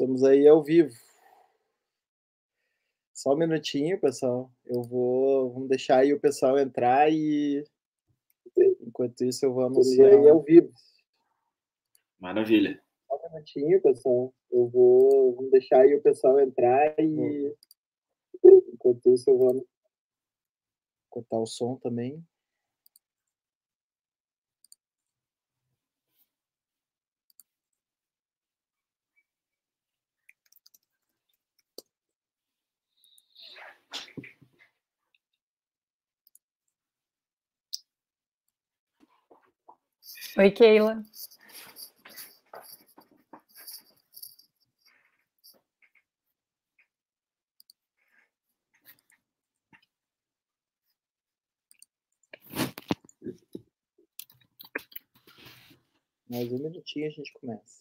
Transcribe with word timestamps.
Estamos 0.00 0.24
aí 0.24 0.48
ao 0.48 0.64
vivo. 0.64 0.94
Só 3.12 3.34
um 3.34 3.36
minutinho, 3.36 4.00
pessoal. 4.00 4.50
Eu 4.64 4.82
vou. 4.82 5.52
Vamos 5.52 5.68
deixar 5.68 5.98
aí 5.98 6.14
o 6.14 6.18
pessoal 6.18 6.58
entrar 6.58 7.12
e. 7.12 7.62
Enquanto 8.80 9.22
isso, 9.26 9.44
eu 9.44 9.52
vou 9.52 9.66
anunciar 9.66 10.10
aí 10.10 10.26
ao 10.26 10.42
vivo. 10.42 10.72
Maravilha. 12.18 12.82
Só 13.06 13.14
um 13.14 13.30
minutinho, 13.34 13.82
pessoal. 13.82 14.34
Eu 14.50 14.68
vou. 14.68 15.34
Vamos 15.34 15.50
deixar 15.50 15.82
aí 15.82 15.94
o 15.94 16.00
pessoal 16.00 16.40
entrar 16.40 16.98
e. 16.98 17.54
Enquanto 18.72 19.12
isso, 19.12 19.28
eu 19.28 19.36
vou 19.36 19.66
cortar 21.10 21.40
o 21.40 21.46
som 21.46 21.76
também. 21.76 22.26
Oi, 40.38 40.50
Keila. 40.50 41.04
Mais 56.30 56.52
um 56.52 56.58
minutinho 56.58 57.06
a 57.08 57.10
gente 57.10 57.32
começa. 57.34 57.79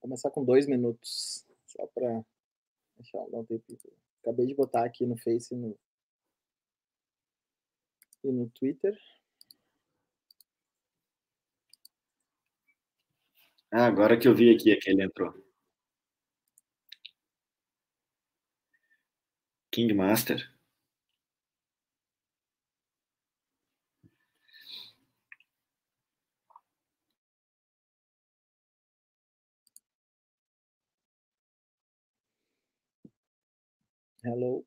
Começar 0.00 0.30
com 0.30 0.44
dois 0.44 0.66
minutos, 0.66 1.46
só 1.66 1.86
para 1.88 2.24
deixar 2.96 3.18
um 3.18 3.44
tempo. 3.44 3.92
Acabei 4.22 4.46
de 4.46 4.54
botar 4.54 4.84
aqui 4.84 5.06
no 5.06 5.16
Face 5.16 5.54
no, 5.54 5.78
e 8.24 8.32
no 8.32 8.50
Twitter. 8.50 8.98
Ah, 13.72 13.86
agora 13.86 14.18
que 14.18 14.26
eu 14.26 14.34
vi 14.34 14.50
aqui 14.54 14.74
que 14.76 14.90
ele 14.90 15.02
entrou. 15.02 15.32
King 19.70 19.94
Master. 19.94 20.52
Hello. 34.22 34.62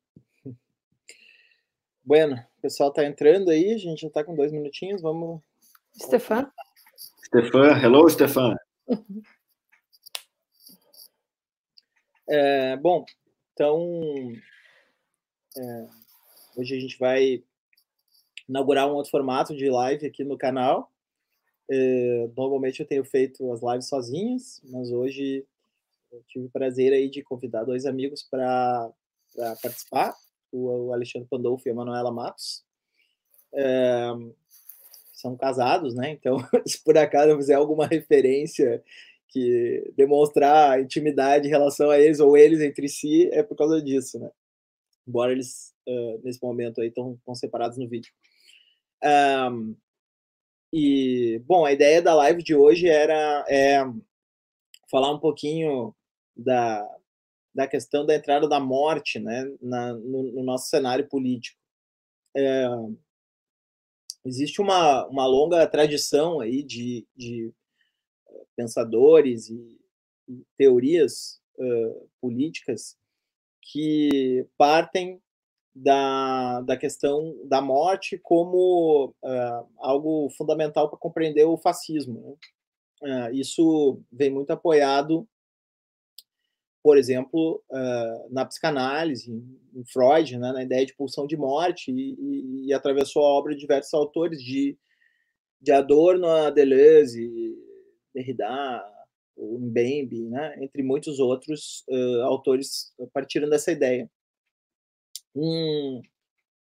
Bueno, 2.03 2.35
o 2.57 2.61
pessoal 2.61 2.91
tá 2.91 3.05
entrando 3.05 3.51
aí, 3.51 3.71
a 3.71 3.77
gente 3.77 4.01
já 4.01 4.09
tá 4.09 4.23
com 4.23 4.35
dois 4.35 4.51
minutinhos, 4.51 4.99
vamos. 4.99 5.41
Stefan? 5.95 6.51
Stefan, 7.25 7.79
hello, 7.79 8.09
Stefan. 8.09 8.55
É, 12.27 12.75
bom, 12.77 13.05
então 13.53 14.31
é, 15.55 15.87
hoje 16.57 16.75
a 16.75 16.79
gente 16.79 16.97
vai 16.97 17.43
inaugurar 18.49 18.87
um 18.87 18.95
outro 18.95 19.11
formato 19.11 19.55
de 19.55 19.69
live 19.69 20.07
aqui 20.07 20.23
no 20.23 20.37
canal. 20.37 20.91
É, 21.69 22.29
normalmente 22.35 22.79
eu 22.79 22.87
tenho 22.87 23.05
feito 23.05 23.51
as 23.51 23.61
lives 23.61 23.87
sozinhas, 23.87 24.61
mas 24.65 24.89
hoje 24.91 25.45
eu 26.11 26.23
tive 26.27 26.45
o 26.45 26.49
prazer 26.49 26.91
aí 26.91 27.07
de 27.07 27.21
convidar 27.21 27.65
dois 27.65 27.85
amigos 27.85 28.23
para 28.23 28.91
participar, 29.61 30.13
o 30.51 30.93
Alexandre 30.93 31.27
Pandolfo 31.29 31.67
e 31.67 31.71
a 31.71 31.75
Manuela 31.75 32.11
Matos. 32.11 32.63
É, 33.53 34.09
são 35.13 35.37
casados, 35.37 35.95
né? 35.95 36.11
Então, 36.11 36.37
se 36.67 36.83
por 36.83 36.97
acaso 36.97 37.31
eu 37.31 37.37
fizer 37.37 37.55
alguma 37.55 37.87
referência 37.87 38.83
que 39.29 39.91
demonstrar 39.95 40.81
intimidade 40.81 41.47
em 41.47 41.49
relação 41.49 41.89
a 41.89 41.99
eles 41.99 42.19
ou 42.19 42.37
eles 42.37 42.61
entre 42.61 42.87
si, 42.87 43.29
é 43.31 43.41
por 43.41 43.55
causa 43.55 43.81
disso, 43.81 44.19
né? 44.19 44.29
Embora 45.07 45.31
eles, 45.31 45.73
uh, 45.87 46.21
nesse 46.23 46.41
momento 46.41 46.81
aí, 46.81 46.89
estão 46.89 47.17
separados 47.33 47.77
no 47.77 47.87
vídeo. 47.87 48.11
Um, 49.51 49.75
e, 50.71 51.41
bom, 51.45 51.65
a 51.65 51.71
ideia 51.71 52.01
da 52.01 52.13
live 52.15 52.41
de 52.41 52.55
hoje 52.55 52.87
era 52.87 53.45
é, 53.47 53.83
falar 54.89 55.11
um 55.11 55.19
pouquinho 55.19 55.95
da, 56.35 56.87
da 57.53 57.67
questão 57.67 58.05
da 58.05 58.15
entrada 58.15 58.47
da 58.47 58.59
morte 58.59 59.19
né, 59.19 59.45
na, 59.61 59.93
no, 59.93 60.23
no 60.31 60.43
nosso 60.43 60.67
cenário 60.69 61.07
político. 61.07 61.59
É, 62.35 62.67
existe 64.25 64.61
uma, 64.61 65.05
uma 65.07 65.25
longa 65.25 65.65
tradição 65.67 66.39
aí 66.39 66.63
de, 66.63 67.05
de 67.15 67.53
pensadores 68.55 69.49
e, 69.49 69.79
e 70.27 70.43
teorias 70.57 71.39
uh, 71.57 72.09
políticas 72.21 72.97
que 73.61 74.47
partem 74.57 75.21
da, 75.75 76.61
da 76.61 76.77
questão 76.77 77.35
da 77.45 77.61
morte 77.61 78.17
como 78.17 79.13
uh, 79.23 79.67
algo 79.77 80.29
fundamental 80.31 80.89
para 80.89 80.99
compreender 80.99 81.45
o 81.45 81.57
fascismo. 81.57 82.37
Né? 83.01 83.29
Uh, 83.29 83.33
isso 83.33 84.01
vem 84.11 84.29
muito 84.29 84.51
apoiado, 84.51 85.27
por 86.83 86.97
exemplo, 86.97 87.63
na 88.29 88.45
psicanálise, 88.45 89.31
em 89.73 89.85
Freud, 89.85 90.37
né, 90.37 90.51
na 90.51 90.63
ideia 90.63 90.85
de 90.85 90.93
pulsão 90.93 91.25
de 91.25 91.37
morte, 91.37 91.91
e, 91.91 92.13
e, 92.19 92.67
e 92.67 92.73
atravessou 92.73 93.23
a 93.23 93.29
obra 93.29 93.53
de 93.53 93.61
diversos 93.61 93.93
autores, 93.93 94.43
de, 94.43 94.77
de 95.61 95.71
Adorno 95.71 96.27
a 96.27 96.49
Deleuze, 96.49 97.57
Derrida, 98.13 98.83
o 99.35 99.57
Mbembe, 99.57 100.29
né, 100.29 100.55
entre 100.61 100.83
muitos 100.83 101.19
outros 101.19 101.83
uh, 101.89 102.21
autores 102.23 102.93
partiram 103.11 103.49
dessa 103.49 103.71
ideia. 103.71 104.09
Um, 105.35 106.01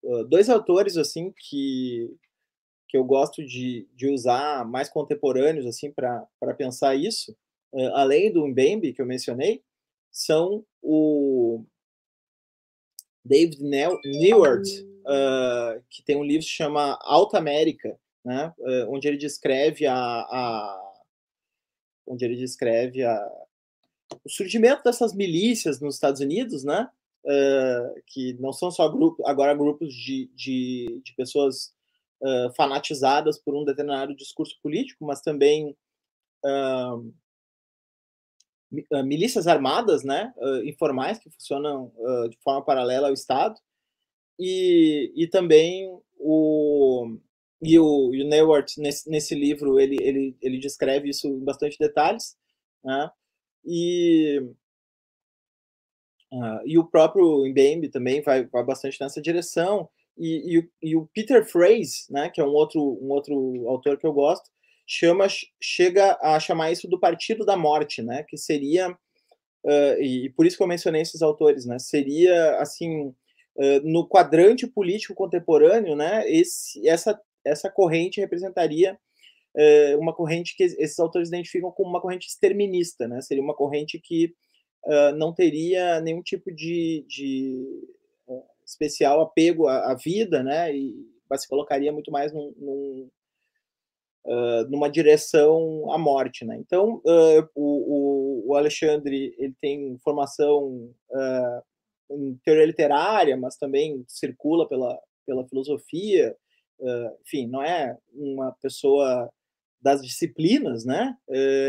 uh, 0.02 0.24
dois 0.24 0.48
autores 0.48 0.96
assim 0.96 1.32
que 1.36 2.10
que 2.88 2.96
eu 2.96 3.04
gosto 3.04 3.44
de, 3.44 3.88
de 3.92 4.08
usar 4.08 4.64
mais 4.64 4.88
contemporâneos 4.88 5.66
assim 5.66 5.90
para 5.90 6.54
pensar 6.56 6.94
isso, 6.94 7.36
uh, 7.72 7.88
além 7.94 8.32
do 8.32 8.46
Mbembe 8.46 8.92
que 8.92 9.02
eu 9.02 9.06
mencionei, 9.06 9.62
são 10.14 10.64
o 10.80 11.64
David 13.24 13.62
Newart, 13.62 14.64
que 15.90 16.02
tem 16.02 16.16
um 16.16 16.24
livro 16.24 16.46
que 16.46 16.52
chama 16.52 16.98
Alta 17.02 17.38
América, 17.38 17.98
né, 18.24 18.54
onde 18.88 19.08
ele 19.08 19.18
descreve 19.18 19.86
a, 19.86 19.94
a 19.94 20.92
onde 22.06 22.24
ele 22.24 22.36
descreve 22.36 23.02
a, 23.02 23.18
o 24.24 24.28
surgimento 24.28 24.82
dessas 24.82 25.14
milícias 25.14 25.80
nos 25.80 25.94
Estados 25.94 26.20
Unidos, 26.20 26.64
né? 26.64 26.88
Uh, 27.24 28.02
que 28.06 28.34
não 28.34 28.52
são 28.52 28.70
só 28.70 28.86
grupos, 28.86 29.24
agora 29.24 29.54
grupos 29.54 29.94
de, 29.94 30.30
de, 30.34 31.00
de 31.02 31.14
pessoas 31.14 31.72
uh, 32.20 32.52
fanatizadas 32.54 33.38
por 33.38 33.54
um 33.54 33.64
determinado 33.64 34.14
discurso 34.14 34.58
político, 34.62 35.06
mas 35.06 35.22
também 35.22 35.74
uh, 36.44 37.14
milícias 39.04 39.46
armadas, 39.46 40.04
né, 40.04 40.32
informais 40.64 41.18
que 41.18 41.30
funcionam 41.30 41.92
de 42.30 42.36
forma 42.42 42.64
paralela 42.64 43.08
ao 43.08 43.14
Estado, 43.14 43.54
e, 44.38 45.12
e 45.16 45.26
também 45.28 45.88
o, 46.18 47.18
e 47.62 47.78
o, 47.78 48.14
e 48.14 48.22
o 48.22 48.64
nesse, 48.78 49.10
nesse 49.10 49.34
livro, 49.34 49.78
ele, 49.78 49.96
ele, 50.00 50.36
ele 50.40 50.58
descreve 50.58 51.08
isso 51.10 51.26
em 51.26 51.44
bastante 51.44 51.78
detalhes, 51.78 52.36
né? 52.84 53.10
E, 53.64 54.40
uh, 56.32 56.60
e 56.66 56.78
o 56.78 56.84
próprio 56.84 57.46
Mbembe 57.48 57.88
também 57.88 58.20
vai, 58.22 58.44
vai 58.46 58.64
bastante 58.64 59.00
nessa 59.00 59.22
direção. 59.22 59.88
E, 60.16 60.58
e, 60.58 60.70
e, 60.90 60.96
o 60.96 61.08
Peter 61.14 61.44
Phrase, 61.44 62.04
né, 62.10 62.30
que 62.30 62.40
é 62.40 62.44
um 62.44 62.52
outro, 62.52 62.80
um 62.80 63.10
outro 63.10 63.68
autor 63.68 63.98
que 63.98 64.06
eu 64.06 64.12
gosto, 64.12 64.48
chama, 64.86 65.26
chega 65.60 66.18
a 66.20 66.38
chamar 66.38 66.72
isso 66.72 66.88
do 66.88 67.00
Partido 67.00 67.44
da 67.44 67.56
Morte, 67.56 68.02
né, 68.02 68.24
que 68.28 68.36
seria 68.36 68.90
uh, 69.64 70.00
e, 70.00 70.30
por 70.36 70.46
isso 70.46 70.56
que 70.56 70.62
eu 70.62 70.68
mencionei 70.68 71.02
esses 71.02 71.22
autores, 71.22 71.64
né? 71.64 71.78
Seria 71.78 72.58
assim 72.58 73.08
uh, 73.08 73.80
no 73.82 74.06
quadrante 74.06 74.66
político 74.66 75.14
contemporâneo, 75.14 75.96
né? 75.96 76.22
Esse, 76.30 76.86
essa 76.86 77.18
essa 77.44 77.70
corrente 77.70 78.20
representaria 78.20 78.98
uh, 79.56 79.98
uma 79.98 80.14
corrente 80.14 80.56
que 80.56 80.64
esses 80.64 80.98
autores 80.98 81.28
identificam 81.28 81.70
como 81.72 81.90
uma 81.90 82.00
corrente 82.00 82.28
exterminista, 82.28 83.08
né? 83.08 83.20
Seria 83.20 83.42
uma 83.42 83.54
corrente 83.54 83.98
que 83.98 84.34
não 85.16 85.32
teria 85.32 85.98
nenhum 86.02 86.22
tipo 86.22 86.52
de, 86.54 87.06
de 87.08 87.64
especial 88.66 89.22
apego 89.22 89.66
à, 89.66 89.92
à, 89.92 89.94
vida, 89.94 90.42
né? 90.42 90.76
E 90.76 90.94
se 91.38 91.48
colocaria 91.48 91.90
muito 91.90 92.12
mais 92.12 92.34
num, 92.34 92.52
num 92.58 93.10
uh, 94.24 94.68
numa 94.70 94.88
direção 94.88 95.90
à 95.90 95.98
morte, 95.98 96.44
né? 96.44 96.56
Então, 96.58 97.02
uh, 97.04 97.48
o, 97.54 98.50
o, 98.50 98.56
Alexandre 98.56 99.34
ele 99.38 99.54
tem 99.60 99.98
formação 100.02 100.90
uh, 101.10 101.62
em 102.10 102.38
teoria 102.44 102.66
literária, 102.66 103.36
mas 103.36 103.56
também 103.56 104.04
circula 104.08 104.68
pela 104.68 104.98
pela 105.26 105.48
filosofia, 105.48 106.36
enfim, 107.22 107.46
não 107.46 107.62
é 107.62 107.96
uma 108.12 108.52
pessoa 108.60 109.30
das 109.80 110.02
disciplinas, 110.02 110.84
né? 110.84 111.16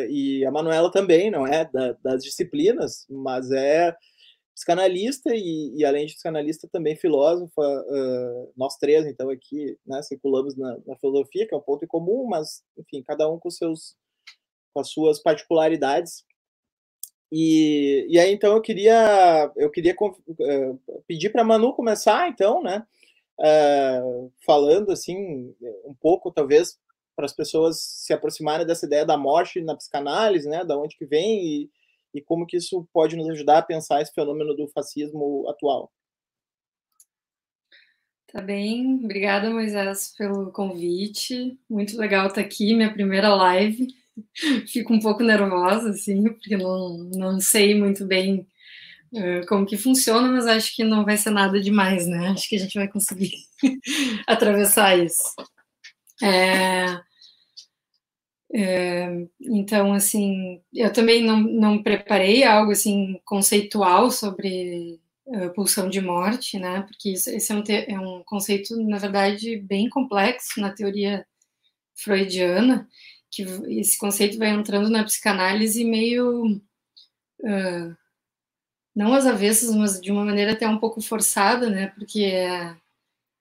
e 0.10 0.44
a 0.46 0.52
Manuela 0.52 0.92
também 0.92 1.32
não 1.32 1.48
é 1.48 1.64
da, 1.64 1.94
das 2.04 2.22
disciplinas, 2.22 3.06
mas 3.10 3.50
é 3.50 3.96
psicanalista 4.56 5.36
e, 5.36 5.76
e, 5.76 5.84
além 5.84 6.06
de 6.06 6.14
psicanalista, 6.14 6.68
também 6.72 6.96
filósofa. 6.96 7.62
Uh, 7.62 8.52
nós 8.56 8.78
três, 8.78 9.06
então, 9.06 9.30
aqui 9.30 9.78
né, 9.86 10.02
circulamos 10.02 10.56
na, 10.56 10.78
na, 10.88 10.96
filosofia, 10.96 11.46
que 11.46 11.54
é 11.54 11.58
um 11.58 11.62
ponto 11.62 11.84
em 11.84 11.88
comum, 11.88 12.26
mas, 12.26 12.64
enfim, 12.78 13.04
cada 13.04 13.30
um 13.30 13.38
com, 13.38 13.50
seus, 13.50 13.98
com 14.74 14.80
as 14.80 14.90
suas 14.90 15.22
particularidades. 15.22 16.24
E, 17.30 18.08
e 18.10 18.18
aí, 18.18 18.32
então, 18.32 18.56
eu 18.56 18.62
queria, 18.62 19.52
eu 19.58 19.70
queria 19.70 19.94
uh, 19.94 21.04
pedir 21.06 21.32
para 21.32 21.44
Manu 21.44 21.74
começar, 21.74 22.30
então, 22.30 22.64
né, 22.64 22.88
uh, 23.40 24.32
falando, 24.46 24.90
assim, 24.90 25.54
um 25.84 25.94
pouco, 26.00 26.32
talvez, 26.32 26.80
para 27.14 27.26
as 27.26 27.34
pessoas 27.34 27.82
se 27.82 28.14
aproximarem 28.14 28.66
dessa 28.66 28.86
ideia 28.86 29.06
da 29.06 29.18
morte 29.18 29.60
na 29.60 29.76
psicanálise, 29.76 30.48
né, 30.48 30.64
da 30.64 30.78
onde 30.78 30.98
que 30.98 31.06
vem 31.06 31.46
e 31.46 31.70
e 32.16 32.22
como 32.22 32.48
que 32.48 32.58
isso 32.58 32.88
pode 32.94 33.16
nos 33.16 33.30
ajudar 33.30 33.60
a 33.60 33.62
pensar 33.62 34.02
esse 34.02 34.14
fenômeno 34.14 34.56
do 34.56 34.68
fascismo 34.70 35.48
atual. 35.50 35.92
Tá 38.32 38.42
bem, 38.42 39.00
obrigada 39.04 39.50
Moisés 39.50 40.14
pelo 40.18 40.52
convite. 40.52 41.58
Muito 41.70 41.98
legal 41.98 42.28
estar 42.28 42.42
aqui, 42.42 42.74
minha 42.74 42.92
primeira 42.92 43.34
live. 43.34 43.88
Fico 44.68 44.94
um 44.94 45.00
pouco 45.00 45.24
nervosa, 45.24 45.90
assim, 45.90 46.24
porque 46.24 46.58
não, 46.58 46.98
não 47.16 47.40
sei 47.40 47.76
muito 47.76 48.06
bem 48.06 48.48
uh, 49.14 49.46
como 49.48 49.66
que 49.66 49.78
funciona, 49.78 50.30
mas 50.30 50.48
acho 50.48 50.76
que 50.76 50.84
não 50.84 51.06
vai 51.06 51.18
ser 51.18 51.30
nada 51.30 51.62
demais, 51.62 52.08
né? 52.08 52.30
Acho 52.30 52.50
que 52.50 52.56
a 52.56 52.60
gente 52.60 52.78
vai 52.78 52.88
conseguir 52.88 53.32
atravessar 54.28 54.98
isso. 54.98 55.34
É, 56.22 57.00
então, 59.42 59.94
assim, 59.94 60.62
eu 60.74 60.92
também 60.94 61.24
não, 61.24 61.42
não 61.42 61.84
preparei 61.84 62.44
algo 62.44 62.72
assim 62.72 63.20
conceitual 63.26 64.10
sobre 64.10 65.00
uh, 65.26 65.54
pulsão 65.54 65.90
de 65.90 66.00
morte, 66.00 66.58
né? 66.58 66.82
Porque 66.84 67.12
isso, 67.12 67.30
esse 67.30 67.52
é 67.52 67.56
um, 67.56 67.64
é 67.68 68.00
um 68.00 68.24
conceito, 68.24 68.76
na 68.84 68.98
verdade, 68.98 69.58
bem 69.58 69.90
complexo 69.90 70.62
na 70.62 70.72
teoria 70.72 71.26
freudiana, 71.96 72.88
que 73.32 73.44
esse 73.80 73.98
conceito 73.98 74.38
vai 74.38 74.50
entrando 74.50 74.90
na 74.90 75.04
psicanálise 75.04 75.84
meio 75.84 76.58
uh, 77.42 77.98
não 78.96 79.14
às 79.14 79.26
avessas, 79.26 79.76
mas 79.76 80.00
de 80.00 80.12
uma 80.12 80.24
maneira 80.24 80.54
até 80.54 80.68
um 80.68 80.78
pouco 80.78 81.02
forçada, 81.02 81.70
né? 81.70 81.88
Porque 81.88 82.22
é, 82.24 82.78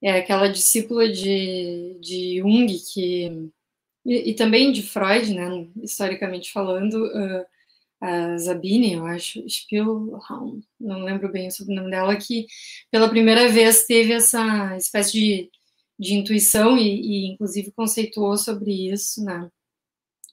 é 0.03 0.19
aquela 0.19 0.49
discípula 0.49 1.09
de, 1.09 1.97
de 2.01 2.39
Jung 2.41 2.67
que 2.93 3.53
e, 4.05 4.31
e, 4.31 4.35
também 4.35 4.71
de 4.71 4.83
Freud, 4.83 5.33
né, 5.33 5.67
historicamente 5.83 6.53
falando, 6.53 7.07
uh, 7.07 7.47
a 8.01 8.37
Zabine, 8.37 8.95
eu 8.95 9.07
acho, 9.07 9.49
Spielraum, 9.49 10.61
não 10.79 11.05
lembro 11.05 11.33
bem 11.33 11.49
o 11.49 11.51
sobrenome 11.51 11.91
dela, 11.91 12.17
que 12.17 12.47
pela 12.91 13.09
primeira 13.09 13.49
vez 13.49 13.87
teve 13.87 14.13
essa 14.13 14.77
espécie 14.77 15.13
de, 15.13 15.51
de 15.99 16.15
intuição 16.15 16.77
e, 16.77 16.83
e, 16.83 17.27
inclusive, 17.33 17.73
conceituou 17.73 18.37
sobre 18.37 18.93
isso, 18.93 19.25
né, 19.25 19.51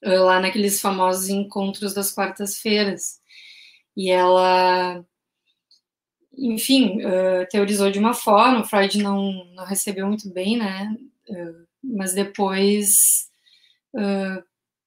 lá 0.03 0.39
naqueles 0.41 0.81
famosos 0.81 1.29
encontros 1.29 1.93
das 1.93 2.11
quartas-feiras. 2.11 3.21
E 3.95 4.09
ela, 4.09 5.05
enfim, 6.37 6.97
uh, 7.05 7.47
teorizou 7.49 7.89
de 7.89 7.99
uma 7.99 8.13
forma, 8.13 8.63
Freud 8.65 8.97
não, 8.97 9.45
não 9.53 9.65
recebeu 9.65 10.07
muito 10.07 10.29
bem, 10.29 10.57
né, 10.57 10.93
uh, 11.29 11.67
mas 11.81 12.13
depois 12.13 13.30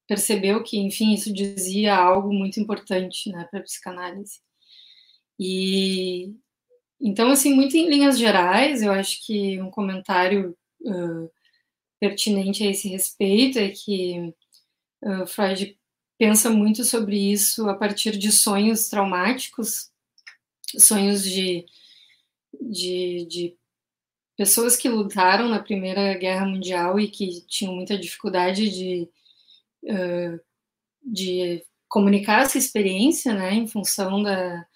percebeu 0.06 0.62
que, 0.62 0.79
enfim, 0.79 1.12
isso 1.15 1.33
dizia 1.33 1.97
algo 1.97 2.33
muito 2.33 2.61
importante 2.61 3.31
né, 3.31 3.47
para 3.51 3.61
a 3.61 3.62
psicanálise. 3.62 4.41
E 5.39 6.35
então, 7.01 7.31
assim, 7.31 7.55
muito 7.55 7.77
em 7.77 7.89
linhas 7.89 8.19
gerais, 8.19 8.83
eu 8.83 8.93
acho 8.93 9.25
que 9.27 9.61
um 9.61 9.71
comentário 9.71 10.56
uh, 10.83 11.31
pertinente 12.01 12.62
a 12.62 12.71
esse 12.71 12.89
respeito 12.89 13.59
é 13.59 13.69
que 13.71 14.33
uh, 15.03 15.27
Freud 15.27 15.79
pensa 16.19 16.50
muito 16.50 16.85
sobre 16.85 17.33
isso 17.33 17.69
a 17.69 17.75
partir 17.75 18.17
de 18.17 18.33
sonhos 18.33 18.89
traumáticos, 18.89 19.91
sonhos 20.79 21.23
de, 21.25 21.67
de, 22.61 23.26
de 23.26 23.57
pessoas 24.37 24.76
que 24.76 24.88
lutaram 24.88 25.49
na 25.49 25.62
Primeira 25.62 26.14
Guerra 26.14 26.47
Mundial 26.47 26.99
e 26.99 27.09
que 27.09 27.43
tinham 27.47 27.75
muita 27.75 27.99
dificuldade 27.99 28.69
de, 28.71 29.09
uh, 29.85 30.41
de 31.03 31.64
comunicar 31.88 32.43
essa 32.43 32.59
experiência, 32.59 33.33
né, 33.33 33.55
em 33.55 33.67
função 33.67 34.23
da, 34.23 34.67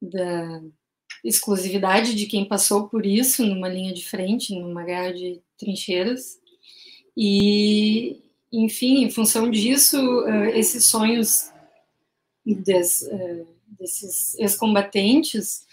da 0.00 0.62
exclusividade 1.24 2.14
de 2.14 2.26
quem 2.26 2.46
passou 2.46 2.88
por 2.88 3.06
isso 3.06 3.46
numa 3.46 3.68
linha 3.68 3.94
de 3.94 4.04
frente, 4.04 4.54
numa 4.54 4.84
guerra 4.84 5.12
de 5.12 5.40
trincheiras. 5.56 6.38
E, 7.16 8.22
enfim, 8.52 9.04
em 9.04 9.10
função 9.10 9.50
disso, 9.50 9.98
uh, 9.98 10.46
esses 10.46 10.84
sonhos 10.84 11.50
des, 12.44 13.02
uh, 13.02 13.46
desses 13.78 14.34
ex-combatentes 14.38 15.66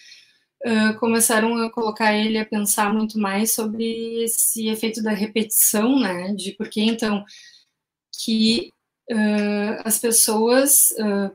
começaram 0.99 1.55
a 1.57 1.71
colocar 1.71 2.13
ele 2.13 2.37
a 2.37 2.45
pensar 2.45 2.93
muito 2.93 3.17
mais 3.17 3.53
sobre 3.53 4.23
esse 4.23 4.67
efeito 4.67 5.01
da 5.01 5.11
repetição, 5.11 5.99
né? 5.99 6.33
De 6.33 6.51
por 6.51 6.69
que 6.69 6.81
então 6.81 7.23
que 8.23 8.73
uh, 9.11 9.81
as 9.85 9.97
pessoas 9.97 10.71
uh, 10.99 11.31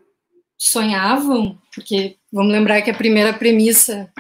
sonhavam, 0.59 1.59
porque 1.75 2.17
vamos 2.33 2.53
lembrar 2.53 2.83
que 2.83 2.91
a 2.91 2.97
primeira 2.97 3.33
premissa 3.33 4.13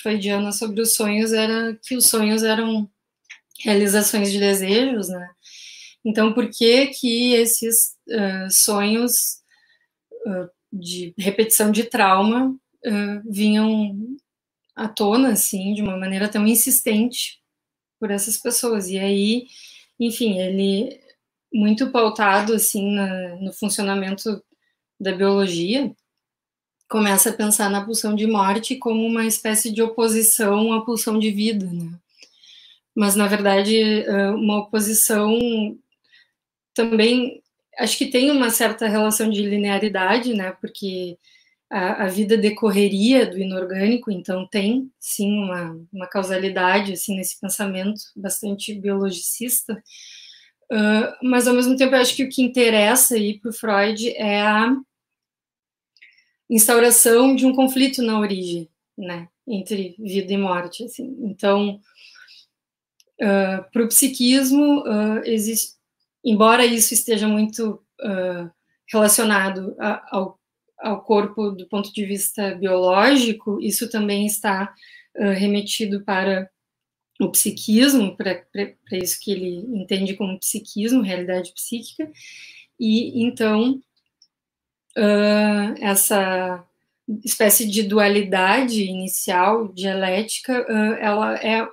freudiana 0.00 0.52
sobre 0.52 0.80
os 0.80 0.94
sonhos 0.94 1.32
era 1.32 1.78
que 1.82 1.96
os 1.96 2.06
sonhos 2.06 2.42
eram 2.42 2.88
realizações 3.60 4.30
de 4.30 4.38
desejos, 4.38 5.08
né? 5.08 5.28
Então, 6.04 6.32
por 6.34 6.50
que 6.50 6.88
que 6.88 7.32
esses 7.34 7.94
uh, 8.08 8.50
sonhos 8.50 9.12
uh, 10.26 10.50
de 10.72 11.14
repetição 11.18 11.70
de 11.70 11.84
trauma 11.84 12.48
uh, 12.50 13.22
vinham 13.30 13.96
à 14.74 14.88
tona, 14.88 15.32
assim, 15.32 15.74
de 15.74 15.82
uma 15.82 15.96
maneira 15.96 16.28
tão 16.28 16.46
insistente 16.46 17.40
por 18.00 18.10
essas 18.10 18.36
pessoas. 18.36 18.88
E 18.88 18.98
aí, 18.98 19.46
enfim, 19.98 20.38
ele 20.38 21.00
muito 21.52 21.90
pautado, 21.90 22.54
assim, 22.54 22.90
na, 22.94 23.36
no 23.36 23.52
funcionamento 23.52 24.42
da 24.98 25.12
biologia, 25.12 25.94
começa 26.88 27.30
a 27.30 27.32
pensar 27.32 27.70
na 27.70 27.84
pulsão 27.84 28.14
de 28.14 28.26
morte 28.26 28.76
como 28.76 29.06
uma 29.06 29.24
espécie 29.24 29.72
de 29.72 29.82
oposição 29.82 30.72
à 30.72 30.84
pulsão 30.84 31.18
de 31.18 31.30
vida, 31.30 31.66
né? 31.66 31.98
Mas, 32.94 33.16
na 33.16 33.26
verdade, 33.26 34.04
uma 34.36 34.58
oposição 34.58 35.36
também, 36.72 37.42
acho 37.78 37.98
que 37.98 38.06
tem 38.06 38.30
uma 38.30 38.50
certa 38.50 38.86
relação 38.86 39.28
de 39.30 39.42
linearidade, 39.42 40.32
né? 40.34 40.52
Porque 40.60 41.18
a, 41.74 42.04
a, 42.04 42.06
vida 42.06 42.38
decorreria 42.38 43.26
do 43.26 43.36
inorgânico, 43.36 44.08
então 44.08 44.46
tem 44.46 44.92
sim 45.00 45.28
uma, 45.36 45.84
uma 45.92 46.06
causalidade 46.06 46.92
assim 46.92 47.16
nesse 47.16 47.40
pensamento 47.40 48.00
bastante 48.14 48.72
biologicista, 48.72 49.82
uh, 50.70 51.26
mas 51.26 51.48
ao 51.48 51.54
mesmo 51.54 51.76
tempo 51.76 51.96
eu 51.96 52.00
acho 52.00 52.14
que 52.14 52.22
o 52.22 52.28
que 52.28 52.42
interessa 52.42 53.16
aí 53.16 53.40
para 53.40 53.50
o 53.50 53.52
Freud 53.52 54.08
é 54.10 54.40
a 54.40 54.72
instauração 56.48 57.34
de 57.34 57.44
um 57.44 57.52
conflito 57.52 58.02
na 58.02 58.20
origem, 58.20 58.70
né, 58.96 59.28
entre 59.44 59.96
vida 59.98 60.32
e 60.32 60.36
morte, 60.36 60.84
assim. 60.84 61.16
Então, 61.22 61.80
uh, 63.20 63.70
para 63.72 63.82
o 63.82 63.88
psiquismo 63.88 64.82
uh, 64.82 65.22
existe, 65.24 65.74
embora 66.24 66.64
isso 66.64 66.94
esteja 66.94 67.26
muito 67.26 67.82
relacionado 68.86 69.74
a, 69.78 70.16
ao 70.16 70.38
ao 70.84 71.02
corpo 71.02 71.50
do 71.50 71.66
ponto 71.66 71.92
de 71.92 72.04
vista 72.04 72.54
biológico, 72.54 73.58
isso 73.60 73.90
também 73.90 74.26
está 74.26 74.74
uh, 75.16 75.30
remetido 75.30 76.04
para 76.04 76.50
o 77.20 77.30
psiquismo, 77.30 78.16
para 78.16 78.44
isso 78.92 79.18
que 79.20 79.32
ele 79.32 79.56
entende 79.80 80.14
como 80.14 80.38
psiquismo, 80.38 81.00
realidade 81.00 81.52
psíquica, 81.52 82.10
e 82.78 83.22
então 83.24 83.80
uh, 84.96 85.74
essa 85.80 86.64
espécie 87.24 87.66
de 87.66 87.82
dualidade 87.82 88.82
inicial 88.84 89.68
dialética, 89.68 90.62
uh, 90.62 90.94
ela 90.94 91.36
é, 91.36 91.68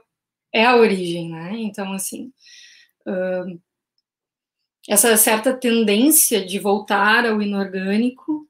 é 0.54 0.66
a 0.66 0.76
origem, 0.76 1.30
né? 1.32 1.54
Então, 1.58 1.94
assim, 1.94 2.32
uh, 3.08 3.60
essa 4.88 5.16
certa 5.16 5.54
tendência 5.54 6.46
de 6.46 6.60
voltar 6.60 7.26
ao 7.26 7.42
inorgânico 7.42 8.48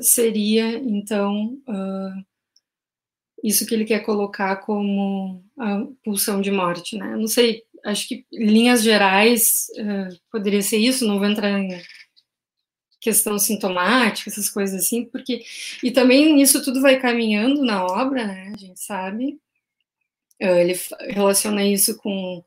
seria, 0.00 0.78
então, 0.78 1.56
isso 3.42 3.66
que 3.66 3.74
ele 3.74 3.84
quer 3.84 4.00
colocar 4.00 4.56
como 4.56 5.44
a 5.58 5.84
pulsão 6.04 6.40
de 6.40 6.50
morte, 6.50 6.96
né? 6.96 7.16
Não 7.16 7.26
sei, 7.26 7.64
acho 7.84 8.06
que 8.08 8.24
linhas 8.32 8.82
gerais 8.82 9.66
uh, 9.76 10.20
poderia 10.30 10.62
ser 10.62 10.78
isso, 10.78 11.06
não 11.06 11.18
vou 11.18 11.28
entrar 11.28 11.50
em 11.50 11.82
questão 13.00 13.36
sintomática, 13.38 14.30
essas 14.30 14.48
coisas 14.48 14.80
assim, 14.80 15.04
porque 15.04 15.42
e 15.82 15.90
também 15.90 16.40
isso 16.40 16.62
tudo 16.62 16.80
vai 16.80 17.00
caminhando 17.00 17.64
na 17.64 17.84
obra, 17.84 18.26
né? 18.26 18.52
A 18.54 18.58
gente 18.58 18.80
sabe. 18.80 19.40
Uh, 20.40 20.58
ele 20.58 20.74
relaciona 21.10 21.64
isso 21.64 21.96
com 21.96 22.44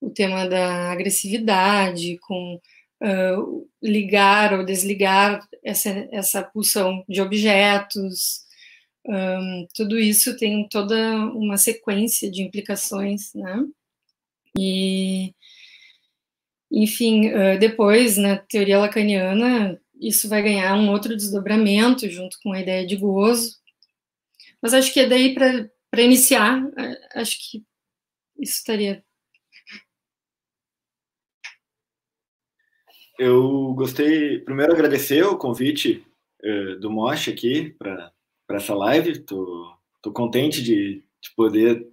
o 0.00 0.10
tema 0.10 0.48
da 0.48 0.90
agressividade, 0.90 2.18
com 2.18 2.60
ligar 3.82 4.58
ou 4.58 4.64
desligar 4.64 5.46
essa, 5.64 5.88
essa 6.12 6.42
pulsão 6.42 7.04
de 7.08 7.20
objetos, 7.20 8.44
um, 9.06 9.66
tudo 9.74 9.98
isso 9.98 10.36
tem 10.36 10.68
toda 10.68 11.16
uma 11.34 11.56
sequência 11.56 12.30
de 12.30 12.42
implicações, 12.42 13.32
né? 13.34 13.64
E, 14.58 15.34
enfim, 16.70 17.28
uh, 17.28 17.58
depois, 17.58 18.16
na 18.16 18.36
teoria 18.36 18.78
lacaniana, 18.78 19.80
isso 20.00 20.28
vai 20.28 20.42
ganhar 20.42 20.74
um 20.76 20.90
outro 20.90 21.16
desdobramento 21.16 22.08
junto 22.10 22.38
com 22.42 22.52
a 22.52 22.60
ideia 22.60 22.86
de 22.86 22.96
gozo. 22.96 23.58
Mas 24.62 24.74
acho 24.74 24.92
que 24.92 25.00
é 25.00 25.06
daí 25.06 25.34
para 25.34 26.02
iniciar, 26.02 26.62
acho 27.14 27.36
que 27.38 27.64
isso 28.38 28.58
estaria. 28.58 29.02
Eu 33.22 33.74
gostei, 33.74 34.38
primeiro 34.38 34.72
agradecer 34.72 35.22
o 35.24 35.36
convite 35.36 36.02
uh, 36.42 36.80
do 36.80 36.90
Mosh 36.90 37.28
aqui 37.28 37.76
para 37.78 38.10
essa 38.48 38.74
live. 38.74 39.18
Tô, 39.18 39.70
tô 40.00 40.10
contente 40.10 40.62
de, 40.62 41.04
de 41.20 41.30
poder 41.36 41.86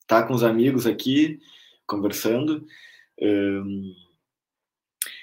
estar 0.00 0.22
tá 0.22 0.26
com 0.26 0.34
os 0.34 0.42
amigos 0.42 0.84
aqui 0.84 1.38
conversando. 1.86 2.66
Um, 3.22 3.94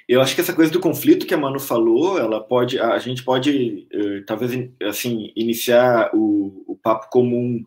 eu 0.08 0.22
acho 0.22 0.34
que 0.34 0.40
essa 0.40 0.56
coisa 0.56 0.72
do 0.72 0.80
conflito 0.80 1.28
que 1.28 1.34
a 1.34 1.38
Manu 1.38 1.60
falou, 1.60 2.18
ela 2.18 2.42
pode, 2.42 2.80
a 2.80 2.98
gente 2.98 3.22
pode 3.22 3.90
uh, 3.94 4.24
talvez 4.26 4.54
assim 4.84 5.34
iniciar 5.36 6.12
o, 6.16 6.64
o 6.66 6.80
papo 6.82 7.10
comum 7.10 7.62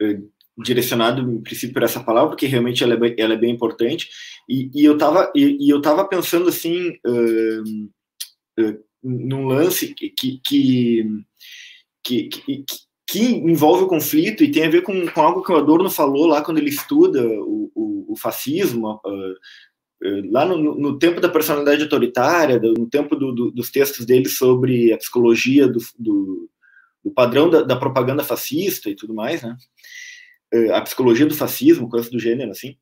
uh, 0.00 0.30
direcionado 0.62 1.22
em 1.22 1.42
princípio 1.42 1.74
para 1.74 1.84
essa 1.84 2.02
palavra, 2.02 2.30
porque 2.30 2.46
realmente 2.46 2.82
ela 2.82 2.94
é 2.94 2.96
bem, 2.96 3.14
ela 3.18 3.34
é 3.34 3.36
bem 3.36 3.52
importante. 3.52 4.08
E, 4.48 4.70
e 4.74 4.84
eu 4.84 4.94
estava 4.94 5.30
e, 5.34 5.56
e, 5.60 5.70
eu 5.70 5.80
tava 5.80 6.06
pensando 6.06 6.48
assim 6.48 6.90
uh, 7.06 8.72
num 9.02 9.46
lance 9.46 9.94
que, 9.94 10.10
que 10.10 10.40
que, 12.02 12.28
que, 12.28 12.64
que, 13.06 13.24
envolve 13.24 13.84
o 13.84 13.88
conflito 13.88 14.42
e 14.42 14.50
tem 14.50 14.64
a 14.64 14.70
ver 14.70 14.82
com, 14.82 15.06
com, 15.08 15.20
algo 15.20 15.42
que 15.42 15.52
o 15.52 15.56
Adorno 15.56 15.90
falou 15.90 16.26
lá 16.26 16.42
quando 16.42 16.58
ele 16.58 16.70
estuda 16.70 17.22
o, 17.22 17.70
o, 17.74 18.12
o 18.12 18.16
fascismo, 18.16 19.00
uh, 19.04 20.08
uh, 20.08 20.32
lá 20.32 20.44
no, 20.44 20.74
no, 20.74 20.98
tempo 20.98 21.20
da 21.20 21.28
personalidade 21.28 21.82
autoritária, 21.82 22.58
no 22.58 22.88
tempo 22.88 23.16
do, 23.16 23.32
do, 23.32 23.50
dos 23.50 23.70
textos 23.70 24.06
dele 24.06 24.28
sobre 24.28 24.92
a 24.92 24.98
psicologia 24.98 25.68
do, 25.68 25.78
do, 25.98 26.50
do 27.04 27.10
padrão 27.10 27.50
da, 27.50 27.62
da, 27.62 27.76
propaganda 27.76 28.24
fascista 28.24 28.88
e 28.88 28.96
tudo 28.96 29.14
mais, 29.14 29.42
né? 29.42 29.56
Uh, 30.52 30.72
a 30.72 30.80
psicologia 30.80 31.26
do 31.26 31.34
fascismo, 31.34 31.88
coisa 31.88 32.10
do 32.10 32.18
gênero, 32.18 32.50
assim. 32.50 32.76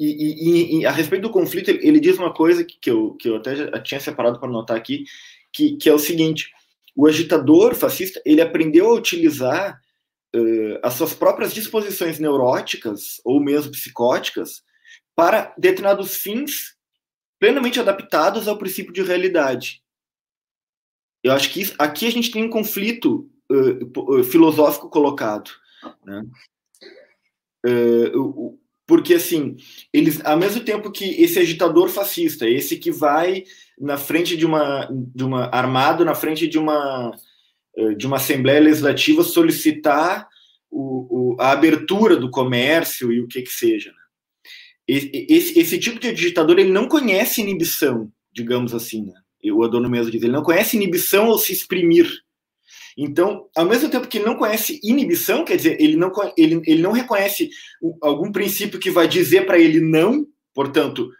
E, 0.00 0.06
e, 0.06 0.80
e, 0.80 0.86
a 0.86 0.90
respeito 0.90 1.22
do 1.22 1.30
conflito, 1.30 1.68
ele, 1.68 1.86
ele, 1.86 2.00
diz 2.00 2.18
uma 2.18 2.34
coisa 2.34 2.64
que, 2.64 2.76
que, 2.80 2.90
eu, 2.90 3.14
que 3.14 3.28
eu 3.28 3.36
até 3.36 3.54
já 3.54 3.80
tinha 3.80 4.00
separado 4.00 4.40
para 4.40 4.48
anotar 4.48 4.76
aqui, 4.76 5.04
que, 5.52 5.76
que 5.76 5.88
é 5.88 5.94
o 5.94 5.98
seguinte: 5.98 6.50
o 6.96 7.06
agitador 7.06 7.74
fascista 7.74 8.20
ele 8.24 8.40
aprendeu 8.40 8.90
a 8.90 8.94
utilizar 8.94 9.80
uh, 10.34 10.78
as 10.82 10.94
suas 10.94 11.14
próprias 11.14 11.54
disposições 11.54 12.18
neuróticas 12.18 13.20
ou 13.24 13.40
mesmo 13.40 13.70
psicóticas 13.70 14.62
para 15.14 15.54
determinados 15.56 16.16
fins 16.16 16.76
plenamente 17.38 17.78
adaptados 17.78 18.48
ao 18.48 18.58
princípio 18.58 18.92
de 18.92 19.02
realidade. 19.02 19.82
Eu 21.22 21.32
acho 21.32 21.50
que 21.50 21.60
isso, 21.60 21.74
aqui 21.78 22.06
a 22.06 22.10
gente 22.10 22.30
tem 22.30 22.44
um 22.44 22.50
conflito 22.50 23.30
uh, 23.52 24.24
filosófico 24.24 24.88
colocado, 24.88 25.50
né? 26.04 26.24
Uh, 27.64 28.58
porque 28.86 29.14
assim, 29.14 29.56
eles, 29.92 30.24
ao 30.24 30.36
mesmo 30.36 30.64
tempo 30.64 30.90
que 30.90 31.22
esse 31.22 31.38
agitador 31.38 31.88
fascista, 31.88 32.48
esse 32.48 32.76
que 32.76 32.90
vai 32.90 33.44
na 33.78 33.96
frente 33.96 34.36
de 34.36 34.44
uma, 34.44 34.88
de 34.90 35.24
uma 35.24 35.46
armado 35.46 36.04
na 36.04 36.14
frente 36.14 36.48
de 36.48 36.58
uma 36.58 37.12
eh, 37.76 37.94
de 37.94 38.06
uma 38.06 38.16
assembleia 38.16 38.60
legislativa 38.60 39.22
solicitar 39.22 40.28
o, 40.70 41.34
o, 41.34 41.36
a 41.40 41.52
abertura 41.52 42.16
do 42.16 42.30
comércio 42.30 43.10
e 43.10 43.20
o 43.20 43.26
que 43.26 43.40
que 43.42 43.50
seja. 43.50 43.90
Né? 43.90 43.96
Esse, 44.86 45.58
esse, 45.58 45.78
tipo 45.78 45.98
de 45.98 46.12
digitador 46.12 46.58
ele 46.58 46.70
não 46.70 46.86
conhece 46.86 47.40
inibição, 47.40 48.12
digamos 48.30 48.74
assim. 48.74 49.06
Né? 49.06 49.52
O 49.52 49.64
Adorno 49.64 49.88
mesmo 49.88 50.10
diz, 50.10 50.22
ele 50.22 50.32
não 50.32 50.42
conhece 50.42 50.76
inibição 50.76 51.28
ou 51.28 51.38
se 51.38 51.52
exprimir. 51.52 52.10
Então, 52.96 53.48
ao 53.56 53.64
mesmo 53.64 53.88
tempo 53.88 54.06
que 54.06 54.18
ele 54.18 54.26
não 54.26 54.36
conhece 54.36 54.80
inibição, 54.82 55.44
quer 55.44 55.56
dizer, 55.56 55.80
ele 55.80 55.96
não, 55.96 56.12
ele, 56.36 56.60
ele 56.66 56.82
não 56.82 56.92
reconhece 56.92 57.48
algum 58.00 58.30
princípio 58.30 58.78
que 58.78 58.90
vai 58.90 59.08
dizer 59.08 59.46
para 59.46 59.58
ele 59.58 59.80
não, 59.80 60.26
portanto, 60.54 61.10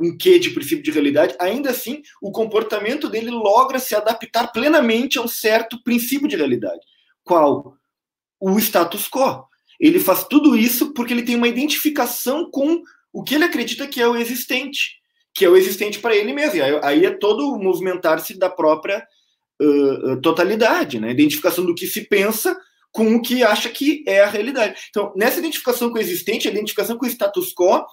um 0.00 0.16
quê 0.16 0.38
de 0.38 0.50
princípio 0.50 0.82
de 0.82 0.90
realidade, 0.90 1.34
ainda 1.40 1.70
assim, 1.70 2.02
o 2.22 2.30
comportamento 2.30 3.08
dele 3.08 3.30
logra 3.30 3.78
se 3.78 3.94
adaptar 3.94 4.52
plenamente 4.52 5.18
a 5.18 5.22
um 5.22 5.28
certo 5.28 5.82
princípio 5.82 6.28
de 6.28 6.36
realidade. 6.36 6.80
Qual? 7.24 7.74
O 8.40 8.58
status 8.58 9.08
quo. 9.08 9.44
Ele 9.80 9.98
faz 9.98 10.24
tudo 10.24 10.56
isso 10.56 10.92
porque 10.92 11.12
ele 11.12 11.24
tem 11.24 11.36
uma 11.36 11.48
identificação 11.48 12.50
com 12.50 12.82
o 13.12 13.22
que 13.22 13.34
ele 13.34 13.44
acredita 13.44 13.86
que 13.86 14.00
é 14.00 14.06
o 14.06 14.16
existente, 14.16 14.98
que 15.34 15.44
é 15.44 15.48
o 15.48 15.56
existente 15.56 15.98
para 15.98 16.16
ele 16.16 16.32
mesmo. 16.32 16.60
Aí 16.82 17.04
é 17.04 17.10
todo 17.10 17.48
o 17.48 17.62
movimentar-se 17.62 18.38
da 18.38 18.48
própria 18.48 19.04
uh, 19.60 20.20
totalidade, 20.20 21.00
né? 21.00 21.10
Identificação 21.10 21.64
do 21.64 21.74
que 21.74 21.86
se 21.86 22.08
pensa 22.08 22.56
com 22.92 23.14
o 23.14 23.22
que 23.22 23.42
acha 23.42 23.68
que 23.68 24.04
é 24.06 24.20
a 24.20 24.28
realidade. 24.28 24.80
Então, 24.88 25.12
nessa 25.16 25.38
identificação 25.38 25.90
com 25.90 25.98
o 25.98 26.00
existente, 26.00 26.48
a 26.48 26.50
identificação 26.50 26.96
com 26.96 27.06
o 27.06 27.08
status 27.08 27.52
quo, 27.52 27.84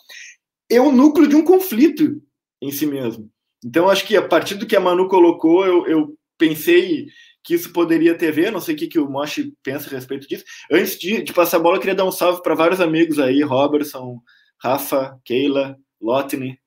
é 0.70 0.80
o 0.80 0.92
núcleo 0.92 1.28
de 1.28 1.36
um 1.36 1.44
conflito 1.44 2.22
em 2.62 2.72
si 2.72 2.86
mesmo. 2.86 3.30
Então, 3.64 3.90
acho 3.90 4.06
que 4.06 4.16
a 4.16 4.28
partir 4.28 4.56
do 4.56 4.66
que 4.66 4.76
a 4.76 4.80
Manu 4.80 5.08
colocou, 5.08 5.66
eu, 5.66 5.88
eu 5.88 6.18
pensei 6.38 7.08
que 7.44 7.54
isso 7.54 7.72
poderia 7.72 8.18
ter 8.18 8.30
a 8.30 8.32
ver, 8.32 8.52
não 8.52 8.60
sei 8.60 8.74
o 8.74 8.78
que, 8.78 8.88
que 8.88 9.00
o 9.00 9.10
Moshi 9.10 9.54
pensa 9.62 9.88
a 9.88 9.92
respeito 9.92 10.28
disso. 10.28 10.44
Antes 10.72 10.98
de, 10.98 11.22
de 11.22 11.34
passar 11.34 11.58
a 11.58 11.60
bola, 11.60 11.76
eu 11.76 11.80
queria 11.80 11.96
dar 11.96 12.06
um 12.06 12.12
salve 12.12 12.42
para 12.42 12.56
vários 12.56 12.82
amigos 12.82 13.20
aí, 13.20 13.44
Robertson, 13.44 14.20
Rafa, 14.60 15.20
Keila, 15.24 15.78
Lotney. 16.02 16.58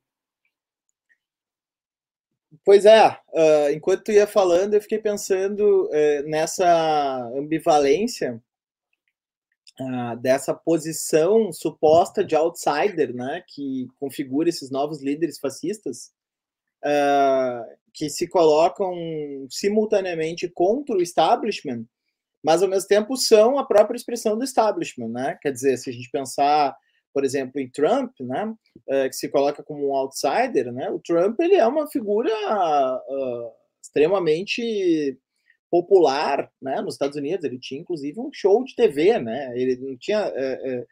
Pois 2.65 2.87
é, 2.87 3.09
uh, 3.09 3.71
enquanto 3.75 4.05
tu 4.05 4.13
ia 4.13 4.27
falando, 4.27 4.75
eu 4.75 4.81
fiquei 4.81 4.99
pensando 4.99 5.87
uh, 5.87 6.29
nessa 6.29 7.31
ambivalência 7.37 8.43
uh, 9.81 10.17
dessa 10.19 10.55
posição 10.55 11.53
suposta 11.53 12.25
de 12.25 12.35
outsider, 12.35 13.15
né, 13.15 13.43
que 13.47 13.87
configura 14.01 14.49
esses 14.49 14.71
novos 14.71 15.03
líderes 15.03 15.39
fascistas, 15.39 16.11
uh, 16.85 17.77
que 17.93 18.09
se 18.09 18.27
colocam 18.27 18.95
simultaneamente 19.51 20.49
contra 20.49 20.97
o 20.97 21.03
establishment, 21.03 21.85
mas 22.43 22.63
ao 22.63 22.69
mesmo 22.69 22.89
tempo 22.89 23.17
são 23.17 23.59
a 23.59 23.67
própria 23.67 23.97
expressão 23.97 24.39
do 24.39 24.45
establishment, 24.45 25.09
né? 25.09 25.39
Quer 25.43 25.51
dizer, 25.53 25.77
se 25.77 25.91
a 25.91 25.93
gente 25.93 26.09
pensar, 26.11 26.77
por 27.13 27.25
exemplo, 27.25 27.61
em 27.61 27.69
Trump, 27.71 28.13
né, 28.21 28.45
uh, 28.47 29.09
que 29.09 29.17
se 29.17 29.29
coloca 29.29 29.63
como 29.63 29.89
um 29.89 29.95
outsider, 29.95 30.73
né? 30.73 30.91
O 30.91 30.99
Trump 30.99 31.39
ele 31.41 31.55
é 31.55 31.67
uma 31.67 31.89
figura 31.89 32.31
extremamente 33.83 35.19
popular, 35.71 36.51
né, 36.61 36.81
nos 36.81 36.95
Estados 36.95 37.17
Unidos. 37.17 37.45
Ele 37.45 37.59
tinha 37.59 37.81
inclusive 37.81 38.19
um 38.21 38.31
show 38.33 38.65
de 38.65 38.75
TV, 38.75 39.19
né? 39.19 39.53
Ele 39.55 39.77
não 39.77 39.97
tinha, 39.97 40.21
é, 40.35 40.71
é, 40.71 40.87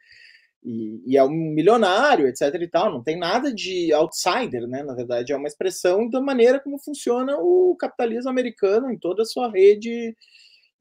e, 0.63 1.01
e, 1.05 1.17
é 1.17 1.23
um 1.23 1.29
milionário, 1.29 2.27
etc. 2.27 2.53
e 2.61 2.67
tal. 2.67 2.91
Não 2.91 3.03
tem 3.03 3.17
nada 3.17 3.53
de 3.53 3.93
outsider, 3.93 4.67
né? 4.67 4.83
Na 4.83 4.93
verdade, 4.93 5.31
é 5.31 5.37
uma 5.37 5.47
expressão 5.47 6.09
da 6.09 6.21
maneira 6.21 6.59
como 6.59 6.79
funciona 6.79 7.37
o 7.39 7.75
capitalismo 7.79 8.29
americano 8.29 8.91
em 8.91 8.97
toda 8.97 9.23
a 9.23 9.25
sua 9.25 9.49
rede 9.49 10.15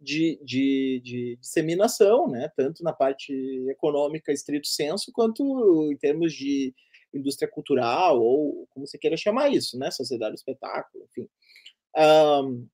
de, 0.00 0.38
de, 0.45 1.00
de 1.03 1.37
disseminação, 1.41 2.29
né? 2.29 2.50
Tanto 2.57 2.83
na 2.83 2.93
parte 2.93 3.33
econômica 3.69 4.33
estrito 4.33 4.67
senso, 4.67 5.11
quanto 5.12 5.91
em 5.93 5.97
termos 5.97 6.33
de 6.33 6.75
indústria 7.15 7.50
cultural, 7.50 8.21
ou 8.21 8.67
como 8.71 8.87
você 8.87 8.99
queira 8.99 9.17
chamar 9.17 9.49
isso, 9.50 9.79
né? 9.79 9.91
Sociedade 9.91 10.33
do 10.33 10.38
espetáculo, 10.38 11.05
enfim. 11.05 11.29
Um, 11.97 12.69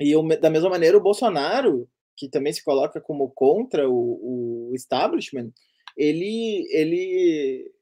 e 0.00 0.12
eu, 0.12 0.26
da 0.38 0.48
mesma 0.48 0.70
maneira, 0.70 0.96
o 0.96 1.02
Bolsonaro, 1.02 1.88
que 2.16 2.28
também 2.28 2.52
se 2.52 2.64
coloca 2.64 3.00
como 3.00 3.30
contra 3.30 3.88
o, 3.88 4.70
o 4.70 4.74
establishment, 4.74 5.52
ele, 5.96 6.66
ele, 6.70 7.72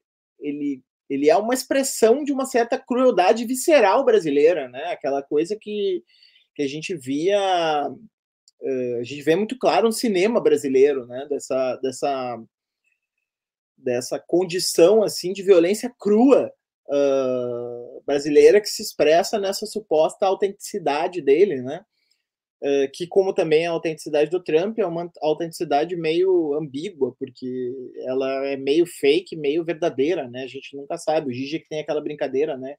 ele, 0.41 0.83
ele 1.09 1.31
é 1.31 1.37
uma 1.37 1.55
expressão 1.55 2.25
de 2.25 2.33
uma 2.33 2.47
certa 2.47 2.79
crueldade 2.79 3.45
visceral 3.45 4.05
brasileira, 4.05 4.69
né? 4.69 4.93
Aquela 4.93 5.23
coisa 5.23 5.57
que, 5.61 6.03
que 6.55 6.63
a 6.63 6.69
gente 6.69 6.97
via, 6.97 7.39
a 9.01 9.03
gente 9.05 9.23
vê 9.23 9.37
muito 9.37 9.59
claro 9.59 9.87
no 9.87 9.93
cinema 9.93 10.41
brasileiro, 10.41 11.07
né? 11.07 11.27
Dessa, 11.29 11.77
dessa, 11.77 12.43
dessa 13.77 14.19
condição 14.19 15.03
assim 15.03 15.33
de 15.33 15.43
violência 15.43 15.93
crua 15.99 16.53
uh, 16.89 18.03
brasileira 18.05 18.61
que 18.61 18.69
se 18.69 18.83
expressa 18.83 19.39
nessa 19.39 19.67
suposta 19.67 20.27
autenticidade 20.27 21.21
dele, 21.21 21.63
né? 21.63 21.85
Uh, 22.61 22.91
que, 22.93 23.07
como 23.07 23.33
também 23.33 23.67
a 23.67 23.71
autenticidade 23.71 24.31
do 24.31 24.43
Trump, 24.43 24.79
é 24.81 24.87
uma 24.87 25.09
autenticidade 25.21 25.95
meio 25.95 26.55
ambígua, 26.55 27.15
porque 27.17 27.73
ela 27.99 28.45
é 28.49 28.57
meio 28.57 28.85
fake, 28.85 29.37
meio 29.37 29.65
verdadeira, 29.65 30.29
né? 30.29 30.43
A 30.43 30.49
gente 30.49 30.77
nunca 30.77 30.99
sabe. 30.99 31.31
O 31.31 31.33
Gigi 31.33 31.61
que 31.61 31.69
tem 31.69 31.81
aquela 31.81 32.01
brincadeira, 32.01 32.57
né? 32.57 32.75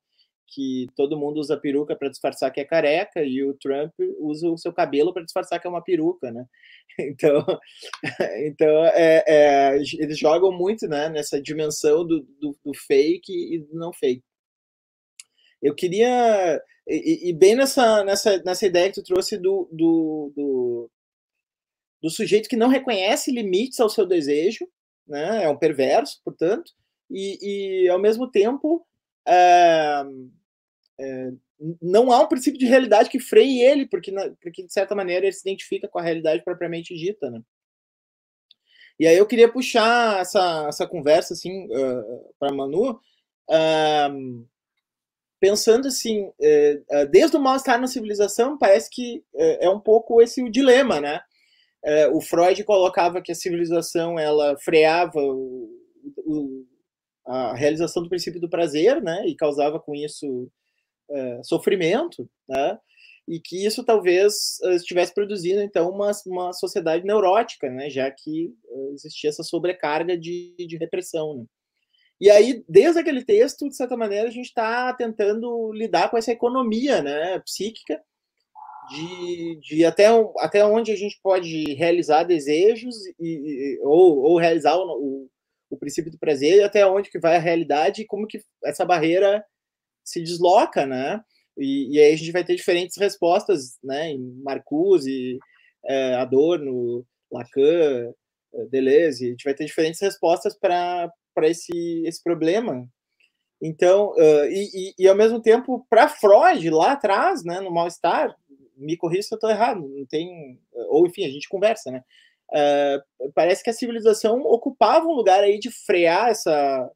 Que 0.51 0.87
todo 0.95 1.17
mundo 1.17 1.39
usa 1.39 1.57
peruca 1.57 1.95
para 1.95 2.09
disfarçar 2.09 2.51
que 2.51 2.59
é 2.59 2.65
careca 2.65 3.23
e 3.23 3.43
o 3.43 3.53
Trump 3.53 3.93
usa 4.19 4.49
o 4.49 4.57
seu 4.57 4.73
cabelo 4.73 5.13
para 5.13 5.23
disfarçar 5.23 5.59
que 5.59 5.67
é 5.67 5.69
uma 5.69 5.83
peruca, 5.83 6.31
né? 6.31 6.45
Então, 6.99 7.45
então 8.45 8.85
é, 8.87 9.23
é, 9.27 9.75
eles 9.77 10.17
jogam 10.17 10.51
muito 10.51 10.87
né, 10.87 11.07
nessa 11.07 11.41
dimensão 11.41 12.05
do, 12.05 12.21
do, 12.41 12.57
do 12.65 12.73
fake 12.73 13.31
e 13.31 13.59
do 13.59 13.75
não 13.75 13.93
fake. 13.93 14.23
Eu 15.61 15.75
queria. 15.75 16.61
E, 16.87 17.29
e, 17.29 17.33
bem 17.33 17.55
nessa, 17.55 18.03
nessa, 18.03 18.41
nessa 18.43 18.65
ideia 18.65 18.89
que 18.89 18.95
tu 18.95 19.03
trouxe 19.03 19.37
do, 19.37 19.69
do, 19.71 20.33
do, 20.35 20.91
do, 22.01 22.09
sujeito 22.09 22.49
que 22.49 22.55
não 22.55 22.67
reconhece 22.67 23.31
limites 23.31 23.79
ao 23.79 23.89
seu 23.89 24.07
desejo, 24.07 24.67
né? 25.07 25.43
é 25.43 25.49
um 25.49 25.57
perverso, 25.57 26.19
portanto, 26.25 26.71
e, 27.11 27.83
e 27.85 27.89
ao 27.89 27.99
mesmo 27.99 28.29
tempo 28.31 28.83
é, 29.27 30.03
é, 30.99 31.31
não 31.81 32.11
há 32.11 32.21
um 32.21 32.27
princípio 32.27 32.59
de 32.59 32.65
realidade 32.65 33.09
que 33.09 33.19
freie 33.19 33.61
ele, 33.61 33.87
porque, 33.87 34.11
porque 34.41 34.63
de 34.63 34.71
certa 34.71 34.93
maneira 34.93 35.25
ele 35.25 35.33
se 35.33 35.41
identifica 35.41 35.87
com 35.87 35.99
a 35.99 36.01
realidade 36.01 36.43
propriamente 36.43 36.95
dita. 36.95 37.29
Né? 37.29 37.41
E 38.99 39.07
aí 39.07 39.17
eu 39.17 39.25
queria 39.25 39.51
puxar 39.51 40.19
essa, 40.19 40.67
essa 40.67 40.87
conversa 40.87 41.33
assim, 41.33 41.65
uh, 41.65 42.33
para 42.37 42.53
Manu. 42.53 42.99
Uh, 43.49 44.47
pensando 45.39 45.87
assim, 45.87 46.29
é, 46.41 47.05
desde 47.05 47.37
o 47.37 47.39
mal-estar 47.39 47.79
na 47.79 47.87
civilização, 47.87 48.57
parece 48.57 48.89
que 48.89 49.23
é, 49.33 49.67
é 49.67 49.69
um 49.69 49.79
pouco 49.79 50.21
esse 50.21 50.43
o 50.43 50.51
dilema, 50.51 50.99
né? 50.99 51.21
O 52.11 52.19
Freud 52.19 52.61
colocava 52.65 53.21
que 53.21 53.31
a 53.31 53.35
civilização 53.35 54.19
ela 54.19 54.57
freava 54.59 55.17
o, 55.17 55.69
o, 56.25 56.65
a 57.25 57.55
realização 57.55 58.03
do 58.03 58.09
princípio 58.09 58.41
do 58.41 58.49
prazer, 58.49 59.01
né? 59.01 59.25
E 59.27 59.33
causava 59.33 59.79
com 59.79 59.95
isso 59.95 60.51
é, 61.11 61.41
sofrimento, 61.43 62.29
né? 62.47 62.77
E 63.27 63.39
que 63.39 63.63
isso 63.63 63.83
talvez 63.83 64.59
estivesse 64.71 65.13
produzindo 65.13 65.61
então 65.61 65.89
uma, 65.91 66.11
uma 66.25 66.51
sociedade 66.51 67.05
neurótica, 67.05 67.69
né? 67.69 67.89
Já 67.89 68.09
que 68.09 68.53
existia 68.93 69.29
essa 69.29 69.43
sobrecarga 69.43 70.17
de, 70.17 70.55
de 70.57 70.77
repressão. 70.77 71.37
Né? 71.37 71.45
E 72.21 72.29
aí, 72.29 72.63
desde 72.67 72.99
aquele 72.99 73.23
texto, 73.23 73.69
de 73.69 73.75
certa 73.75 73.95
maneira, 73.95 74.27
a 74.27 74.31
gente 74.31 74.47
está 74.47 74.93
tentando 74.93 75.71
lidar 75.71 76.09
com 76.09 76.17
essa 76.17 76.31
economia 76.31 77.01
né, 77.01 77.39
psíquica, 77.39 78.01
de, 78.89 79.59
de 79.61 79.85
até, 79.85 80.07
até 80.39 80.65
onde 80.65 80.91
a 80.91 80.95
gente 80.95 81.17
pode 81.21 81.75
realizar 81.75 82.23
desejos 82.23 82.95
e, 83.19 83.79
ou, 83.83 84.17
ou 84.17 84.37
realizar 84.37 84.75
o, 84.75 84.81
o, 84.81 85.29
o, 85.69 85.77
princípio 85.77 86.11
do 86.11 86.17
prazer, 86.17 86.63
até 86.63 86.85
onde 86.85 87.09
que 87.09 87.19
vai 87.19 87.35
a 87.35 87.39
realidade 87.39 88.01
e 88.01 88.05
como 88.05 88.27
que 88.27 88.41
essa 88.65 88.83
barreira 88.83 89.45
se 90.09 90.21
desloca, 90.21 90.85
né? 90.85 91.21
E, 91.57 91.95
e 91.95 91.99
aí 91.99 92.13
a 92.13 92.17
gente 92.17 92.31
vai 92.31 92.43
ter 92.43 92.55
diferentes 92.55 92.97
respostas, 92.97 93.77
né? 93.83 94.11
Em 94.11 94.19
Marcuse, 94.43 95.39
é, 95.85 96.15
Adorno, 96.15 97.05
Lacan, 97.31 98.13
Deleuze, 98.69 99.27
a 99.27 99.29
gente 99.29 99.43
vai 99.43 99.53
ter 99.53 99.65
diferentes 99.65 100.01
respostas 100.01 100.57
para 100.57 101.11
para 101.33 101.47
esse, 101.47 102.03
esse 102.05 102.21
problema. 102.21 102.85
Então, 103.61 104.11
uh, 104.11 104.45
e, 104.45 104.69
e, 104.73 104.93
e, 104.99 105.07
ao 105.07 105.15
mesmo 105.15 105.41
tempo, 105.41 105.85
para 105.89 106.07
Freud, 106.07 106.69
lá 106.69 106.93
atrás, 106.93 107.43
né, 107.43 107.59
no 107.59 107.71
mal-estar, 107.71 108.35
me 108.75 108.95
corrija 108.95 109.23
se 109.23 109.33
eu 109.33 109.37
estou 109.37 109.49
errado, 109.49 109.87
não 109.87 110.05
tem. 110.05 110.59
Ou 110.89 111.05
enfim, 111.05 111.25
a 111.25 111.29
gente 111.29 111.49
conversa, 111.49 111.91
né? 111.91 112.03
Uh, 112.51 113.31
parece 113.33 113.63
que 113.63 113.69
a 113.69 113.73
civilização 113.73 114.41
ocupava 114.41 115.05
um 115.05 115.13
lugar 115.13 115.43
aí 115.43 115.59
de 115.59 115.69
frear 115.69 116.29
essa, 116.29 116.89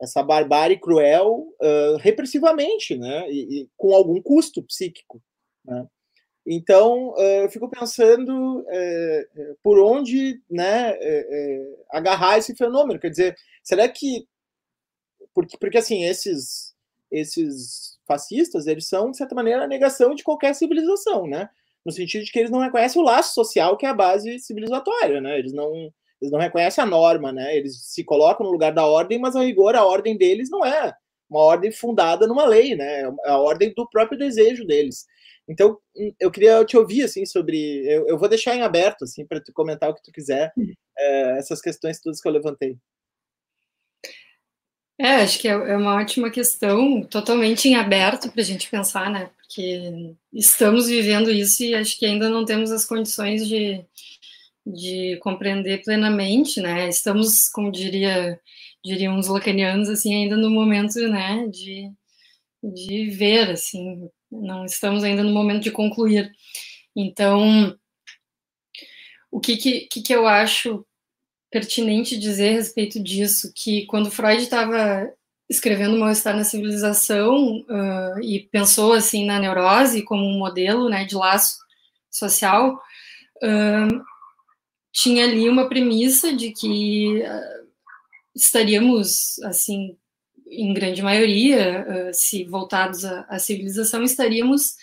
essa 0.00 0.22
barbárie 0.22 0.78
cruel 0.78 1.48
uh, 1.60 1.96
repressivamente, 1.98 2.96
né? 2.96 3.30
E, 3.30 3.62
e, 3.62 3.70
com 3.76 3.94
algum 3.94 4.20
custo 4.22 4.62
psíquico, 4.62 5.22
né? 5.64 5.86
Então, 6.50 7.14
eu 7.18 7.50
fico 7.50 7.68
pensando 7.68 8.64
é, 8.70 9.28
por 9.62 9.78
onde 9.78 10.40
né, 10.50 10.96
é, 10.98 11.76
agarrar 11.90 12.38
esse 12.38 12.56
fenômeno. 12.56 12.98
Quer 12.98 13.10
dizer, 13.10 13.36
será 13.62 13.86
que. 13.86 14.26
Porque, 15.34 15.58
porque 15.58 15.76
assim, 15.76 16.04
esses, 16.04 16.74
esses 17.10 17.98
fascistas, 18.06 18.66
eles 18.66 18.88
são, 18.88 19.10
de 19.10 19.18
certa 19.18 19.34
maneira, 19.34 19.64
a 19.64 19.68
negação 19.68 20.14
de 20.14 20.24
qualquer 20.24 20.54
civilização, 20.54 21.26
né? 21.26 21.50
No 21.84 21.92
sentido 21.92 22.24
de 22.24 22.32
que 22.32 22.38
eles 22.38 22.50
não 22.50 22.60
reconhecem 22.60 23.00
o 23.00 23.04
laço 23.04 23.34
social 23.34 23.76
que 23.76 23.84
é 23.84 23.90
a 23.90 23.94
base 23.94 24.38
civilizatória, 24.38 25.20
né? 25.20 25.38
Eles 25.38 25.52
não, 25.52 25.92
eles 26.20 26.32
não 26.32 26.38
reconhecem 26.38 26.82
a 26.82 26.86
norma, 26.86 27.32
né? 27.32 27.56
Eles 27.56 27.80
se 27.82 28.02
colocam 28.04 28.46
no 28.46 28.52
lugar 28.52 28.72
da 28.72 28.84
ordem, 28.84 29.18
mas 29.18 29.36
a 29.36 29.42
rigor 29.42 29.74
a 29.74 29.84
ordem 29.84 30.16
deles 30.16 30.50
não 30.50 30.64
é 30.64 30.94
uma 31.28 31.40
ordem 31.40 31.70
fundada 31.70 32.26
numa 32.26 32.46
lei, 32.46 32.74
né? 32.74 33.02
É 33.02 33.30
a 33.30 33.38
ordem 33.38 33.72
do 33.76 33.88
próprio 33.88 34.18
desejo 34.18 34.64
deles. 34.66 35.06
Então, 35.46 35.78
hum, 35.96 36.12
eu 36.18 36.30
queria 36.30 36.64
te 36.64 36.76
ouvir, 36.76 37.04
assim, 37.04 37.24
sobre... 37.24 37.86
Eu, 37.86 38.06
eu 38.08 38.18
vou 38.18 38.28
deixar 38.28 38.54
em 38.54 38.62
aberto, 38.62 39.04
assim, 39.04 39.26
para 39.26 39.40
tu 39.40 39.52
comentar 39.52 39.90
o 39.90 39.94
que 39.94 40.02
tu 40.02 40.12
quiser, 40.12 40.52
é, 40.98 41.38
essas 41.38 41.60
questões 41.60 42.00
todas 42.00 42.20
que 42.20 42.28
eu 42.28 42.32
levantei. 42.32 42.76
É, 45.00 45.16
acho 45.16 45.38
que 45.38 45.46
é, 45.46 45.52
é 45.52 45.76
uma 45.76 45.94
ótima 45.94 46.28
questão, 46.28 47.02
totalmente 47.04 47.68
em 47.68 47.76
aberto 47.76 48.30
para 48.32 48.40
a 48.40 48.44
gente 48.44 48.68
pensar, 48.68 49.10
né? 49.10 49.30
Porque 49.36 50.14
estamos 50.32 50.88
vivendo 50.88 51.30
isso 51.30 51.62
e 51.62 51.74
acho 51.74 51.96
que 51.98 52.04
ainda 52.04 52.28
não 52.28 52.44
temos 52.44 52.72
as 52.72 52.84
condições 52.84 53.46
de, 53.46 53.84
de 54.74 55.18
compreender 55.20 55.82
plenamente, 55.82 56.60
né? 56.60 56.88
Estamos, 56.88 57.48
como 57.48 57.72
diria, 57.72 58.38
diriam 58.84 59.18
os 59.18 59.28
lacanianos, 59.28 59.88
assim, 59.88 60.14
ainda 60.14 60.36
no 60.36 60.50
momento, 60.50 60.98
né, 61.08 61.46
de, 61.48 61.90
de 62.62 63.10
ver, 63.10 63.50
assim, 63.50 64.08
não 64.30 64.64
estamos 64.64 65.04
ainda 65.04 65.22
no 65.22 65.32
momento 65.32 65.62
de 65.62 65.70
concluir. 65.70 66.30
Então, 66.94 67.76
o 69.30 69.40
que, 69.40 69.56
que, 69.56 70.02
que 70.02 70.12
eu 70.12 70.26
acho 70.26 70.84
pertinente 71.50 72.18
dizer 72.18 72.50
a 72.50 72.52
respeito 72.52 73.02
disso? 73.02 73.52
Que 73.54 73.86
quando 73.86 74.10
Freud 74.10 74.42
estava 74.42 75.10
escrevendo 75.48 75.98
Mal-Estar 75.98 76.36
na 76.36 76.44
Civilização 76.44 77.60
uh, 77.60 78.20
e 78.22 78.40
pensou 78.52 78.92
assim 78.92 79.24
na 79.24 79.38
neurose 79.38 80.02
como 80.02 80.22
um 80.22 80.38
modelo 80.38 80.90
né, 80.90 81.04
de 81.04 81.14
laço 81.14 81.56
social, 82.10 82.78
uh, 83.42 84.04
tinha 84.92 85.24
ali 85.24 85.48
uma 85.48 85.68
premissa 85.68 86.34
de 86.34 86.52
que 86.52 87.22
uh, 87.22 87.68
estaríamos 88.34 89.38
assim 89.44 89.96
em 90.46 90.72
grande 90.72 91.02
maioria, 91.02 91.86
uh, 92.10 92.14
se 92.14 92.44
voltados 92.44 93.04
à, 93.04 93.38
civilização, 93.38 94.02
estaríamos 94.02 94.76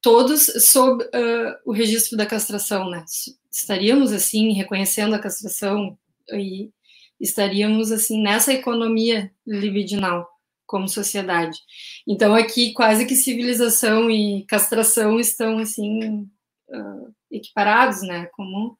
todos 0.00 0.46
sob 0.64 1.04
uh, 1.04 1.54
o 1.64 1.72
registro 1.72 2.16
da 2.16 2.26
castração, 2.26 2.90
né? 2.90 3.04
Estaríamos 3.50 4.12
assim 4.12 4.52
reconhecendo 4.52 5.14
a 5.14 5.18
castração 5.18 5.96
e 6.32 6.70
estaríamos 7.20 7.92
assim 7.92 8.20
nessa 8.20 8.52
economia 8.52 9.32
libidinal 9.46 10.28
como 10.66 10.88
sociedade. 10.88 11.58
Então 12.06 12.34
aqui 12.34 12.72
quase 12.72 13.06
que 13.06 13.14
civilização 13.14 14.10
e 14.10 14.44
castração 14.46 15.20
estão 15.20 15.58
assim 15.58 16.28
equiparados, 17.30 18.02
né? 18.02 18.26
Como 18.32 18.76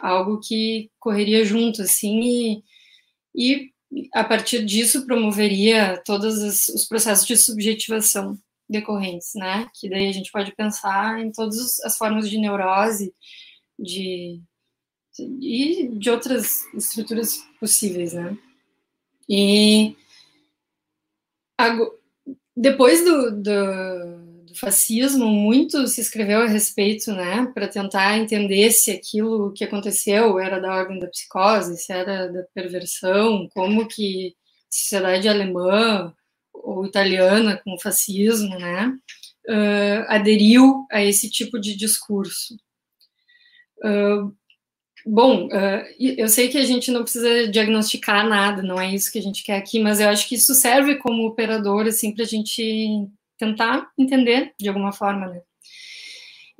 algo 0.00 0.40
que 0.40 0.90
correria 0.98 1.44
junto, 1.44 1.82
assim, 1.82 2.20
e, 2.20 2.62
e 3.34 3.70
a 4.14 4.24
partir 4.24 4.64
disso 4.64 5.06
promoveria 5.06 6.02
todos 6.04 6.68
os 6.68 6.84
processos 6.86 7.26
de 7.26 7.36
subjetivação 7.36 8.38
decorrentes, 8.68 9.32
né? 9.34 9.68
Que 9.74 9.88
daí 9.88 10.08
a 10.08 10.12
gente 10.12 10.32
pode 10.32 10.54
pensar 10.54 11.20
em 11.20 11.30
todas 11.30 11.78
as 11.80 11.96
formas 11.96 12.28
de 12.28 12.38
neurose, 12.38 13.14
de 13.78 14.40
e 15.18 15.88
de 15.88 16.10
outras 16.10 16.64
estruturas 16.74 17.36
possíveis, 17.60 18.14
né? 18.14 18.36
E 19.28 19.94
depois 22.56 23.04
do, 23.04 23.30
do, 23.42 24.11
do, 24.52 24.58
fascismo, 24.58 25.26
muito 25.26 25.86
se 25.88 26.00
escreveu 26.00 26.40
a 26.40 26.46
respeito, 26.46 27.12
né, 27.12 27.50
para 27.54 27.68
tentar 27.68 28.18
entender 28.18 28.70
se 28.70 28.90
aquilo 28.90 29.52
que 29.52 29.64
aconteceu 29.64 30.38
era 30.38 30.60
da 30.60 30.74
ordem 30.74 30.98
da 30.98 31.08
psicose, 31.08 31.76
se 31.76 31.92
era 31.92 32.28
da 32.28 32.42
perversão, 32.54 33.48
como 33.54 33.88
que 33.88 34.34
sociedade 34.70 35.28
alemã 35.28 36.14
ou 36.52 36.86
italiana 36.86 37.60
com 37.64 37.74
o 37.74 37.80
fascismo, 37.80 38.58
né, 38.58 38.88
uh, 39.48 40.04
aderiu 40.08 40.86
a 40.90 41.02
esse 41.02 41.30
tipo 41.30 41.58
de 41.58 41.76
discurso. 41.76 42.56
Uh, 43.84 44.34
Bom, 45.04 45.48
eu 45.98 46.28
sei 46.28 46.48
que 46.48 46.56
a 46.56 46.64
gente 46.64 46.90
não 46.92 47.02
precisa 47.02 47.48
diagnosticar 47.48 48.26
nada, 48.28 48.62
não 48.62 48.80
é 48.80 48.94
isso 48.94 49.10
que 49.10 49.18
a 49.18 49.22
gente 49.22 49.42
quer 49.42 49.56
aqui, 49.56 49.80
mas 49.80 49.98
eu 49.98 50.08
acho 50.08 50.28
que 50.28 50.36
isso 50.36 50.54
serve 50.54 50.94
como 50.96 51.26
operador, 51.26 51.86
assim, 51.86 52.14
para 52.14 52.24
a 52.24 52.26
gente 52.26 53.08
tentar 53.44 53.90
entender 53.98 54.52
de 54.58 54.68
alguma 54.68 54.92
forma, 54.92 55.26
né? 55.28 55.40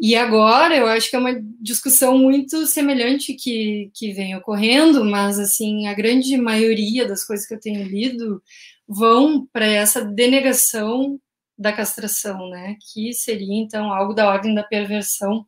E 0.00 0.16
agora 0.16 0.76
eu 0.76 0.86
acho 0.88 1.08
que 1.08 1.14
é 1.14 1.18
uma 1.18 1.40
discussão 1.60 2.18
muito 2.18 2.66
semelhante 2.66 3.34
que, 3.34 3.90
que 3.94 4.12
vem 4.12 4.34
ocorrendo, 4.34 5.04
mas 5.04 5.38
assim, 5.38 5.86
a 5.86 5.94
grande 5.94 6.36
maioria 6.36 7.06
das 7.06 7.24
coisas 7.24 7.46
que 7.46 7.54
eu 7.54 7.60
tenho 7.60 7.84
lido 7.84 8.42
vão 8.86 9.46
para 9.52 9.66
essa 9.66 10.04
denegação 10.04 11.20
da 11.56 11.72
castração, 11.72 12.48
né? 12.50 12.76
Que 12.92 13.12
seria 13.12 13.62
então 13.62 13.92
algo 13.92 14.12
da 14.12 14.28
ordem 14.28 14.54
da 14.54 14.64
perversão 14.64 15.46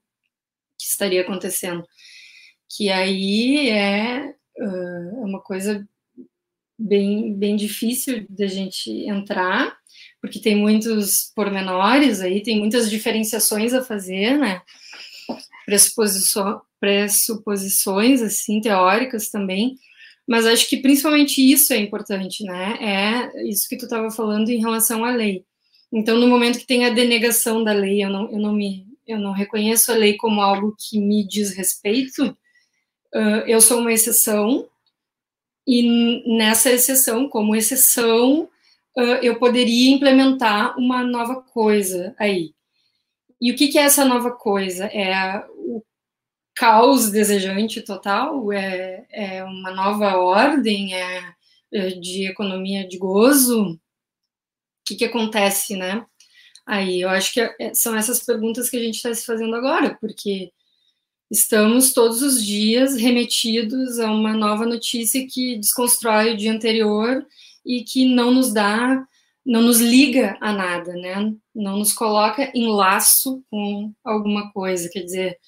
que 0.79 0.87
estaria 0.87 1.23
acontecendo 1.23 1.85
que 2.77 2.91
aí 2.91 3.71
é 3.71 4.35
uh, 4.59 5.25
uma 5.25 5.41
coisa 5.41 5.87
bem, 6.79 7.35
bem 7.35 7.57
difícil 7.57 8.27
da 8.29 8.47
gente 8.47 8.91
entrar, 9.09 9.77
porque 10.21 10.41
tem 10.41 10.57
muitos 10.57 11.33
pormenores 11.35 12.21
aí, 12.21 12.43
tem 12.43 12.59
muitas 12.59 12.91
diferenciações 12.91 13.73
a 13.73 13.83
fazer, 13.83 14.39
né? 14.39 14.63
Pressuposições, 16.81 18.23
assim, 18.23 18.61
teóricas 18.61 19.31
também, 19.31 19.77
mas 20.27 20.47
acho 20.47 20.69
que 20.69 20.79
principalmente 20.79 21.41
isso 21.41 21.73
é 21.73 21.77
importante, 21.77 22.45
né? 22.45 22.77
É 22.81 23.49
isso 23.49 23.69
que 23.69 23.77
tu 23.77 23.85
estava 23.85 24.11
falando 24.11 24.51
em 24.51 24.61
relação 24.61 25.05
à 25.05 25.11
lei. 25.11 25.45
Então, 25.93 26.19
no 26.19 26.27
momento 26.27 26.59
que 26.59 26.67
tem 26.67 26.85
a 26.85 26.91
denegação 26.91 27.63
da 27.63 27.73
lei, 27.73 28.05
eu 28.05 28.11
não, 28.11 28.31
eu 28.31 28.39
não 28.39 28.53
me 28.53 28.87
eu 29.07 29.19
não 29.19 29.33
reconheço 29.33 29.93
a 29.93 29.95
lei 29.95 30.17
como 30.17 30.41
algo 30.41 30.75
que 30.79 30.99
me 30.99 31.27
diz 31.27 31.55
respeito, 31.55 32.25
uh, 33.15 33.45
eu 33.47 33.61
sou 33.61 33.81
uma 33.81 33.93
exceção, 33.93 34.67
e 35.67 36.37
nessa 36.37 36.71
exceção, 36.71 37.29
como 37.29 37.57
exceção, 37.57 38.49
eu 39.23 39.39
poderia 39.39 39.91
implementar 39.91 40.79
uma 40.79 41.03
nova 41.03 41.43
coisa 41.43 42.15
aí. 42.19 42.55
E 43.41 43.51
o 43.51 43.57
que, 43.57 43.69
que 43.69 43.79
é 43.79 43.83
essa 43.83 44.05
nova 44.05 44.31
coisa? 44.33 44.87
É 44.87 45.45
o 45.51 45.83
caos 46.55 47.11
desejante 47.11 47.83
total? 47.83 48.53
É, 48.53 49.07
é 49.11 49.45
uma 49.45 49.73
nova 49.73 50.17
ordem? 50.17 50.95
É, 50.95 51.35
é 51.73 51.89
de 51.91 52.29
economia 52.29 52.87
de 52.87 52.99
gozo? 52.99 53.73
O 53.73 53.79
que, 54.87 54.97
que 54.97 55.05
acontece, 55.05 55.77
né? 55.77 56.05
Aí 56.67 57.01
eu 57.01 57.09
acho 57.11 57.33
que 57.33 57.41
é, 57.41 57.75
são 57.75 57.97
essas 57.97 58.25
perguntas 58.25 58.71
que 58.71 58.77
a 58.77 58.81
gente 58.81 58.97
está 58.97 59.13
se 59.13 59.27
fazendo 59.27 59.55
agora, 59.57 59.97
porque 60.01 60.53
estamos 61.31 61.93
todos 61.93 62.23
os 62.23 62.45
dias 62.45 62.97
remetidos 62.97 63.99
a 63.99 64.11
uma 64.11 64.33
nova 64.33 64.67
notícia 64.67 65.27
que 65.27 65.57
desconstrói 65.57 66.33
o 66.33 66.37
dia 66.37 66.53
anterior 66.53 67.27
e 67.65 67.83
que 67.83 68.07
não 68.07 68.31
nos 68.31 68.53
dá, 68.53 69.07
não 69.45 69.63
nos 69.63 69.81
liga 69.81 70.37
a 70.41 70.53
nada, 70.53 70.93
né? 70.93 71.35
Não 71.55 71.79
nos 71.79 71.93
coloca 71.93 72.51
em 72.55 72.69
laço 72.69 73.43
com 73.51 73.93
alguma 74.05 74.53
coisa. 74.53 74.89
Quer 74.91 75.03
dizer, 75.03 75.39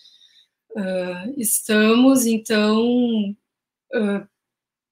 uh, 0.73 1.35
estamos 1.37 2.27
então 2.27 2.81
uh, 3.95 4.27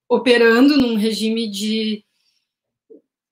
operando 0.08 0.76
num 0.76 0.96
regime 0.96 1.48
de 1.48 2.04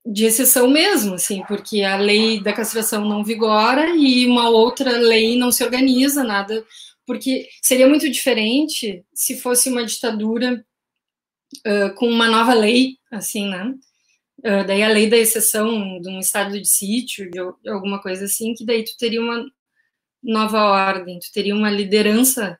de 0.04 0.24
exceção 0.24 0.68
mesmo, 0.68 1.14
assim, 1.14 1.44
porque 1.46 1.82
a 1.82 1.96
lei 1.96 2.42
da 2.42 2.52
castração 2.52 3.04
não 3.04 3.22
vigora 3.22 3.94
e 3.96 4.26
uma 4.26 4.48
outra 4.48 4.98
lei 4.98 5.38
não 5.38 5.52
se 5.52 5.62
organiza, 5.62 6.24
nada 6.24 6.64
porque 7.06 7.48
seria 7.62 7.88
muito 7.88 8.08
diferente 8.10 9.04
se 9.14 9.38
fosse 9.38 9.68
uma 9.68 9.84
ditadura 9.84 10.64
uh, 11.66 11.94
com 11.94 12.08
uma 12.08 12.28
nova 12.28 12.54
lei, 12.54 12.98
assim, 13.10 13.48
né? 13.48 13.74
Uh, 14.38 14.66
daí 14.66 14.82
a 14.82 14.88
lei 14.88 15.08
da 15.08 15.16
exceção 15.16 16.00
de 16.00 16.08
um 16.08 16.18
estado 16.18 16.60
de 16.60 16.68
sítio, 16.68 17.30
de, 17.30 17.38
de 17.62 17.70
alguma 17.70 18.00
coisa 18.00 18.24
assim, 18.24 18.54
que 18.54 18.64
daí 18.64 18.84
tu 18.84 18.96
teria 18.98 19.20
uma 19.20 19.44
nova 20.22 20.62
ordem, 20.62 21.18
tu 21.18 21.30
teria 21.32 21.54
uma 21.54 21.70
liderança 21.70 22.58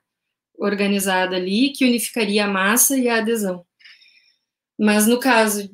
organizada 0.55 1.35
ali 1.35 1.71
que 1.71 1.85
unificaria 1.85 2.45
a 2.45 2.47
massa 2.47 2.97
e 2.97 3.09
a 3.09 3.17
adesão. 3.17 3.65
Mas 4.77 5.07
no 5.07 5.19
caso, 5.19 5.69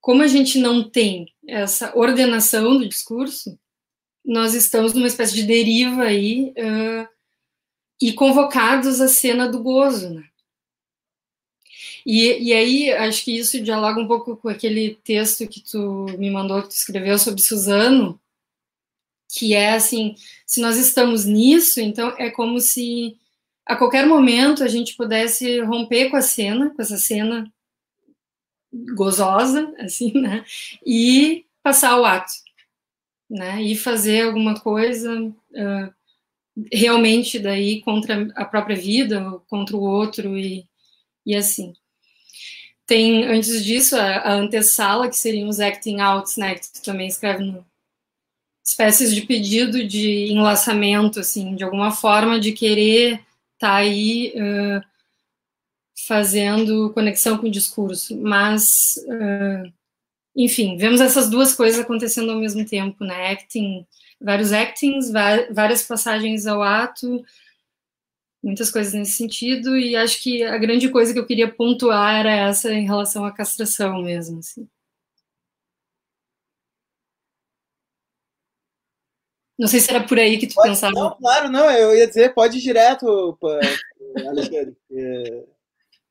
como 0.00 0.22
a 0.22 0.26
gente 0.26 0.58
não 0.58 0.88
tem 0.88 1.26
essa 1.46 1.96
ordenação 1.96 2.78
do 2.78 2.88
discurso, 2.88 3.58
nós 4.24 4.54
estamos 4.54 4.92
numa 4.92 5.06
espécie 5.06 5.34
de 5.34 5.44
deriva 5.44 6.04
aí 6.04 6.52
uh, 6.58 7.08
e 8.02 8.12
convocados 8.12 9.00
à 9.00 9.06
cena 9.06 9.48
do 9.48 9.62
gozo, 9.62 10.10
né? 10.10 10.24
E, 12.04 12.48
e 12.48 12.52
aí, 12.52 12.92
acho 12.92 13.24
que 13.24 13.38
isso 13.38 13.62
dialoga 13.62 14.00
um 14.00 14.08
pouco 14.08 14.36
com 14.36 14.48
aquele 14.48 14.96
texto 15.04 15.46
que 15.46 15.60
tu 15.60 16.06
me 16.18 16.28
mandou, 16.28 16.62
que 16.62 16.70
tu 16.70 16.74
escreveu 16.74 17.16
sobre 17.16 17.40
Suzano, 17.40 18.20
que 19.28 19.54
é 19.54 19.74
assim, 19.74 20.16
se 20.44 20.60
nós 20.60 20.76
estamos 20.76 21.24
nisso, 21.24 21.80
então 21.80 22.08
é 22.18 22.28
como 22.28 22.58
se 22.58 23.16
a 23.64 23.76
qualquer 23.76 24.04
momento 24.04 24.64
a 24.64 24.68
gente 24.68 24.96
pudesse 24.96 25.60
romper 25.60 26.10
com 26.10 26.16
a 26.16 26.22
cena, 26.22 26.70
com 26.70 26.82
essa 26.82 26.98
cena 26.98 27.50
gozosa, 28.96 29.72
assim, 29.78 30.12
né, 30.20 30.44
e 30.84 31.46
passar 31.62 32.00
o 32.00 32.04
ato, 32.04 32.32
né, 33.30 33.62
e 33.62 33.76
fazer 33.76 34.22
alguma 34.22 34.58
coisa 34.58 35.22
uh, 35.22 36.01
realmente 36.72 37.38
daí 37.38 37.80
contra 37.82 38.28
a 38.34 38.44
própria 38.44 38.76
vida, 38.76 39.40
contra 39.48 39.76
o 39.76 39.82
outro 39.82 40.36
e, 40.38 40.66
e 41.24 41.34
assim. 41.34 41.72
Tem, 42.86 43.24
antes 43.24 43.64
disso, 43.64 43.96
a, 43.96 44.18
a 44.18 44.32
antessala, 44.34 45.08
que 45.08 45.16
seriam 45.16 45.48
os 45.48 45.60
acting 45.60 46.00
outs, 46.00 46.36
né, 46.36 46.56
que 46.56 46.72
tu 46.72 46.82
também 46.82 47.08
escreve 47.08 47.44
no 47.44 47.64
espécies 48.64 49.14
de 49.14 49.22
pedido 49.22 49.84
de 49.86 50.32
enlaçamento, 50.32 51.20
assim, 51.20 51.54
de 51.56 51.64
alguma 51.64 51.90
forma 51.90 52.38
de 52.38 52.52
querer 52.52 53.14
estar 53.14 53.24
tá 53.58 53.74
aí 53.76 54.32
uh, 54.36 54.80
fazendo 56.06 56.92
conexão 56.92 57.38
com 57.38 57.48
o 57.48 57.50
discurso, 57.50 58.16
mas, 58.16 58.94
uh, 59.06 59.72
enfim, 60.36 60.76
vemos 60.76 61.00
essas 61.00 61.28
duas 61.28 61.54
coisas 61.54 61.80
acontecendo 61.80 62.30
ao 62.30 62.38
mesmo 62.38 62.64
tempo, 62.64 63.04
né, 63.04 63.32
acting 63.32 63.84
vários 64.22 64.52
actings, 64.52 65.10
várias 65.10 65.82
passagens 65.82 66.46
ao 66.46 66.62
ato, 66.62 67.24
muitas 68.42 68.70
coisas 68.70 68.92
nesse 68.92 69.12
sentido, 69.12 69.76
e 69.76 69.94
acho 69.96 70.22
que 70.22 70.42
a 70.42 70.58
grande 70.58 70.88
coisa 70.88 71.12
que 71.12 71.18
eu 71.18 71.26
queria 71.26 71.52
pontuar 71.52 72.20
era 72.20 72.30
essa 72.30 72.72
em 72.72 72.84
relação 72.84 73.24
à 73.24 73.32
castração 73.32 74.02
mesmo, 74.02 74.38
assim. 74.38 74.68
Não 79.58 79.68
sei 79.68 79.80
se 79.80 79.94
era 79.94 80.04
por 80.04 80.18
aí 80.18 80.38
que 80.38 80.46
tu 80.48 80.54
pode, 80.54 80.70
pensava. 80.70 80.92
Não, 80.92 81.16
claro, 81.16 81.48
não, 81.48 81.70
eu 81.70 81.94
ia 81.94 82.08
dizer, 82.08 82.34
pode 82.34 82.58
ir 82.58 82.62
direto, 82.62 83.38
Alexandre. 84.26 84.76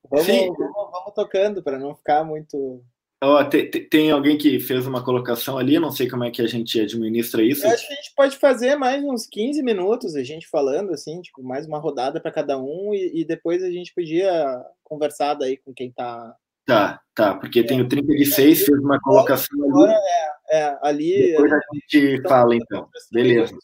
Vamos, 0.10 0.28
vamos, 0.28 0.92
vamos 0.92 1.14
tocando 1.14 1.62
para 1.62 1.78
não 1.78 1.96
ficar 1.96 2.24
muito 2.24 2.84
Oh, 3.24 3.44
tem, 3.46 3.70
tem, 3.70 4.10
alguém 4.10 4.36
que 4.36 4.60
fez 4.60 4.88
uma 4.88 5.04
colocação 5.04 5.56
ali, 5.56 5.78
não 5.78 5.92
sei 5.92 6.10
como 6.10 6.24
é 6.24 6.32
que 6.32 6.42
a 6.42 6.48
gente 6.48 6.82
administra 6.82 7.44
isso. 7.44 7.64
Eu 7.64 7.70
acho 7.70 7.86
que 7.86 7.94
a 7.94 7.96
gente 7.98 8.14
pode 8.16 8.38
fazer 8.38 8.76
mais 8.76 9.04
uns 9.04 9.28
15 9.28 9.62
minutos, 9.62 10.16
a 10.16 10.24
gente 10.24 10.48
falando, 10.48 10.92
assim, 10.92 11.22
tipo, 11.22 11.44
mais 11.44 11.68
uma 11.68 11.78
rodada 11.78 12.20
para 12.20 12.32
cada 12.32 12.58
um, 12.58 12.96
e, 12.96 13.22
e, 13.22 13.24
depois 13.24 13.62
a 13.62 13.70
gente 13.70 13.94
podia 13.94 14.66
conversar 14.84 15.36
daí 15.36 15.56
com 15.56 15.72
quem 15.72 15.92
tá. 15.92 16.36
Tá, 16.66 17.00
tá, 17.14 17.36
porque 17.36 17.60
é. 17.60 17.64
tem 17.64 17.80
o 17.80 17.88
36, 17.88 18.66
fez 18.66 18.80
uma 18.80 19.00
colocação 19.00 19.70
agora, 19.70 19.92
ali. 19.92 20.02
É, 20.50 20.58
é, 20.58 20.80
ali. 20.82 21.32
Depois 21.34 21.54
a 21.54 21.60
gente 21.74 22.16
então, 22.16 22.30
fala, 22.30 22.56
então. 22.56 22.90
Beleza. 23.12 23.56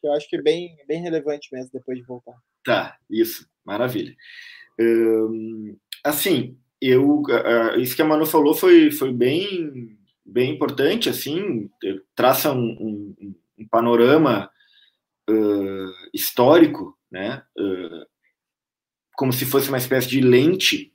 Que 0.00 0.08
eu 0.08 0.12
acho 0.12 0.28
que 0.28 0.36
é 0.36 0.42
bem, 0.42 0.76
bem 0.88 1.00
relevante 1.00 1.48
mesmo 1.52 1.70
depois 1.72 1.96
de 1.96 2.04
voltar. 2.04 2.34
Tá, 2.64 2.96
isso, 3.08 3.48
maravilha. 3.64 4.12
Um, 4.80 5.76
assim, 6.02 6.58
eu, 6.80 7.22
uh, 7.22 7.78
isso 7.80 7.96
que 7.96 8.02
a 8.02 8.04
Manu 8.04 8.24
falou 8.26 8.54
foi, 8.54 8.90
foi 8.90 9.12
bem, 9.12 9.96
bem 10.24 10.52
importante, 10.52 11.08
assim, 11.08 11.70
traça 12.14 12.52
um, 12.52 13.16
um, 13.20 13.34
um 13.58 13.68
panorama 13.68 14.50
uh, 15.28 16.08
histórico, 16.14 16.96
né, 17.10 17.42
uh, 17.58 18.06
como 19.16 19.32
se 19.32 19.44
fosse 19.44 19.68
uma 19.68 19.78
espécie 19.78 20.08
de 20.08 20.20
lente 20.20 20.92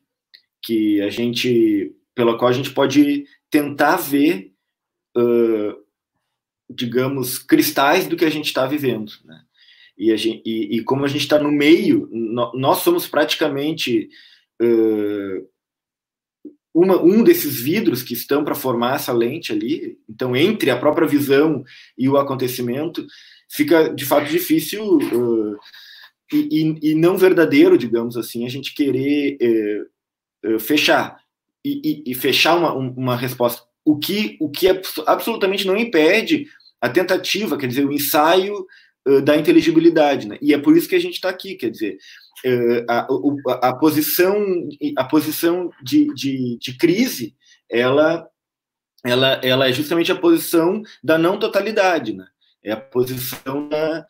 que 0.64 1.02
a 1.02 1.10
gente, 1.10 1.94
pela 2.16 2.38
qual 2.38 2.50
a 2.50 2.54
gente 2.54 2.72
pode 2.72 3.26
tentar 3.50 3.98
ver, 3.98 4.54
digamos, 6.70 7.38
cristais 7.38 8.08
do 8.08 8.16
que 8.16 8.24
a 8.24 8.30
gente 8.30 8.46
está 8.46 8.66
vivendo, 8.66 9.12
né, 9.26 9.44
e, 9.98 10.16
gente, 10.16 10.42
e, 10.46 10.78
e, 10.78 10.84
como 10.84 11.06
a 11.06 11.08
gente 11.08 11.22
está 11.22 11.38
no 11.38 11.52
meio, 11.52 12.10
nós 12.54 12.80
somos 12.80 13.08
praticamente 13.08 14.10
uh, 14.62 15.48
uma, 16.74 17.02
um 17.02 17.24
desses 17.24 17.62
vidros 17.62 18.02
que 18.02 18.14
estão 18.14 18.44
para 18.44 18.56
formar 18.56 18.96
essa 18.96 19.14
lente 19.14 19.52
ali. 19.52 20.00
Então, 20.10 20.36
entre 20.36 20.72
a 20.72 20.78
própria 20.78 21.08
visão 21.08 21.64
e 21.98 22.10
o 22.10 22.18
acontecimento, 22.18 23.06
fica 23.50 23.90
de 23.90 24.06
fato 24.06 24.30
difícil 24.30 24.98
uh, 24.98 25.58
e, 26.34 26.80
e, 26.82 26.96
não 26.96 27.16
verdadeiro, 27.16 27.78
digamos 27.78 28.18
assim, 28.18 28.46
a 28.46 28.50
gente 28.50 28.74
querer 28.74 29.38
uh, 30.44 30.60
fechar 30.60 31.20
e, 31.64 32.04
e, 32.08 32.16
fechar 32.16 32.58
uma, 32.58 32.74
uma 32.74 33.16
resposta. 33.16 33.62
O 33.86 33.98
que, 33.98 34.36
o 34.40 34.50
que 34.50 34.68
absolutamente 35.06 35.68
não 35.68 35.78
impede 35.78 36.48
a 36.82 36.90
tentativa, 36.90 37.58
quer 37.58 37.68
dizer, 37.68 37.86
o 37.86 37.94
ensaio 37.94 38.66
da 39.24 39.36
inteligibilidade, 39.36 40.28
né? 40.28 40.38
E 40.42 40.54
é 40.54 40.58
por 40.58 40.78
isso 40.78 40.88
que 40.88 40.96
a 40.96 41.00
gente 41.00 41.16
está 41.16 41.30
aqui, 41.30 41.56
quer 41.56 41.70
dizer, 41.70 41.98
a, 42.90 43.08
a, 43.48 43.70
a, 43.70 43.76
posição 43.76 44.36
a 44.98 45.04
posição 45.04 45.72
de, 45.82 46.14
de, 46.14 46.58
de, 46.60 46.78
crise, 46.78 47.36
ela, 47.70 48.28
ela, 49.06 49.40
ela 49.44 49.70
é 49.70 49.74
justamente 49.74 50.12
a 50.12 50.16
posição 50.16 50.82
da 51.04 51.18
não 51.18 51.40
totalidade, 51.40 52.14
né? 52.14 52.26
É 52.64 52.72
a 52.72 52.78
posição 52.78 53.68
da, 53.68 54.06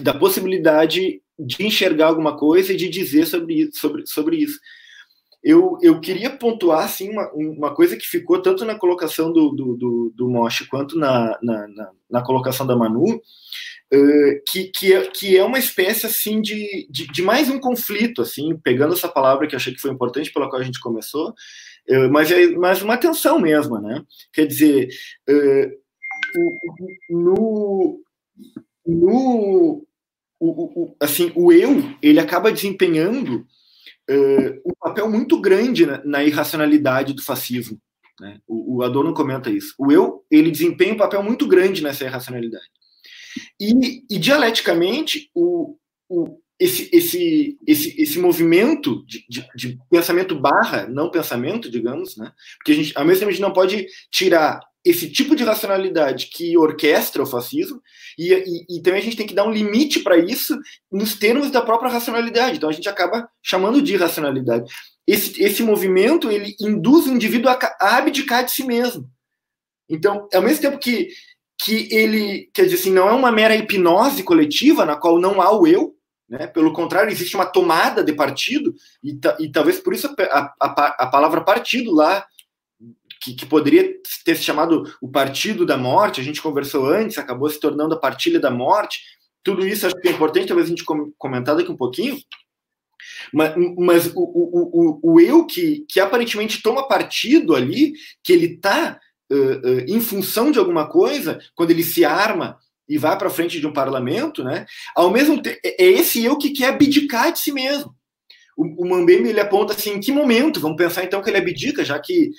da 0.00 0.14
possibilidade 0.14 1.22
de 1.38 1.66
enxergar 1.66 2.06
alguma 2.06 2.36
coisa 2.36 2.72
e 2.72 2.76
de 2.76 2.88
dizer 2.88 3.26
sobre, 3.26 3.70
sobre, 3.72 4.06
sobre 4.06 4.36
isso. 4.36 4.58
Eu, 5.42 5.76
eu 5.82 6.00
queria 6.00 6.30
pontuar 6.30 6.84
assim, 6.84 7.10
uma, 7.10 7.28
uma 7.32 7.74
coisa 7.74 7.96
que 7.96 8.06
ficou 8.06 8.40
tanto 8.40 8.64
na 8.64 8.76
colocação 8.76 9.32
do, 9.32 9.50
do, 9.50 9.76
do, 9.76 10.12
do 10.14 10.30
Moshi 10.30 10.68
quanto 10.68 10.96
na, 10.96 11.36
na, 11.42 11.66
na, 11.66 11.90
na 12.08 12.22
colocação 12.22 12.64
da 12.64 12.76
Manu, 12.76 13.20
que, 14.48 14.64
que, 14.64 14.92
é, 14.92 15.06
que 15.08 15.36
é 15.36 15.44
uma 15.44 15.58
espécie 15.58 16.06
assim 16.06 16.40
de, 16.40 16.88
de, 16.90 17.06
de, 17.06 17.22
mais 17.22 17.50
um 17.50 17.58
conflito, 17.58 18.22
assim, 18.22 18.56
pegando 18.62 18.94
essa 18.94 19.08
palavra 19.08 19.46
que 19.46 19.54
achei 19.54 19.74
que 19.74 19.80
foi 19.80 19.90
importante 19.90 20.32
pela 20.32 20.48
qual 20.48 20.60
a 20.60 20.64
gente 20.64 20.80
começou, 20.80 21.30
uh, 21.90 22.10
mas 22.10 22.30
é 22.30 22.46
mais 22.52 22.80
uma 22.80 22.96
tensão 22.96 23.38
mesmo, 23.38 23.78
né? 23.78 24.02
Quer 24.32 24.46
dizer, 24.46 24.88
no, 27.10 28.00
no 28.86 29.86
o, 30.40 30.82
o, 30.84 30.96
assim, 30.98 31.30
o 31.34 31.52
eu 31.52 31.82
ele 32.00 32.18
acaba 32.18 32.50
desempenhando 32.50 33.46
um 34.08 34.72
papel 34.80 35.08
muito 35.08 35.40
grande 35.40 35.86
na, 35.86 36.04
na 36.04 36.24
irracionalidade 36.24 37.14
do 37.14 37.22
fascismo. 37.22 37.78
Né? 38.20 38.38
O, 38.46 38.76
o 38.76 38.82
Adorno 38.82 39.14
comenta 39.14 39.50
isso. 39.50 39.74
O 39.78 39.90
eu 39.90 40.24
ele 40.30 40.50
desempenha 40.50 40.94
um 40.94 40.98
papel 40.98 41.22
muito 41.22 41.46
grande 41.46 41.82
nessa 41.82 42.04
irracionalidade. 42.04 42.70
E, 43.62 44.04
e 44.10 44.18
dialeticamente, 44.18 45.30
o, 45.32 45.76
o, 46.08 46.36
esse, 46.58 46.90
esse, 46.92 47.58
esse, 47.64 48.02
esse 48.02 48.18
movimento 48.18 49.04
de, 49.06 49.24
de, 49.28 49.48
de, 49.54 49.78
pensamento 49.88 50.34
barra, 50.34 50.88
não 50.88 51.12
pensamento, 51.12 51.70
digamos, 51.70 52.16
né? 52.16 52.32
porque 52.58 52.72
a 52.72 52.74
gente, 52.74 52.92
ao 52.98 53.04
mesmo 53.04 53.20
tempo 53.20 53.28
a 53.28 53.32
gente 53.32 53.42
não 53.42 53.52
pode 53.52 53.86
tirar 54.10 54.60
esse 54.84 55.08
tipo 55.08 55.36
de 55.36 55.44
racionalidade 55.44 56.26
que 56.26 56.58
orquestra 56.58 57.22
o 57.22 57.26
fascismo, 57.26 57.80
e, 58.18 58.32
e, 58.32 58.78
e 58.78 58.82
também 58.82 59.00
a 59.00 59.04
gente 59.04 59.16
tem 59.16 59.28
que 59.28 59.34
dar 59.34 59.46
um 59.46 59.52
limite 59.52 60.00
para 60.00 60.18
isso 60.18 60.58
nos 60.90 61.14
termos 61.14 61.52
da 61.52 61.62
própria 61.62 61.90
racionalidade. 61.90 62.56
Então 62.56 62.68
a 62.68 62.72
gente 62.72 62.88
acaba 62.88 63.28
chamando 63.40 63.80
de 63.80 63.96
racionalidade. 63.96 64.72
Esse, 65.06 65.40
esse 65.40 65.62
movimento 65.62 66.32
ele 66.32 66.56
induz 66.60 67.06
o 67.06 67.12
indivíduo 67.12 67.48
a, 67.48 67.58
a 67.80 67.96
abdicar 67.98 68.44
de 68.44 68.50
si 68.50 68.64
mesmo. 68.64 69.08
Então, 69.88 70.28
ao 70.32 70.42
mesmo 70.42 70.62
tempo 70.62 70.78
que 70.78 71.10
que 71.64 71.88
ele, 71.90 72.50
quer 72.52 72.64
dizer 72.64 72.76
assim, 72.76 72.92
não 72.92 73.08
é 73.08 73.12
uma 73.12 73.30
mera 73.30 73.54
hipnose 73.54 74.22
coletiva 74.22 74.84
na 74.84 74.96
qual 74.96 75.20
não 75.20 75.40
há 75.40 75.56
o 75.56 75.66
eu, 75.66 75.94
né? 76.28 76.46
pelo 76.46 76.72
contrário, 76.72 77.10
existe 77.10 77.36
uma 77.36 77.46
tomada 77.46 78.02
de 78.02 78.12
partido, 78.12 78.74
e, 79.02 79.18
e 79.38 79.50
talvez 79.50 79.78
por 79.78 79.94
isso 79.94 80.12
a, 80.18 80.54
a, 80.60 80.96
a 80.98 81.06
palavra 81.06 81.42
partido 81.42 81.92
lá, 81.94 82.26
que, 83.20 83.34
que, 83.34 83.46
poderia 83.46 83.94
ter 84.24 84.34
se 84.36 84.42
chamado 84.42 84.92
o 85.00 85.08
partido 85.08 85.64
da 85.64 85.76
morte, 85.76 86.20
a 86.20 86.24
gente 86.24 86.42
conversou 86.42 86.86
antes, 86.86 87.18
acabou 87.18 87.48
se 87.48 87.60
tornando 87.60 87.94
a 87.94 88.00
partilha 88.00 88.40
da 88.40 88.50
morte, 88.50 89.00
tudo 89.44 89.64
isso 89.64 89.86
acho 89.86 89.94
que 89.96 90.08
é 90.08 90.12
importante, 90.12 90.48
talvez 90.48 90.66
a 90.66 90.70
gente 90.70 90.84
comentar 91.16 91.54
daqui 91.54 91.70
um 91.70 91.76
pouquinho, 91.76 92.18
mas, 93.32 93.54
mas 93.78 94.06
o, 94.14 94.20
o, 94.20 95.00
o, 95.02 95.12
o 95.14 95.20
eu 95.20 95.46
que, 95.46 95.84
que 95.88 96.00
aparentemente 96.00 96.62
toma 96.62 96.88
partido 96.88 97.54
ali, 97.54 97.92
que 98.22 98.32
ele 98.32 98.54
está 98.54 98.98
uh, 99.32 99.84
em 99.88 100.00
função 100.00 100.50
de 100.50 100.58
alguma 100.58 100.88
coisa, 100.88 101.40
quando 101.54 101.70
ele 101.70 101.82
se 101.82 102.04
arma 102.04 102.58
e 102.88 102.98
vai 102.98 103.16
para 103.16 103.30
frente 103.30 103.60
de 103.60 103.66
um 103.66 103.72
parlamento, 103.72 104.44
né? 104.44 104.66
Ao 104.94 105.10
mesmo 105.10 105.40
tempo, 105.40 105.58
é, 105.64 105.84
é 105.84 105.86
esse 105.86 106.24
eu 106.24 106.36
que 106.36 106.50
quer 106.50 106.68
abdicar 106.68 107.32
de 107.32 107.38
si 107.38 107.52
mesmo. 107.52 107.94
O, 108.56 108.84
o 108.84 108.88
Mambembe 108.88 109.28
ele 109.28 109.40
aponta 109.40 109.72
assim, 109.72 109.94
em 109.94 110.00
que 110.00 110.12
momento? 110.12 110.60
Vamos 110.60 110.76
pensar 110.76 111.04
então 111.04 111.22
que 111.22 111.30
ele 111.30 111.38
abdica, 111.38 111.84
já 111.84 111.98
que 111.98 112.30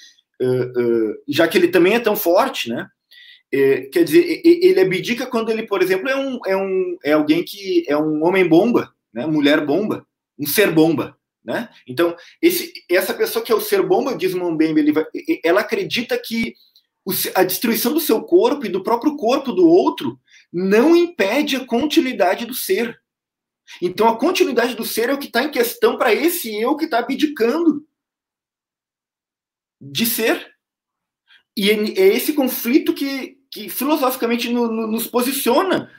uh, 0.42 1.14
já 1.28 1.48
que 1.48 1.58
ele 1.58 1.70
também 1.70 1.96
é 1.96 2.00
tão 2.00 2.16
forte, 2.16 2.70
né? 2.70 2.88
quer 3.92 4.04
dizer, 4.04 4.42
ele 4.44 4.80
abdica 4.80 5.28
quando 5.28 5.52
ele, 5.52 5.62
por 5.62 5.84
exemplo, 5.84 6.10
é 6.10 6.16
um, 6.16 6.40
é 6.44 6.58
um 6.58 6.98
é 7.06 7.12
alguém 7.12 7.44
que 7.46 7.86
é 7.88 7.96
um 7.96 8.26
homem 8.26 8.48
bomba, 8.48 8.92
né? 9.14 9.28
Mulher 9.28 9.64
bomba, 9.64 10.04
um 10.40 10.48
ser 10.48 10.72
bomba. 10.72 11.16
Né? 11.44 11.68
Então, 11.86 12.16
esse, 12.42 12.72
essa 12.90 13.14
pessoa 13.14 13.44
que 13.44 13.52
é 13.52 13.56
o 13.56 13.60
ser 13.60 13.82
bomba, 13.84 14.16
diz 14.16 14.34
Mbembe, 14.34 14.80
ele 14.80 14.94
vai, 14.94 15.04
ela 15.44 15.60
acredita 15.60 16.18
que 16.18 16.54
a 17.36 17.44
destruição 17.44 17.94
do 17.94 18.00
seu 18.00 18.22
corpo 18.24 18.66
e 18.66 18.70
do 18.70 18.84
próprio 18.84 19.16
corpo 19.18 19.52
do 19.52 19.68
outro 19.68 20.20
não 20.52 20.96
impede 20.96 21.56
a 21.56 21.66
continuidade 21.66 22.46
do 22.46 22.54
ser. 22.54 23.02
Então, 23.82 24.08
a 24.08 24.18
continuidade 24.18 24.76
do 24.76 24.86
ser 24.86 25.10
é 25.10 25.14
o 25.14 25.18
que 25.18 25.28
está 25.28 25.44
em 25.44 25.52
questão 25.52 25.98
para 25.98 26.14
esse 26.14 26.54
eu 26.54 26.76
que 26.76 26.86
está 26.86 27.00
abdicando 27.00 27.86
de 29.82 30.06
ser. 30.06 30.54
E 31.56 31.70
é, 31.70 31.74
é 31.74 32.08
esse 32.16 32.34
conflito 32.34 32.94
que, 32.94 33.38
que 33.52 33.70
filosoficamente 33.70 34.50
no, 34.50 34.68
no, 34.68 34.88
nos 34.88 35.08
posiciona 35.08 35.92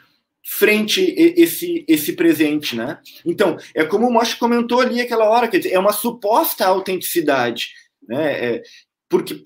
frente 0.47 1.15
esse 1.17 1.87
esse 1.89 2.13
presente, 2.13 2.77
né? 2.77 3.01
Então, 3.25 3.57
é 3.75 3.83
como 3.85 4.07
o 4.07 4.13
Mosh 4.13 4.35
comentou 4.35 4.81
ali 4.81 5.01
aquela 5.01 5.29
hora, 5.29 5.49
quer 5.49 5.59
dizer, 5.59 5.73
é 5.73 5.79
uma 5.79 5.93
suposta 5.93 6.67
autenticidade, 6.67 7.73
né? 8.07 8.57
É, 8.57 8.63
porque 9.09 9.43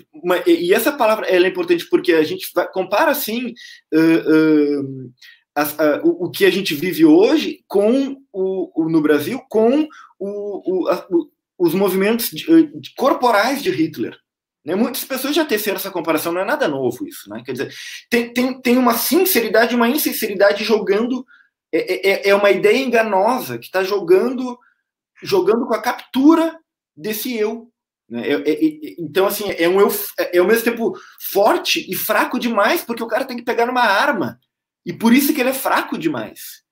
e 0.46 0.72
essa 0.72 0.92
palavra 0.92 1.26
ela 1.26 1.46
é 1.46 1.48
importante 1.48 1.88
porque 1.88 2.12
a 2.12 2.22
gente 2.22 2.50
compara 2.72 3.10
assim 3.10 3.52
uh, 3.92 4.80
uh, 4.80 5.12
o, 6.04 6.26
o, 6.26 6.30
que 6.30 6.44
a 6.44 6.50
gente 6.50 6.74
vive 6.74 7.04
hoje 7.04 7.64
com 7.66 8.16
o, 8.32 8.82
o 8.84 8.88
no 8.88 9.00
Brasil 9.00 9.40
com 9.48 9.88
o, 10.18 10.88
a, 10.88 11.06
os 11.58 11.74
movimentos 11.74 12.30
de, 12.30 12.44
de, 12.80 12.94
corporais 12.94 13.62
de 13.62 13.70
Hitler. 13.70 14.16
Né? 14.64 14.74
Muitas 14.74 15.04
pessoas 15.04 15.34
já 15.34 15.44
teceram 15.44 15.76
essa 15.76 15.90
comparação, 15.90 16.32
não 16.32 16.40
é 16.40 16.44
nada 16.44 16.68
novo 16.68 17.06
isso, 17.06 17.28
né? 17.28 17.42
Quer 17.44 17.52
dizer, 17.52 17.74
tem, 18.08 18.32
tem, 18.32 18.60
tem 18.60 18.78
uma 18.78 18.94
sinceridade, 18.94 19.74
uma 19.74 19.88
insinceridade 19.88 20.62
jogando 20.62 21.26
é, 21.72 22.10
é, 22.10 22.28
é 22.30 22.34
uma 22.34 22.50
ideia 22.50 22.78
enganosa 22.78 23.58
que 23.58 23.66
está 23.66 23.82
jogando 23.82 24.58
jogando 25.22 25.66
com 25.66 25.74
a 25.74 25.82
captura 25.82 26.58
desse 26.96 27.36
eu? 27.36 27.70
É, 28.10 28.32
é, 28.32 28.64
é, 28.64 28.94
então, 28.98 29.26
assim, 29.26 29.50
é, 29.50 29.68
um, 29.68 29.86
é, 29.86 30.36
é 30.36 30.38
ao 30.38 30.46
mesmo 30.46 30.64
tempo 30.64 30.98
forte 31.30 31.84
e 31.90 31.94
fraco 31.94 32.38
demais, 32.38 32.82
porque 32.82 33.02
o 33.02 33.08
cara 33.08 33.24
tem 33.24 33.36
que 33.36 33.44
pegar 33.44 33.66
numa 33.66 33.82
arma. 33.82 34.38
E 34.84 34.92
por 34.92 35.12
isso 35.12 35.34
que 35.34 35.40
ele 35.40 35.50
é 35.50 35.54
fraco 35.54 35.98
demais. 35.98 36.62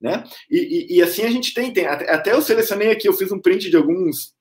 Né? 0.00 0.22
E, 0.48 0.58
e, 0.94 0.96
e 0.98 1.02
assim 1.02 1.22
a 1.22 1.30
gente 1.30 1.52
tem, 1.52 1.72
tem. 1.72 1.86
Até 1.86 2.32
eu 2.32 2.40
selecionei 2.40 2.92
aqui, 2.92 3.08
eu 3.08 3.12
fiz 3.12 3.32
um 3.32 3.40
print 3.40 3.68
de 3.68 3.76
alguns. 3.76 4.32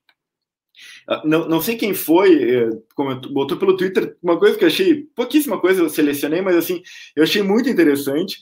Ah, 1.09 1.23
não, 1.25 1.47
não 1.47 1.59
sei 1.59 1.75
quem 1.75 1.95
foi, 1.95 2.69
comentou, 2.93 3.33
botou 3.33 3.57
pelo 3.57 3.75
Twitter 3.75 4.15
uma 4.21 4.37
coisa 4.37 4.55
que 4.55 4.63
eu 4.63 4.67
achei, 4.67 5.07
pouquíssima 5.15 5.59
coisa 5.59 5.81
eu 5.81 5.89
selecionei, 5.89 6.41
mas 6.41 6.55
assim, 6.55 6.83
eu 7.15 7.23
achei 7.23 7.41
muito 7.41 7.67
interessante, 7.67 8.37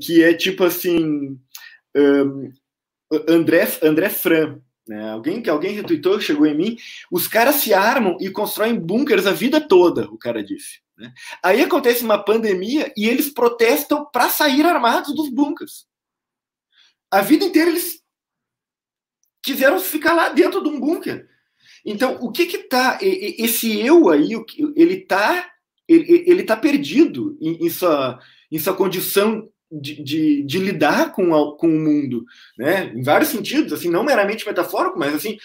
que 0.00 0.22
é 0.22 0.32
tipo 0.34 0.62
assim, 0.62 1.36
André, 3.26 3.66
André 3.82 4.08
Fran, 4.08 4.60
né? 4.88 5.10
Alguém 5.10 5.42
que 5.42 5.50
alguém 5.50 5.74
retweetou, 5.74 6.20
chegou 6.20 6.46
em 6.46 6.56
mim. 6.56 6.76
Os 7.10 7.28
caras 7.28 7.56
se 7.56 7.74
armam 7.74 8.16
e 8.20 8.30
constroem 8.30 8.78
bunkers 8.78 9.26
a 9.26 9.32
vida 9.32 9.60
toda, 9.60 10.10
o 10.10 10.16
cara 10.16 10.42
disse. 10.42 10.80
Né? 10.96 11.12
Aí 11.42 11.62
acontece 11.62 12.02
uma 12.02 12.18
pandemia 12.18 12.92
e 12.96 13.06
eles 13.06 13.28
protestam 13.28 14.06
para 14.10 14.30
sair 14.30 14.64
armados 14.64 15.14
dos 15.14 15.28
bunkers. 15.28 15.86
A 17.10 17.20
vida 17.20 17.44
inteira 17.44 17.70
eles 17.70 18.02
quiseram 19.42 19.78
ficar 19.78 20.14
lá 20.14 20.30
dentro 20.30 20.62
de 20.62 20.68
um 20.68 20.80
bunker. 20.80 21.28
Então, 21.84 22.18
o 22.20 22.32
que 22.32 22.46
que 22.46 22.58
tá 22.58 22.98
esse 23.00 23.78
eu 23.80 24.10
aí, 24.10 24.30
ele 24.74 25.00
tá 25.02 25.50
ele, 25.86 26.24
ele 26.26 26.42
tá 26.42 26.56
perdido 26.56 27.38
em, 27.40 27.66
em 27.66 27.70
sua 27.70 28.18
em 28.50 28.58
sua 28.58 28.74
condição 28.74 29.48
de, 29.70 30.02
de, 30.02 30.42
de, 30.42 30.58
lidar 30.58 31.12
com, 31.12 31.34
a, 31.34 31.56
com 31.56 31.68
o 31.68 31.80
mundo, 31.80 32.24
né? 32.56 32.92
Em 32.94 33.02
vários 33.02 33.30
sentidos, 33.30 33.72
assim, 33.72 33.90
não 33.90 34.02
meramente 34.02 34.46
metafórico, 34.46 34.98
mas 34.98 35.14
assim 35.14 35.36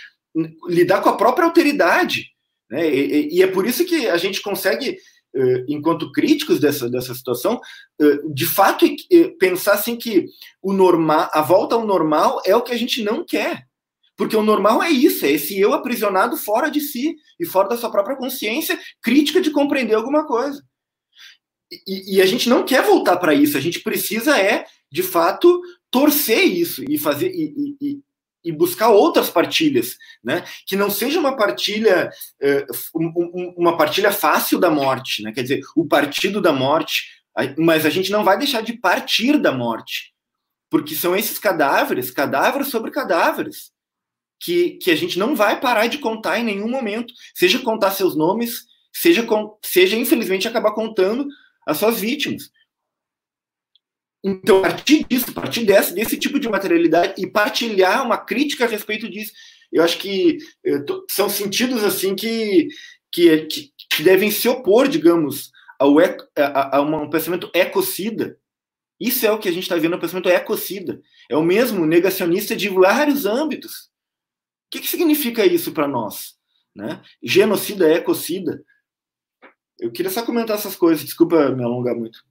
lidar 0.67 1.01
com 1.01 1.09
a 1.09 1.17
própria 1.17 1.45
alteridade, 1.45 2.31
né? 2.69 2.89
E, 2.89 3.35
e 3.35 3.43
é 3.43 3.47
por 3.47 3.67
isso 3.67 3.85
que 3.85 4.07
a 4.07 4.17
gente 4.17 4.41
consegue, 4.41 4.97
enquanto 5.67 6.11
críticos 6.11 6.59
dessa, 6.59 6.89
dessa 6.89 7.13
situação, 7.13 7.59
de 8.33 8.45
fato 8.45 8.85
pensar 9.39 9.73
assim 9.73 9.95
que 9.95 10.25
o 10.61 10.73
normal, 10.73 11.29
a 11.31 11.41
volta 11.41 11.75
ao 11.75 11.85
normal 11.85 12.41
é 12.45 12.55
o 12.55 12.61
que 12.61 12.71
a 12.71 12.77
gente 12.77 13.03
não 13.03 13.23
quer, 13.23 13.67
porque 14.15 14.35
o 14.35 14.43
normal 14.43 14.81
é 14.81 14.89
isso, 14.89 15.25
é 15.25 15.31
esse 15.31 15.59
eu 15.59 15.73
aprisionado 15.73 16.37
fora 16.37 16.69
de 16.69 16.79
si 16.79 17.15
e 17.39 17.45
fora 17.45 17.69
da 17.69 17.77
sua 17.77 17.91
própria 17.91 18.15
consciência 18.15 18.79
crítica 19.01 19.41
de 19.41 19.51
compreender 19.51 19.95
alguma 19.95 20.25
coisa. 20.25 20.63
E, 21.87 22.15
e 22.15 22.21
a 22.21 22.25
gente 22.25 22.49
não 22.49 22.63
quer 22.63 22.83
voltar 22.83 23.17
para 23.17 23.33
isso, 23.33 23.57
a 23.57 23.61
gente 23.61 23.79
precisa 23.79 24.37
é, 24.37 24.65
de 24.91 25.01
fato, 25.03 25.61
torcer 25.89 26.43
isso 26.43 26.83
e 26.89 26.97
fazer 26.97 27.31
e, 27.31 27.75
e, 27.81 27.99
e 28.43 28.51
buscar 28.51 28.89
outras 28.89 29.29
partilhas, 29.29 29.97
né? 30.23 30.43
Que 30.67 30.75
não 30.75 30.89
seja 30.89 31.19
uma 31.19 31.35
partilha 31.35 32.11
uh, 32.41 33.53
uma 33.57 33.77
partilha 33.77 34.11
fácil 34.11 34.59
da 34.59 34.69
morte, 34.69 35.23
né? 35.23 35.31
Quer 35.31 35.43
dizer, 35.43 35.61
o 35.75 35.85
partido 35.85 36.41
da 36.41 36.51
morte, 36.51 37.05
mas 37.57 37.85
a 37.85 37.89
gente 37.89 38.11
não 38.11 38.23
vai 38.23 38.37
deixar 38.37 38.61
de 38.61 38.73
partir 38.73 39.37
da 39.39 39.51
morte, 39.51 40.13
porque 40.69 40.95
são 40.95 41.15
esses 41.15 41.39
cadáveres, 41.39 42.11
cadáveres 42.11 42.67
sobre 42.67 42.91
cadáveres, 42.91 43.71
que, 44.39 44.71
que 44.71 44.91
a 44.91 44.95
gente 44.95 45.17
não 45.17 45.35
vai 45.35 45.59
parar 45.59 45.87
de 45.87 45.97
contar 45.97 46.37
em 46.37 46.43
nenhum 46.43 46.69
momento, 46.69 47.13
seja 47.33 47.59
contar 47.59 47.91
seus 47.91 48.15
nomes, 48.15 48.65
seja, 48.91 49.25
seja 49.63 49.95
infelizmente 49.95 50.47
acabar 50.47 50.73
contando 50.73 51.27
as 51.65 51.77
suas 51.77 51.99
vítimas. 51.99 52.51
Então, 54.23 54.59
a 54.59 54.61
partir 54.61 55.03
disso, 55.03 55.25
a 55.31 55.33
partir 55.33 55.65
desse, 55.65 55.93
desse 55.93 56.17
tipo 56.17 56.39
de 56.39 56.47
materialidade 56.47 57.21
e 57.21 57.29
partilhar 57.29 58.05
uma 58.05 58.17
crítica 58.17 58.63
a 58.63 58.67
respeito 58.67 59.09
disso, 59.09 59.33
eu 59.71 59.83
acho 59.83 59.97
que 59.97 60.37
eu 60.63 60.85
tô, 60.85 61.05
são 61.09 61.27
sentidos 61.27 61.83
assim 61.83 62.15
que, 62.15 62.69
que, 63.11 63.47
que, 63.47 64.03
devem 64.03 64.31
se 64.31 64.47
opor, 64.47 64.87
digamos, 64.87 65.51
ao 65.77 65.99
eco, 65.99 66.25
a, 66.37 66.77
a, 66.77 66.81
um 66.81 67.09
pensamento 67.09 67.51
ecocida. 67.53 68.37
Isso 68.97 69.25
é 69.25 69.31
o 69.31 69.39
que 69.39 69.49
a 69.49 69.51
gente 69.51 69.63
está 69.63 69.75
vendo, 69.75 69.95
o 69.95 69.99
pensamento 69.99 70.29
ecocida. 70.29 71.01
É 71.29 71.35
o 71.35 71.43
mesmo 71.43 71.85
negacionista 71.85 72.55
de 72.55 72.69
vários 72.69 73.25
âmbitos. 73.25 73.89
O 74.67 74.71
que, 74.71 74.79
que 74.79 74.87
significa 74.87 75.45
isso 75.45 75.73
para 75.73 75.87
nós? 75.87 76.35
Né? 76.73 77.01
Genocida, 77.21 77.91
ecocida. 77.91 78.63
Eu 79.83 79.91
queria 79.91 80.09
só 80.09 80.25
comentar 80.25 80.55
essas 80.55 80.77
coisas, 80.77 81.03
desculpa 81.03 81.49
me 81.49 81.61
alongar 81.61 81.93
muito. 81.93 82.25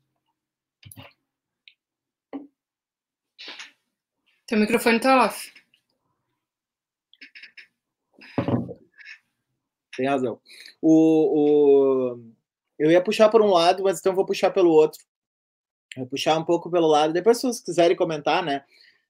Teu 4.47 4.57
microfone 4.59 4.97
está 4.97 5.27
off. 5.27 5.53
Tem 9.95 10.07
razão. 10.07 10.41
O, 10.81 12.15
o, 12.15 12.33
eu 12.79 12.91
ia 12.91 13.05
puxar 13.05 13.29
por 13.29 13.43
um 13.43 13.51
lado, 13.51 13.83
mas 13.83 14.01
então 14.01 14.15
vou 14.15 14.25
puxar 14.25 14.51
pelo 14.51 14.71
outro. 14.71 15.05
Vou 15.95 16.07
puxar 16.07 16.39
um 16.39 16.45
pouco 16.47 16.71
pelo 16.71 16.87
lado. 16.87 17.13
Depois, 17.13 17.37
se 17.37 17.43
vocês 17.43 17.61
quiserem 17.61 17.95
comentar, 17.95 18.43
né? 18.43 18.65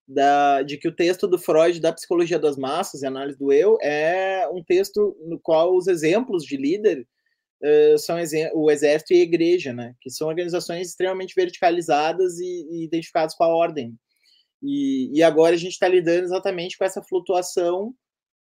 Da, 0.09 0.63
de 0.63 0.79
que 0.79 0.89
o 0.89 0.97
texto 0.97 1.29
do 1.29 1.39
Freud 1.39 1.81
da 1.81 1.93
psicologia 1.93 2.41
das 2.41 2.57
massas 2.57 3.03
e 3.03 3.07
análise 3.07 3.39
do 3.39 3.53
eu 3.53 3.79
é 3.81 4.49
um 4.53 4.65
texto 4.65 5.17
no 5.21 5.39
qual 5.39 5.77
os 5.77 5.87
exemplos 5.87 6.45
de 6.45 6.57
líder 6.57 7.07
uh, 7.63 7.99
são 7.99 8.17
o 8.55 8.71
exército 8.71 9.13
e 9.13 9.21
a 9.21 9.23
igreja, 9.23 9.73
né? 9.73 9.95
Que 10.01 10.11
são 10.11 10.29
organizações 10.29 10.89
extremamente 10.89 11.35
verticalizadas 11.35 12.39
e, 12.39 12.67
e 12.71 12.85
identificadas 12.85 13.35
com 13.35 13.45
a 13.45 13.49
ordem. 13.49 13.97
E, 14.63 15.11
e 15.13 15.23
agora 15.23 15.55
a 15.55 15.59
gente 15.59 15.73
está 15.73 15.89
lidando 15.89 16.25
exatamente 16.25 16.79
com 16.79 16.85
essa 16.85 17.03
flutuação 17.03 17.95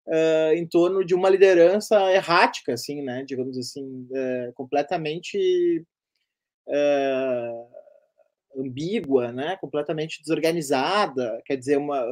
uh, 0.07 0.53
em 0.53 0.67
torno 0.67 1.03
de 1.03 1.15
uma 1.15 1.29
liderança 1.29 2.11
errática, 2.11 2.73
assim, 2.73 3.01
né? 3.01 3.23
Digamos 3.25 3.57
assim, 3.57 4.07
uh, 4.11 4.53
completamente 4.53 5.83
uh, 6.67 8.61
ambígua, 8.61 9.31
né? 9.31 9.57
Completamente 9.59 10.21
desorganizada. 10.21 11.41
Quer 11.45 11.57
dizer, 11.57 11.77
uma 11.77 12.05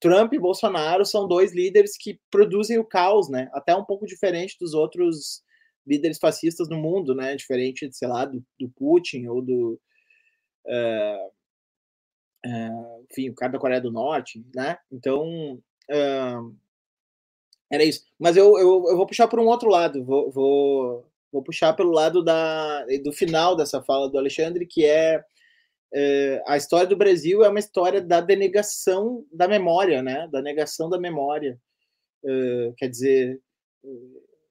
Trump 0.00 0.32
e 0.32 0.38
Bolsonaro 0.38 1.06
são 1.06 1.28
dois 1.28 1.54
líderes 1.54 1.96
que 1.96 2.18
produzem 2.30 2.78
o 2.78 2.84
caos, 2.84 3.28
né? 3.28 3.48
Até 3.52 3.74
um 3.76 3.84
pouco 3.84 4.06
diferente 4.06 4.56
dos 4.58 4.74
outros 4.74 5.42
líderes 5.86 6.18
fascistas 6.18 6.68
no 6.68 6.76
mundo, 6.76 7.14
né? 7.14 7.34
Diferente, 7.36 7.88
sei 7.92 8.08
lá, 8.08 8.24
do, 8.24 8.44
do 8.58 8.68
Putin 8.70 9.26
ou 9.26 9.42
do 9.42 9.80
uh, 10.66 11.32
uh, 12.46 13.06
enfim, 13.10 13.30
o 13.30 13.34
cara 13.34 13.52
da 13.52 13.58
Coreia 13.58 13.80
do 13.80 13.92
Norte, 13.92 14.44
né? 14.54 14.78
Então, 14.90 15.54
uh, 15.90 16.56
era 17.70 17.84
isso. 17.84 18.04
Mas 18.18 18.36
eu, 18.36 18.58
eu, 18.58 18.84
eu, 18.88 18.96
vou 18.96 19.06
puxar 19.06 19.28
por 19.28 19.40
um 19.40 19.46
outro 19.46 19.68
lado, 19.68 20.04
vou, 20.04 20.30
vou, 20.30 21.06
vou 21.32 21.42
puxar 21.42 21.72
pelo 21.72 21.90
lado 21.90 22.22
da, 22.22 22.84
do 23.02 23.12
final 23.12 23.56
dessa 23.56 23.82
fala 23.82 24.08
do 24.08 24.18
Alexandre, 24.18 24.66
que 24.66 24.84
é 24.84 25.24
a 26.46 26.56
história 26.56 26.86
do 26.86 26.96
Brasil 26.96 27.44
é 27.44 27.50
uma 27.50 27.58
história 27.58 28.00
da 28.00 28.18
denegação 28.18 29.26
da 29.30 29.46
memória, 29.46 30.02
né? 30.02 30.26
Da 30.32 30.40
negação 30.40 30.88
da 30.88 30.98
memória. 30.98 31.60
quer 32.78 32.88
dizer, 32.88 33.38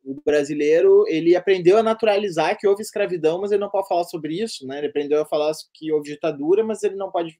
o 0.03 0.21
brasileiro 0.25 1.05
ele 1.07 1.35
aprendeu 1.35 1.77
a 1.77 1.83
naturalizar 1.83 2.57
que 2.57 2.67
houve 2.67 2.81
escravidão, 2.81 3.39
mas 3.39 3.51
ele 3.51 3.61
não 3.61 3.69
pode 3.69 3.87
falar 3.87 4.03
sobre 4.05 4.41
isso, 4.41 4.65
né? 4.65 4.79
Ele 4.79 4.87
aprendeu 4.87 5.21
a 5.21 5.25
falar 5.25 5.51
que 5.73 5.91
houve 5.91 6.09
ditadura, 6.09 6.63
mas 6.63 6.83
ele 6.83 6.95
não 6.95 7.11
pode 7.11 7.39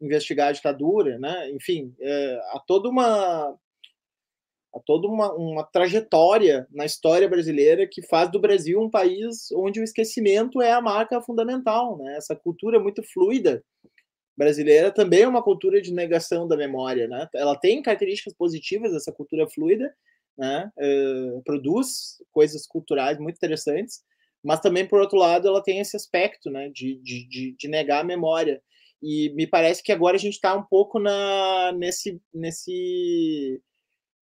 investigar 0.00 0.48
a 0.48 0.52
ditadura, 0.52 1.18
né? 1.18 1.50
Enfim, 1.50 1.94
é, 2.00 2.40
há 2.52 2.60
toda 2.66 2.88
uma 2.88 3.56
há 4.72 4.78
toda 4.86 5.08
uma, 5.08 5.32
uma 5.34 5.64
trajetória 5.64 6.66
na 6.70 6.84
história 6.84 7.28
brasileira 7.28 7.88
que 7.88 8.02
faz 8.02 8.30
do 8.30 8.38
Brasil 8.38 8.80
um 8.80 8.90
país 8.90 9.50
onde 9.52 9.80
o 9.80 9.84
esquecimento 9.84 10.62
é 10.62 10.72
a 10.72 10.80
marca 10.80 11.20
fundamental, 11.20 11.98
né? 11.98 12.16
Essa 12.16 12.36
cultura 12.36 12.78
muito 12.80 13.02
fluida 13.02 13.64
brasileira 14.36 14.90
também 14.90 15.22
é 15.22 15.28
uma 15.28 15.42
cultura 15.42 15.82
de 15.82 15.92
negação 15.92 16.48
da 16.48 16.56
memória, 16.56 17.06
né? 17.06 17.28
Ela 17.34 17.56
tem 17.56 17.82
características 17.82 18.32
positivas 18.32 18.94
essa 18.94 19.12
cultura 19.12 19.46
fluida, 19.48 19.94
né? 20.36 20.70
Uh, 20.78 21.42
produz 21.42 22.22
coisas 22.30 22.66
culturais 22.66 23.18
muito 23.18 23.36
interessantes, 23.36 24.02
mas 24.42 24.60
também 24.60 24.86
por 24.86 25.00
outro 25.00 25.18
lado 25.18 25.48
ela 25.48 25.62
tem 25.62 25.80
esse 25.80 25.96
aspecto, 25.96 26.50
né? 26.50 26.70
De, 26.70 26.96
de, 27.02 27.54
de 27.56 27.68
negar 27.68 28.00
a 28.00 28.04
memória 28.04 28.62
e 29.02 29.30
me 29.30 29.46
parece 29.46 29.82
que 29.82 29.92
agora 29.92 30.16
a 30.16 30.20
gente 30.20 30.34
está 30.34 30.54
um 30.54 30.62
pouco 30.62 30.98
na, 30.98 31.72
nesse, 31.72 32.20
nesse, 32.32 33.62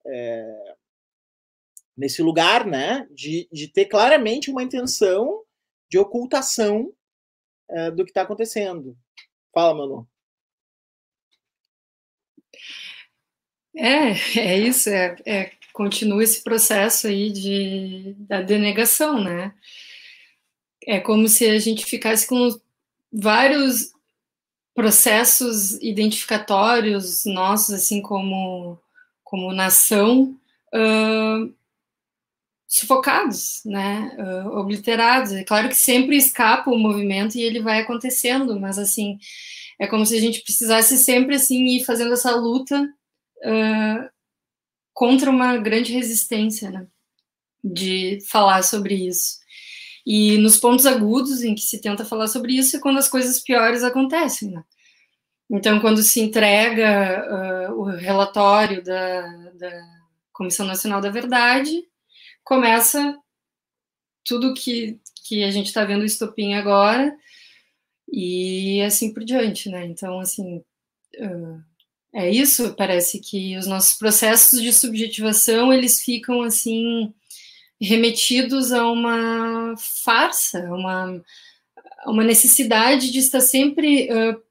é, 0.05 0.75
nesse 1.95 2.21
lugar, 2.21 2.65
né, 2.65 3.07
de, 3.11 3.49
de 3.51 3.67
ter 3.67 3.85
claramente 3.85 4.51
uma 4.51 4.61
intenção 4.61 5.43
de 5.89 5.97
ocultação 5.97 6.93
é, 7.69 7.89
do 7.91 8.03
que 8.03 8.11
está 8.11 8.21
acontecendo. 8.21 8.95
Fala, 9.51 9.73
Manu. 9.73 10.07
É, 13.75 14.11
é 14.39 14.59
isso, 14.59 14.89
é, 14.89 15.15
é, 15.25 15.51
continua 15.77 16.23
esse 16.23 16.43
processo 16.43 17.05
aí 17.05 17.31
de, 17.31 18.15
da 18.17 18.41
denegação, 18.41 19.23
né? 19.23 19.53
É 20.87 20.99
como 20.99 21.27
se 21.27 21.45
a 21.45 21.59
gente 21.59 21.85
ficasse 21.85 22.25
com 22.25 22.49
vários 23.13 23.91
processos 24.73 25.73
identificatórios 25.75 27.25
nossos, 27.25 27.75
assim 27.75 28.01
como, 28.01 28.79
como 29.23 29.53
nação, 29.53 30.35
uh, 30.73 31.53
sufocados, 32.67 33.61
né, 33.63 34.15
uh, 34.17 34.57
obliterados. 34.57 35.31
É 35.31 35.43
claro 35.43 35.69
que 35.69 35.75
sempre 35.75 36.17
escapa 36.17 36.71
o 36.71 36.79
movimento 36.79 37.35
e 37.37 37.41
ele 37.43 37.61
vai 37.61 37.81
acontecendo, 37.81 38.59
mas 38.59 38.79
assim 38.79 39.19
é 39.79 39.85
como 39.85 40.03
se 40.07 40.17
a 40.17 40.19
gente 40.19 40.41
precisasse 40.41 40.97
sempre 40.97 41.35
assim 41.35 41.65
ir 41.65 41.85
fazendo 41.85 42.13
essa 42.13 42.35
luta 42.35 42.81
uh, 42.81 44.16
contra 44.97 45.29
uma 45.29 45.55
grande 45.57 45.93
resistência, 45.93 46.71
né, 46.71 46.87
de 47.63 48.17
falar 48.27 48.63
sobre 48.63 48.95
isso. 48.95 49.37
E 50.03 50.39
nos 50.39 50.57
pontos 50.57 50.87
agudos 50.87 51.43
em 51.43 51.53
que 51.53 51.61
se 51.61 51.79
tenta 51.79 52.03
falar 52.03 52.27
sobre 52.27 52.53
isso 52.53 52.75
é 52.75 52.79
quando 52.79 52.97
as 52.97 53.07
coisas 53.07 53.39
piores 53.39 53.83
acontecem, 53.83 54.49
né? 54.49 54.63
Então, 55.51 55.79
quando 55.79 56.01
se 56.01 56.19
entrega 56.19 57.69
uh, 57.69 57.79
o 57.79 57.83
relatório 57.83 58.83
da, 58.83 59.21
da, 59.53 59.71
Comissão 60.33 60.65
Nacional 60.65 60.99
da 60.99 61.11
Verdade, 61.11 61.83
começa 62.43 63.15
tudo 64.25 64.55
que, 64.55 64.99
que 65.27 65.43
a 65.43 65.51
gente 65.51 65.67
está 65.67 65.85
vendo 65.85 66.01
o 66.01 66.05
estopim 66.05 66.55
agora 66.55 67.15
e 68.11 68.81
assim 68.81 69.13
por 69.13 69.23
diante, 69.23 69.69
né? 69.69 69.85
Então, 69.85 70.19
assim, 70.19 70.57
uh, 71.19 71.63
é 72.17 72.31
isso, 72.31 72.73
parece 72.73 73.19
que 73.19 73.55
os 73.57 73.67
nossos 73.67 73.95
processos 73.95 74.59
de 74.59 74.73
subjetivação, 74.73 75.71
eles 75.71 76.01
ficam 76.01 76.41
assim 76.41 77.13
remetidos 77.79 78.71
a 78.71 78.87
uma 78.87 79.75
farsa, 79.77 80.59
uma 80.73 81.23
uma 82.07 82.23
necessidade 82.23 83.11
de 83.11 83.19
estar 83.19 83.41
sempre 83.41 84.09
uh, 84.11 84.41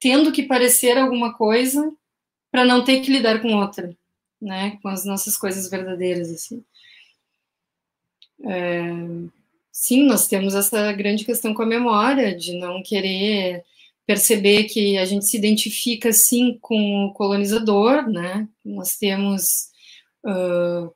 tendo 0.00 0.32
que 0.32 0.42
parecer 0.42 0.98
alguma 0.98 1.32
coisa 1.34 1.92
para 2.50 2.64
não 2.64 2.82
ter 2.82 3.00
que 3.00 3.12
lidar 3.12 3.40
com 3.40 3.54
outra, 3.54 3.96
né? 4.40 4.78
Com 4.82 4.88
as 4.88 5.04
nossas 5.04 5.36
coisas 5.36 5.70
verdadeiras, 5.70 6.28
assim. 6.28 6.64
É, 8.44 8.80
sim, 9.70 10.04
nós 10.06 10.26
temos 10.26 10.54
essa 10.54 10.92
grande 10.92 11.24
questão 11.24 11.54
com 11.54 11.62
a 11.62 11.66
memória, 11.66 12.34
de 12.34 12.58
não 12.58 12.82
querer 12.82 13.64
perceber 14.06 14.64
que 14.64 14.98
a 14.98 15.04
gente 15.04 15.26
se 15.26 15.36
identifica, 15.36 16.12
sim, 16.12 16.58
com 16.60 17.06
o 17.06 17.12
colonizador, 17.12 18.08
né? 18.08 18.48
Nós 18.64 18.96
temos 18.96 19.68
uh, 20.24 20.92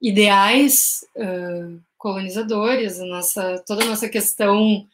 ideais 0.00 1.00
uh, 1.16 1.80
colonizadores, 1.96 2.98
a 2.98 3.06
nossa, 3.06 3.62
toda 3.66 3.84
a 3.84 3.86
nossa 3.86 4.08
questão 4.08 4.86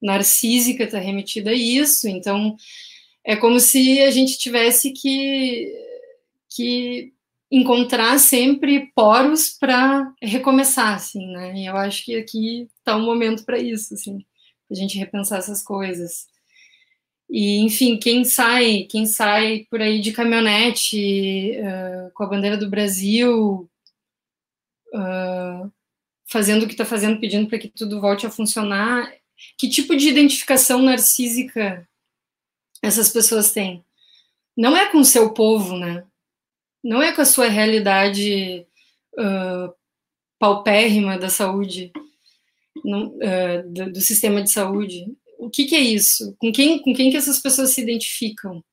narcísica 0.00 0.84
está 0.84 0.98
remetida 0.98 1.50
a 1.50 1.54
isso, 1.54 2.08
então 2.08 2.56
é 3.24 3.34
como 3.34 3.58
se 3.58 4.00
a 4.00 4.10
gente 4.10 4.36
tivesse 4.38 4.92
que, 4.92 5.72
que 6.54 7.12
encontrar 7.50 8.18
sempre 8.18 8.92
poros 8.94 9.50
para 9.58 10.12
recomeçar, 10.20 10.94
assim, 10.94 11.26
né? 11.32 11.54
E 11.54 11.66
eu 11.66 11.76
acho 11.76 12.04
que 12.04 12.16
aqui 12.16 12.68
está 12.78 12.96
um 12.96 13.04
momento 13.04 13.44
para 13.44 13.58
isso, 13.58 13.94
assim, 13.94 14.24
a 14.70 14.74
gente 14.74 14.98
repensar 14.98 15.38
essas 15.38 15.62
coisas. 15.62 16.26
E, 17.28 17.58
enfim, 17.60 17.98
quem 17.98 18.24
sai, 18.24 18.86
quem 18.88 19.06
sai 19.06 19.66
por 19.70 19.80
aí 19.80 20.00
de 20.00 20.12
caminhonete 20.12 21.56
uh, 21.58 22.10
com 22.12 22.22
a 22.22 22.26
bandeira 22.26 22.56
do 22.56 22.70
Brasil, 22.70 23.68
uh, 24.94 25.72
fazendo 26.26 26.64
o 26.64 26.66
que 26.66 26.74
está 26.74 26.84
fazendo, 26.84 27.20
pedindo 27.20 27.48
para 27.48 27.58
que 27.58 27.68
tudo 27.68 28.00
volte 28.00 28.26
a 28.26 28.30
funcionar, 28.30 29.12
que 29.58 29.68
tipo 29.68 29.96
de 29.96 30.08
identificação 30.08 30.82
narcísica 30.82 31.88
essas 32.82 33.10
pessoas 33.10 33.52
têm? 33.52 33.84
Não 34.56 34.76
é 34.76 34.90
com 34.90 34.98
o 34.98 35.04
seu 35.04 35.32
povo, 35.32 35.76
né? 35.76 36.04
Não 36.82 37.02
é 37.02 37.12
com 37.12 37.22
a 37.22 37.26
sua 37.26 37.48
realidade 37.48 38.66
uh, 39.18 39.74
paupérrima 40.38 41.18
da 41.18 41.28
saúde, 41.28 41.90
não, 42.84 43.06
uh, 43.16 43.72
do, 43.72 43.92
do, 43.92 44.00
sistema 44.00 44.42
de 44.42 44.52
saúde. 44.52 45.06
O 45.44 45.50
que, 45.50 45.66
que, 45.66 45.74
é 45.74 45.80
isso? 45.80 46.34
Com 46.38 46.50
quem, 46.50 46.80
com 46.80 46.94
quem 46.94 47.10
que 47.10 47.16
essas 47.16 47.38
pessoas 47.38 47.70
se 47.70 47.82
identificam? 47.82 48.64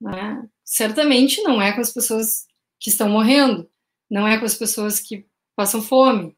Né? 0.00 0.48
Certamente 0.64 1.40
não 1.42 1.62
é 1.62 1.72
com 1.72 1.80
as 1.80 1.92
pessoas 1.92 2.46
que 2.80 2.90
estão 2.90 3.08
morrendo, 3.08 3.70
não 4.10 4.26
é 4.26 4.38
com 4.38 4.44
as 4.44 4.54
pessoas 4.54 5.00
que 5.00 5.26
passam 5.56 5.80
fome, 5.80 6.36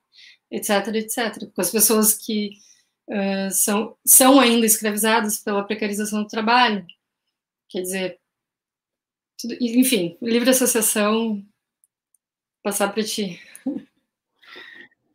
etc, 0.51 0.89
etc. 0.95 1.51
Com 1.55 1.61
as 1.61 1.71
pessoas 1.71 2.15
que 2.15 2.51
uh, 3.09 3.51
são, 3.51 3.97
são 4.05 4.39
ainda 4.41 4.67
escravizadas 4.67 5.39
pela 5.39 5.65
precarização 5.65 6.23
do 6.23 6.29
trabalho. 6.29 6.87
Quer 7.69 7.83
dizer, 7.83 8.21
tudo, 9.39 9.57
enfim, 9.61 10.19
livre 10.21 10.51
associação, 10.51 11.43
passar 12.63 12.93
para 12.93 13.05
ti. 13.05 13.41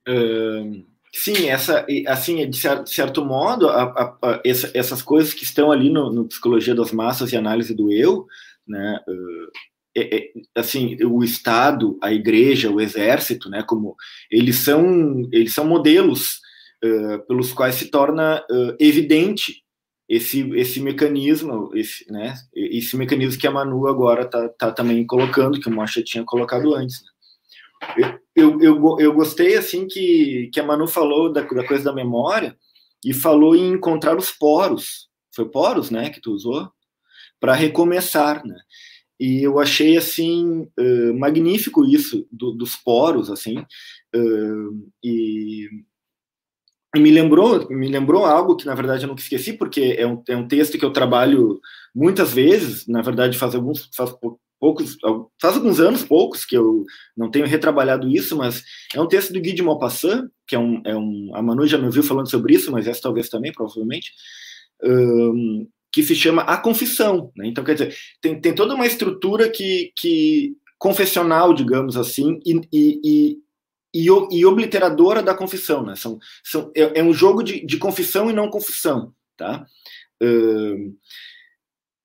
Uh, 0.08 0.86
sim, 1.16 1.48
essa, 1.48 1.86
assim, 2.08 2.50
de 2.50 2.58
certo 2.86 3.24
modo, 3.24 3.70
a, 3.70 3.84
a, 3.84 4.18
a, 4.22 4.42
essa, 4.44 4.70
essas 4.74 5.02
coisas 5.02 5.34
que 5.34 5.46
estão 5.46 5.72
ali 5.72 5.90
no, 5.90 6.12
no, 6.12 6.28
Psicologia 6.28 6.76
das 6.76 6.92
Massas 6.92 7.32
e 7.32 7.38
Análise 7.38 7.74
do 7.74 7.90
Eu, 7.90 8.28
né, 8.68 9.00
uh, 9.08 9.52
é, 9.98 10.18
é, 10.18 10.32
assim, 10.54 10.98
o 11.06 11.24
Estado, 11.24 11.98
a 12.04 12.12
Igreja, 12.12 12.70
o 12.70 12.82
Exército, 12.82 13.50
né, 13.50 13.64
como 13.64 13.96
eles 14.30 14.58
são, 14.58 15.26
eles 15.32 15.54
são 15.54 15.66
modelos 15.66 16.42
uh, 16.84 17.26
pelos 17.26 17.54
quais 17.54 17.76
se 17.76 17.90
torna 17.90 18.44
uh, 18.52 18.76
evidente 18.78 19.64
esse, 20.10 20.42
esse 20.52 20.82
mecanismo, 20.82 21.72
esse, 21.74 22.12
né, 22.12 22.36
esse 22.54 22.98
mecanismo 22.98 23.40
que 23.40 23.48
a 23.48 23.52
Manu 23.52 23.88
agora 23.88 24.24
está 24.24 24.50
tá 24.50 24.72
também 24.72 25.06
colocando, 25.08 25.62
que 25.62 25.70
o 25.70 25.72
Mocha 25.72 26.04
tinha 26.04 26.26
colocado 26.26 26.76
antes. 26.76 27.02
Né. 27.02 27.08
Eu, 28.36 28.62
eu, 28.62 29.00
eu, 29.00 29.14
gostei, 29.14 29.56
assim, 29.56 29.88
que, 29.88 30.50
que 30.54 30.60
a 30.60 30.64
Manu 30.64 30.88
falou 30.88 31.32
da, 31.32 31.42
da 31.42 31.66
coisa 31.66 31.86
da 31.86 31.94
memória 31.94 32.58
e 33.04 33.14
falou 33.14 33.56
em 33.56 33.72
encontrar 33.72 34.18
os 34.18 34.32
poros. 34.32 35.10
Foi 35.34 35.50
poros, 35.50 35.90
né, 35.90 36.10
que 36.10 36.22
tu 36.22 36.32
usou? 36.32 36.70
Para 37.40 37.54
recomeçar, 37.54 38.46
né? 38.46 38.58
E 39.20 39.42
eu 39.44 39.60
achei, 39.60 39.96
assim, 39.96 40.68
uh, 40.78 41.18
magnífico 41.18 41.86
isso, 41.86 42.28
do, 42.30 42.52
dos 42.52 42.76
poros, 42.76 43.32
assim, 43.32 43.60
uh, 43.60 44.92
e 45.04 45.70
e 46.96 47.00
me 47.00 47.12
lembrou, 47.12 47.68
me 47.70 47.90
lembrou 47.90 48.26
algo 48.26 48.56
que 48.56 48.66
na 48.66 48.74
verdade 48.74 49.04
eu 49.04 49.10
nunca 49.10 49.22
esqueci, 49.22 49.52
porque 49.52 49.96
é 49.98 50.08
um, 50.08 50.24
é 50.30 50.38
um 50.38 50.48
texto 50.48 50.78
que 50.78 50.86
eu 50.86 50.94
trabalho 50.94 51.60
muitas 51.94 52.34
vezes, 52.34 52.88
na 52.88 53.02
verdade 53.02 53.38
faz 53.38 53.54
alguns 53.54 53.90
faz 53.94 54.16
poucos, 54.60 54.98
faz 55.42 55.56
alguns 55.56 55.80
anos 55.80 56.04
poucos 56.04 56.46
que 56.46 56.56
eu 56.56 56.86
não 57.16 57.30
tenho 57.30 57.46
retrabalhado 57.46 58.10
isso, 58.10 58.36
mas 58.36 58.64
é 58.94 59.02
um 59.02 59.08
texto 59.08 59.34
do 59.34 59.42
Guy 59.42 59.54
de 59.54 59.62
Maupassant, 59.62 60.28
que 60.48 60.56
é 60.56 60.60
um, 60.60 60.82
é 60.86 60.96
um 60.96 61.32
a 61.34 61.42
Manu 61.42 61.68
já 61.68 61.78
me 61.78 61.86
ouviu 61.86 62.04
falando 62.04 62.30
sobre 62.30 62.56
isso, 62.56 62.72
mas 62.72 62.88
essa 62.88 63.02
talvez 63.02 63.30
também, 63.30 63.52
provavelmente, 63.52 64.12
um, 64.84 65.68
que 65.92 66.04
se 66.04 66.16
chama 66.16 66.42
A 66.44 66.58
Confissão, 66.58 67.32
né? 67.36 67.48
Então, 67.48 67.64
quer 67.64 67.74
dizer, 67.74 67.96
tem, 68.22 68.40
tem 68.40 68.54
toda 68.54 68.76
uma 68.76 68.86
estrutura 68.86 69.50
que, 69.50 69.94
que 69.96 70.54
confessional, 70.78 71.54
digamos 71.54 71.96
assim, 71.96 72.40
e, 72.46 72.62
e, 72.72 73.40
e, 73.94 74.10
e 74.32 74.46
obliteradora 74.46 75.24
da 75.24 75.34
confissão, 75.34 75.86
né? 75.86 75.96
São, 75.96 76.20
são, 76.44 76.70
é, 76.76 77.00
é 77.00 77.04
um 77.04 77.14
jogo 77.14 77.42
de, 77.42 77.66
de, 77.66 77.78
confissão 77.78 78.30
e 78.30 78.34
não 78.34 78.50
confissão, 78.50 79.14
tá? 79.38 79.66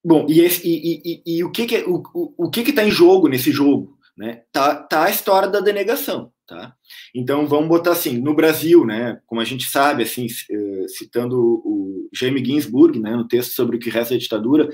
Bom, 0.05 0.27
e, 0.29 0.41
esse, 0.41 0.67
e, 0.67 1.23
e, 1.27 1.45
o 1.45 1.51
que 1.51 1.67
que 1.67 1.77
é, 1.77 1.85
o, 1.87 2.03
o, 2.37 2.51
que 2.51 2.63
que 2.63 2.71
está 2.71 2.85
em 2.85 2.91
jogo 2.91 3.29
nesse 3.29 3.51
jogo, 3.51 3.99
né? 4.17 4.43
Tá, 4.53 4.75
tá 4.75 5.05
a 5.05 5.11
história 5.11 5.49
da 5.49 5.61
denegação, 5.61 6.33
tá? 6.47 6.75
Então 7.15 7.47
vamos 7.47 7.69
botar 7.69 7.93
assim, 7.93 8.19
no 8.19 8.35
Brasil, 8.35 8.85
né? 8.85 9.21
Como 9.27 9.41
a 9.41 9.45
gente 9.45 9.65
sabe, 9.65 10.03
assim, 10.03 10.27
uh, 10.27 10.89
citando 10.89 11.39
o 11.39 12.09
Jaime 12.13 12.45
Ginsburg, 12.45 12.99
né? 12.99 13.17
No 13.17 13.27
texto 13.27 13.53
sobre 13.53 13.77
o 13.77 13.81
que 13.81 13.91
resta 13.91 14.15
da 14.15 14.21
ditadura, 14.21 14.69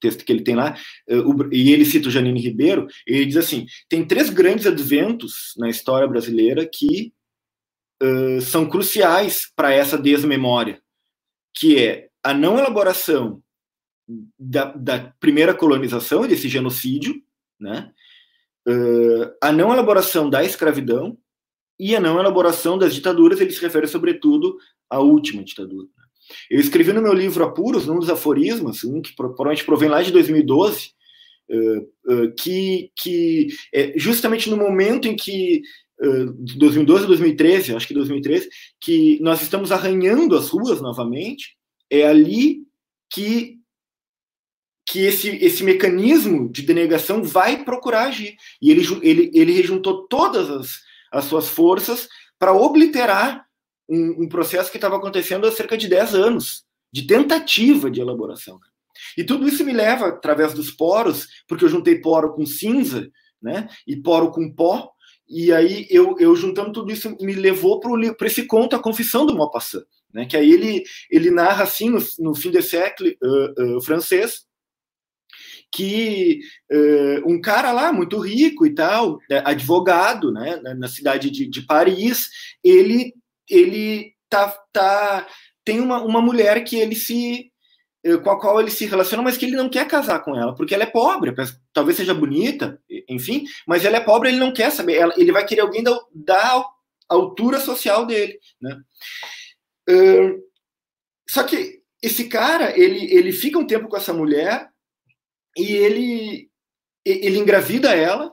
texto 0.00 0.24
que 0.24 0.32
ele 0.32 0.42
tem 0.42 0.54
lá, 0.54 0.76
eh, 1.08 1.16
e 1.52 1.72
ele 1.72 1.84
cita 1.84 2.08
o 2.08 2.10
Janine 2.10 2.40
Ribeiro, 2.40 2.86
ele 3.06 3.26
diz 3.26 3.36
assim: 3.36 3.66
tem 3.88 4.04
três 4.04 4.30
grandes 4.30 4.66
adventos 4.66 5.54
na 5.56 5.68
história 5.68 6.06
brasileira 6.06 6.66
que 6.66 7.12
uh, 8.02 8.40
são 8.40 8.68
cruciais 8.68 9.50
para 9.54 9.72
essa 9.72 9.98
desmemória, 9.98 10.80
que 11.54 11.78
é 11.78 12.08
a 12.22 12.34
não 12.34 12.58
elaboração 12.58 13.42
da, 14.38 14.72
da 14.72 15.12
primeira 15.20 15.54
colonização, 15.54 16.26
desse 16.26 16.48
genocídio, 16.48 17.22
né? 17.58 17.92
Uh, 18.68 19.32
a 19.40 19.52
não 19.52 19.72
elaboração 19.72 20.28
da 20.28 20.44
escravidão 20.44 21.16
e 21.78 21.94
a 21.94 22.00
não 22.00 22.18
elaboração 22.18 22.76
das 22.76 22.94
ditaduras, 22.94 23.40
ele 23.40 23.52
se 23.52 23.60
refere 23.60 23.86
sobretudo 23.86 24.56
à 24.90 24.98
última 24.98 25.44
ditadura. 25.44 25.86
Eu 26.50 26.58
escrevi 26.58 26.92
no 26.92 27.02
meu 27.02 27.12
livro 27.12 27.44
Apuros, 27.44 27.86
num 27.86 27.98
dos 27.98 28.10
aforismos, 28.10 28.82
um 28.84 29.00
que 29.00 29.14
provavelmente 29.14 29.64
provém 29.64 29.88
lá 29.88 30.02
de 30.02 30.10
2012, 30.10 30.90
uh, 31.50 32.12
uh, 32.12 32.34
que, 32.36 32.90
que 32.96 33.48
é 33.72 33.92
justamente 33.96 34.50
no 34.50 34.56
momento 34.56 35.06
em 35.06 35.14
que, 35.14 35.62
uh, 36.00 36.32
de 36.42 36.58
2012 36.58 37.04
a 37.04 37.06
2013, 37.08 37.74
acho 37.74 37.86
que 37.86 37.94
2013, 37.94 38.48
que 38.80 39.18
nós 39.20 39.42
estamos 39.42 39.70
arranhando 39.70 40.36
as 40.36 40.48
ruas 40.48 40.80
novamente, 40.80 41.56
é 41.90 42.06
ali 42.06 42.62
que 43.10 43.55
que 44.86 45.00
esse, 45.00 45.30
esse 45.44 45.64
mecanismo 45.64 46.48
de 46.48 46.62
denegação 46.62 47.22
vai 47.22 47.64
procurar 47.64 48.04
agir. 48.04 48.36
E 48.62 48.70
ele, 48.70 48.86
ele, 49.02 49.30
ele 49.34 49.52
rejuntou 49.52 50.06
todas 50.06 50.48
as, 50.48 50.70
as 51.10 51.24
suas 51.24 51.48
forças 51.48 52.08
para 52.38 52.52
obliterar 52.52 53.44
um, 53.88 54.22
um 54.22 54.28
processo 54.28 54.70
que 54.70 54.76
estava 54.76 54.96
acontecendo 54.96 55.46
há 55.46 55.52
cerca 55.52 55.76
de 55.76 55.88
10 55.88 56.14
anos, 56.14 56.64
de 56.92 57.06
tentativa 57.06 57.90
de 57.90 58.00
elaboração. 58.00 58.60
E 59.18 59.24
tudo 59.24 59.48
isso 59.48 59.64
me 59.64 59.72
leva, 59.72 60.08
através 60.08 60.54
dos 60.54 60.70
poros, 60.70 61.26
porque 61.48 61.64
eu 61.64 61.68
juntei 61.68 62.00
poro 62.00 62.32
com 62.32 62.46
cinza, 62.46 63.10
né, 63.42 63.68
e 63.86 63.96
poro 63.96 64.30
com 64.30 64.50
pó, 64.50 64.90
e 65.28 65.52
aí 65.52 65.86
eu, 65.90 66.16
eu 66.18 66.34
juntando 66.36 66.72
tudo 66.72 66.92
isso 66.92 67.14
me 67.20 67.34
levou 67.34 67.80
para 67.80 68.26
esse 68.26 68.46
conto, 68.46 68.76
a 68.76 68.78
Confissão 68.78 69.26
do 69.26 69.36
Maupassant, 69.36 69.84
né, 70.14 70.24
que 70.24 70.36
aí 70.36 70.50
ele, 70.50 70.84
ele 71.10 71.30
narra 71.30 71.64
assim, 71.64 71.90
no, 71.90 71.98
no 72.20 72.34
fim 72.34 72.50
do 72.50 72.62
século 72.62 73.10
uh, 73.22 73.76
uh, 73.76 73.82
francês, 73.82 74.45
que 75.72 76.40
uh, 76.72 77.30
um 77.30 77.40
cara 77.40 77.72
lá 77.72 77.92
muito 77.92 78.18
rico 78.18 78.66
e 78.66 78.74
tal, 78.74 79.18
né, 79.28 79.42
advogado, 79.44 80.32
né, 80.32 80.56
na 80.76 80.88
cidade 80.88 81.30
de, 81.30 81.46
de 81.46 81.62
Paris, 81.62 82.28
ele 82.64 83.12
ele 83.48 84.12
tá, 84.28 84.48
tá 84.72 85.26
tem 85.64 85.80
uma, 85.80 86.02
uma 86.02 86.20
mulher 86.20 86.64
que 86.64 86.76
ele 86.76 86.94
se 86.94 87.50
eh, 88.06 88.16
com 88.18 88.30
a 88.30 88.40
qual 88.40 88.60
ele 88.60 88.70
se 88.70 88.86
relaciona, 88.86 89.22
mas 89.22 89.36
que 89.36 89.44
ele 89.44 89.56
não 89.56 89.68
quer 89.68 89.86
casar 89.88 90.20
com 90.20 90.36
ela, 90.36 90.54
porque 90.54 90.72
ela 90.72 90.84
é 90.84 90.86
pobre, 90.86 91.34
talvez 91.72 91.96
seja 91.96 92.14
bonita, 92.14 92.80
enfim, 93.08 93.44
mas 93.66 93.84
ela 93.84 93.96
é 93.96 94.00
pobre, 94.00 94.28
ele 94.28 94.38
não 94.38 94.52
quer 94.52 94.70
saber, 94.70 95.08
ele 95.16 95.32
vai 95.32 95.44
querer 95.44 95.62
alguém 95.62 95.82
da, 95.82 95.98
da 96.14 96.64
altura 97.08 97.58
social 97.58 98.06
dele, 98.06 98.38
né? 98.60 98.80
Uh, 99.88 100.40
só 101.28 101.42
que 101.42 101.80
esse 102.00 102.28
cara, 102.28 102.78
ele, 102.78 103.12
ele 103.12 103.32
fica 103.32 103.58
um 103.58 103.66
tempo 103.66 103.88
com 103.88 103.96
essa 103.96 104.12
mulher 104.12 104.68
e 105.56 105.72
ele, 105.72 106.50
ele 107.04 107.38
engravida 107.38 107.94
ela 107.94 108.32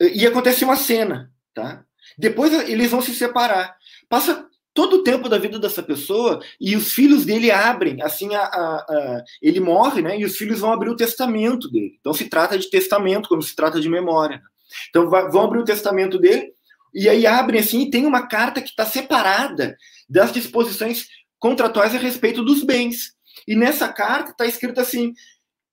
e 0.00 0.26
acontece 0.26 0.64
uma 0.64 0.76
cena, 0.76 1.32
tá? 1.52 1.84
Depois 2.16 2.52
eles 2.68 2.90
vão 2.90 3.02
se 3.02 3.14
separar. 3.14 3.76
Passa 4.08 4.46
todo 4.72 4.98
o 4.98 5.02
tempo 5.02 5.28
da 5.28 5.38
vida 5.38 5.58
dessa 5.58 5.82
pessoa 5.82 6.40
e 6.60 6.76
os 6.76 6.92
filhos 6.92 7.24
dele 7.24 7.50
abrem, 7.50 8.00
assim, 8.00 8.32
a, 8.34 8.42
a, 8.42 8.76
a, 8.76 9.24
ele 9.42 9.58
morre, 9.58 10.00
né? 10.00 10.18
E 10.18 10.24
os 10.24 10.36
filhos 10.36 10.60
vão 10.60 10.72
abrir 10.72 10.88
o 10.88 10.96
testamento 10.96 11.68
dele. 11.68 11.96
Então 11.98 12.12
se 12.14 12.26
trata 12.28 12.56
de 12.56 12.70
testamento, 12.70 13.28
como 13.28 13.42
se 13.42 13.56
trata 13.56 13.80
de 13.80 13.88
memória. 13.88 14.40
Então 14.88 15.10
vão 15.10 15.42
abrir 15.42 15.58
o 15.58 15.64
testamento 15.64 16.18
dele 16.18 16.52
e 16.94 17.08
aí 17.08 17.26
abrem 17.26 17.60
assim 17.60 17.82
e 17.82 17.90
tem 17.90 18.06
uma 18.06 18.28
carta 18.28 18.62
que 18.62 18.70
está 18.70 18.86
separada 18.86 19.76
das 20.08 20.32
disposições 20.32 21.08
contratuais 21.38 21.94
a 21.94 21.98
respeito 21.98 22.44
dos 22.44 22.62
bens. 22.62 23.14
E 23.46 23.56
nessa 23.56 23.88
carta 23.88 24.30
está 24.30 24.46
escrito 24.46 24.80
assim, 24.80 25.12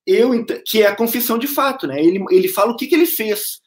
eu 0.06 0.44
que 0.64 0.82
é 0.82 0.86
a 0.86 0.96
confissão 0.96 1.38
de 1.38 1.46
fato, 1.46 1.86
né? 1.86 2.00
Ele, 2.00 2.24
ele 2.30 2.48
fala 2.48 2.72
o 2.72 2.76
que, 2.76 2.86
que 2.86 2.94
ele 2.94 3.06
fez. 3.06 3.60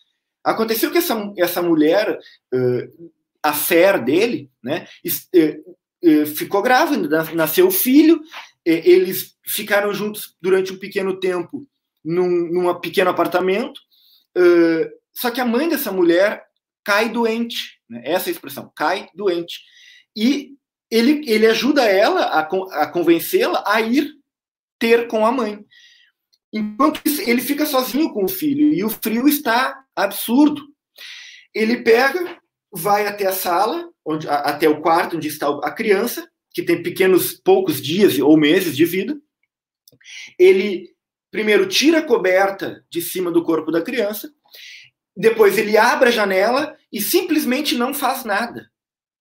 Aconteceu 0.44 0.90
que 0.92 0.98
essa, 0.98 1.34
essa 1.38 1.62
mulher 1.62 2.18
uh, 2.54 3.12
a 3.44 3.54
fé 3.54 3.98
dele, 3.98 4.50
né, 4.64 4.88
ficou 6.36 6.62
grávida, 6.62 7.24
nasceu 7.34 7.68
o 7.68 7.72
filho, 7.72 8.22
eles 8.66 9.36
ficaram 9.46 9.94
juntos 9.94 10.36
durante 10.42 10.74
um 10.74 10.78
pequeno 10.78 11.20
tempo 11.20 11.68
num, 12.04 12.28
num 12.28 12.80
pequeno 12.80 13.10
apartamento, 13.10 13.80
só 15.14 15.32
que 15.32 15.42
a 15.42 15.46
mãe 15.46 15.70
dessa 15.70 15.92
mulher 15.92 16.44
cai 16.84 17.10
doente, 17.10 17.80
né, 17.90 18.02
essa 18.04 18.28
é 18.28 18.30
a 18.30 18.34
expressão, 18.34 18.72
cai 18.76 19.10
doente, 19.16 19.62
e 20.16 20.56
ele, 20.92 21.22
ele 21.26 21.48
ajuda 21.48 21.84
ela 21.86 22.24
a, 22.24 22.40
a 22.40 22.88
convencê-la 22.88 23.64
a 23.66 23.80
ir 23.82 24.12
ter 24.78 25.08
com 25.08 25.26
a 25.26 25.32
mãe. 25.32 25.66
Enquanto 26.52 27.02
ele 27.06 27.42
fica 27.42 27.66
sozinho 27.66 28.12
com 28.12 28.26
o 28.26 28.30
filho 28.30 28.74
e 28.74 28.84
o 28.84 28.90
frio 28.90 29.28
está 29.28 29.84
absurdo. 29.96 30.68
Ele 31.54 31.84
pega 31.84 32.40
vai 32.72 33.08
até 33.08 33.26
a 33.26 33.34
sala, 33.34 33.90
onde, 34.06 34.28
até 34.28 34.70
o 34.70 34.82
quarto 34.82 35.18
onde 35.18 35.28
está 35.28 35.48
a 35.64 35.72
criança, 35.72 36.30
que 36.52 36.64
tem 36.64 36.82
pequenos 36.82 37.34
poucos 37.34 37.82
dias 37.82 38.18
ou 38.20 38.38
meses 38.38 38.76
de 38.76 38.86
vida. 38.86 39.18
Ele 40.38 40.94
primeiro 41.32 41.68
tira 41.68 42.00
a 42.00 42.06
coberta 42.06 42.84
de 42.90 43.02
cima 43.02 43.32
do 43.32 43.44
corpo 43.44 43.72
da 43.72 43.82
criança, 43.82 44.32
depois 45.16 45.58
ele 45.58 45.78
abre 45.78 46.10
a 46.10 46.12
janela 46.12 46.76
e 46.92 47.02
simplesmente 47.02 47.76
não 47.76 47.94
faz 47.94 48.24
nada 48.24 48.70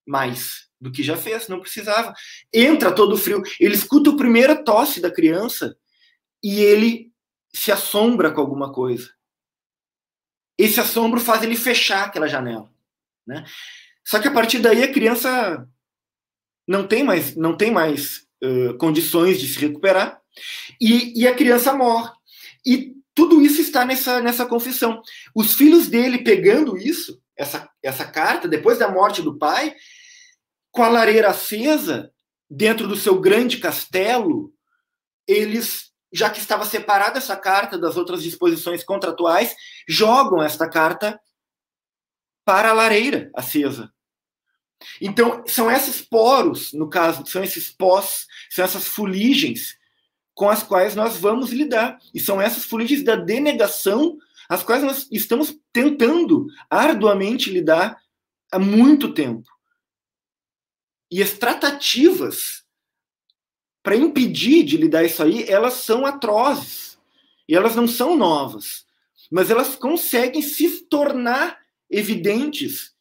mais 0.06 0.68
do 0.80 0.90
que 0.90 1.02
já 1.02 1.16
fez, 1.16 1.48
não 1.48 1.60
precisava. 1.60 2.14
Entra 2.52 2.94
todo 2.94 3.16
frio, 3.16 3.42
ele 3.60 3.74
escuta 3.74 4.10
a 4.10 4.16
primeira 4.16 4.62
tosse 4.62 5.00
da 5.00 5.10
criança 5.10 5.76
e 6.42 6.60
ele 6.60 7.07
se 7.58 7.72
assombra 7.72 8.30
com 8.30 8.40
alguma 8.40 8.72
coisa. 8.72 9.10
Esse 10.56 10.80
assombro 10.80 11.20
faz 11.20 11.42
ele 11.42 11.56
fechar 11.56 12.06
aquela 12.06 12.28
janela. 12.28 12.70
Né? 13.26 13.44
Só 14.04 14.20
que 14.20 14.28
a 14.28 14.32
partir 14.32 14.60
daí 14.60 14.82
a 14.82 14.92
criança 14.92 15.68
não 16.66 16.86
tem 16.86 17.02
mais, 17.02 17.34
não 17.34 17.56
tem 17.56 17.70
mais 17.70 18.26
uh, 18.42 18.78
condições 18.78 19.40
de 19.40 19.48
se 19.48 19.58
recuperar 19.58 20.20
e, 20.80 21.20
e 21.20 21.26
a 21.26 21.34
criança 21.34 21.72
morre. 21.72 22.10
E 22.64 22.94
tudo 23.12 23.42
isso 23.42 23.60
está 23.60 23.84
nessa, 23.84 24.20
nessa 24.20 24.46
confissão. 24.46 25.02
Os 25.34 25.54
filhos 25.54 25.88
dele 25.88 26.18
pegando 26.18 26.76
isso, 26.76 27.20
essa, 27.36 27.68
essa 27.82 28.04
carta, 28.04 28.46
depois 28.46 28.78
da 28.78 28.88
morte 28.88 29.20
do 29.20 29.36
pai, 29.36 29.74
com 30.70 30.84
a 30.84 30.88
lareira 30.88 31.30
acesa, 31.30 32.12
dentro 32.48 32.86
do 32.86 32.96
seu 32.96 33.20
grande 33.20 33.58
castelo, 33.58 34.54
eles, 35.26 35.87
já 36.12 36.30
que 36.30 36.38
estava 36.38 36.64
separada 36.64 37.18
essa 37.18 37.36
carta 37.36 37.78
das 37.78 37.96
outras 37.96 38.22
disposições 38.22 38.82
contratuais, 38.82 39.54
jogam 39.86 40.42
esta 40.42 40.68
carta 40.68 41.20
para 42.44 42.70
a 42.70 42.72
lareira 42.72 43.30
acesa. 43.34 43.92
Então, 45.00 45.44
são 45.46 45.70
esses 45.70 46.00
poros, 46.00 46.72
no 46.72 46.88
caso, 46.88 47.26
são 47.26 47.42
esses 47.42 47.70
pós, 47.70 48.26
são 48.50 48.64
essas 48.64 48.86
fuligens 48.86 49.76
com 50.34 50.48
as 50.48 50.62
quais 50.62 50.94
nós 50.94 51.16
vamos 51.16 51.50
lidar. 51.50 51.98
E 52.14 52.20
são 52.20 52.40
essas 52.40 52.64
fuligens 52.64 53.02
da 53.02 53.16
denegação, 53.16 54.16
as 54.48 54.62
quais 54.62 54.82
nós 54.82 55.08
estamos 55.10 55.58
tentando 55.72 56.46
arduamente 56.70 57.50
lidar 57.50 58.00
há 58.50 58.58
muito 58.58 59.12
tempo. 59.12 59.48
E 61.10 61.22
as 61.22 61.32
tratativas 61.32 62.64
para 63.82 63.96
impedir 63.96 64.64
de 64.64 64.76
lidar 64.76 65.04
isso 65.04 65.22
aí, 65.22 65.44
elas 65.48 65.74
são 65.74 66.04
atrozes. 66.04 66.98
E 67.48 67.54
elas 67.54 67.74
não 67.74 67.88
são 67.88 68.16
novas. 68.16 68.86
Mas 69.30 69.50
elas 69.50 69.74
conseguem 69.74 70.42
se 70.42 70.82
tornar 70.84 71.58
evidentes 71.90 72.94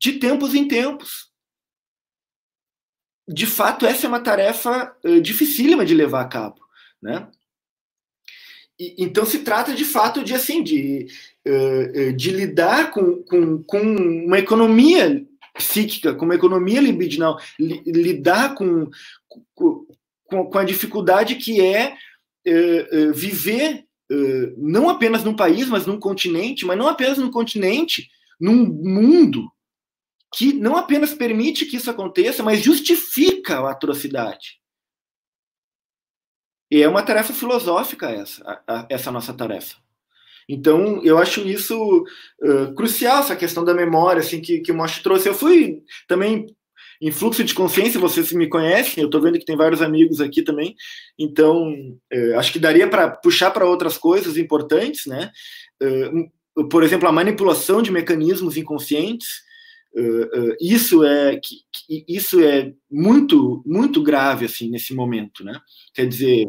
de 0.00 0.14
tempos 0.14 0.54
em 0.54 0.68
tempos. 0.68 1.30
De 3.26 3.46
fato, 3.46 3.86
essa 3.86 4.06
é 4.06 4.08
uma 4.08 4.20
tarefa 4.20 4.94
uh, 5.04 5.20
dificílima 5.20 5.86
de 5.86 5.94
levar 5.94 6.22
a 6.22 6.28
cabo, 6.28 6.60
né? 7.00 7.30
E, 8.78 8.96
então 8.98 9.24
se 9.24 9.40
trata 9.40 9.74
de 9.74 9.84
fato 9.84 10.24
de 10.24 10.34
assim 10.34 10.62
de, 10.62 11.06
uh, 11.46 12.12
de 12.12 12.30
lidar 12.32 12.90
com, 12.90 13.22
com, 13.22 13.62
com 13.62 13.80
uma 13.80 14.38
economia 14.38 15.24
psíquica, 15.54 16.14
com 16.14 16.24
uma 16.24 16.34
economia 16.34 16.80
libidinal, 16.80 17.38
li, 17.58 17.82
lidar 17.86 18.54
com, 18.54 18.88
com, 19.54 19.86
com, 20.24 20.58
a 20.58 20.64
dificuldade 20.64 21.36
que 21.36 21.60
é 21.60 21.94
uh, 21.94 23.12
viver 23.12 23.84
uh, 24.10 24.54
não 24.56 24.88
apenas 24.88 25.22
num 25.24 25.36
país, 25.36 25.68
mas 25.68 25.86
num 25.86 25.98
continente, 25.98 26.64
mas 26.64 26.78
não 26.78 26.88
apenas 26.88 27.18
num 27.18 27.30
continente, 27.30 28.10
num 28.40 28.66
mundo 28.66 29.50
que 30.34 30.52
não 30.54 30.76
apenas 30.76 31.12
permite 31.12 31.66
que 31.66 31.76
isso 31.76 31.90
aconteça, 31.90 32.42
mas 32.42 32.62
justifica 32.62 33.58
a 33.58 33.70
atrocidade. 33.70 34.58
E 36.70 36.82
é 36.82 36.88
uma 36.88 37.02
tarefa 37.02 37.34
filosófica 37.34 38.10
essa, 38.10 38.42
a, 38.66 38.80
a, 38.80 38.86
essa 38.88 39.12
nossa 39.12 39.34
tarefa. 39.34 39.76
Então, 40.48 41.02
eu 41.04 41.18
acho 41.18 41.40
isso 41.46 42.04
uh, 42.42 42.74
crucial, 42.74 43.20
essa 43.20 43.36
questão 43.36 43.64
da 43.64 43.74
memória, 43.74 44.20
assim, 44.20 44.40
que, 44.40 44.60
que 44.60 44.72
o 44.72 44.74
Mosh 44.74 45.00
trouxe. 45.00 45.28
Eu 45.28 45.34
fui 45.34 45.82
também 46.08 46.46
em 47.02 47.10
fluxo 47.10 47.42
de 47.42 47.52
consciência, 47.52 47.98
vocês 47.98 48.32
me 48.32 48.48
conhecem, 48.48 49.02
eu 49.02 49.06
estou 49.06 49.20
vendo 49.20 49.36
que 49.36 49.44
tem 49.44 49.56
vários 49.56 49.82
amigos 49.82 50.20
aqui 50.20 50.40
também, 50.40 50.76
então 51.18 51.74
é, 52.08 52.34
acho 52.34 52.52
que 52.52 52.60
daria 52.60 52.88
para 52.88 53.10
puxar 53.10 53.50
para 53.50 53.66
outras 53.66 53.98
coisas 53.98 54.36
importantes, 54.36 55.06
né? 55.06 55.32
É, 55.82 56.10
por 56.70 56.84
exemplo, 56.84 57.08
a 57.08 57.12
manipulação 57.12 57.82
de 57.82 57.90
mecanismos 57.90 58.56
inconscientes, 58.56 59.26
é, 59.96 60.56
isso 60.60 61.04
é 61.04 61.40
isso 62.08 62.40
é 62.40 62.72
muito 62.88 63.62
muito 63.66 64.00
grave 64.00 64.46
assim 64.46 64.70
nesse 64.70 64.94
momento, 64.94 65.42
né? 65.42 65.60
Quer 65.92 66.06
dizer, 66.06 66.46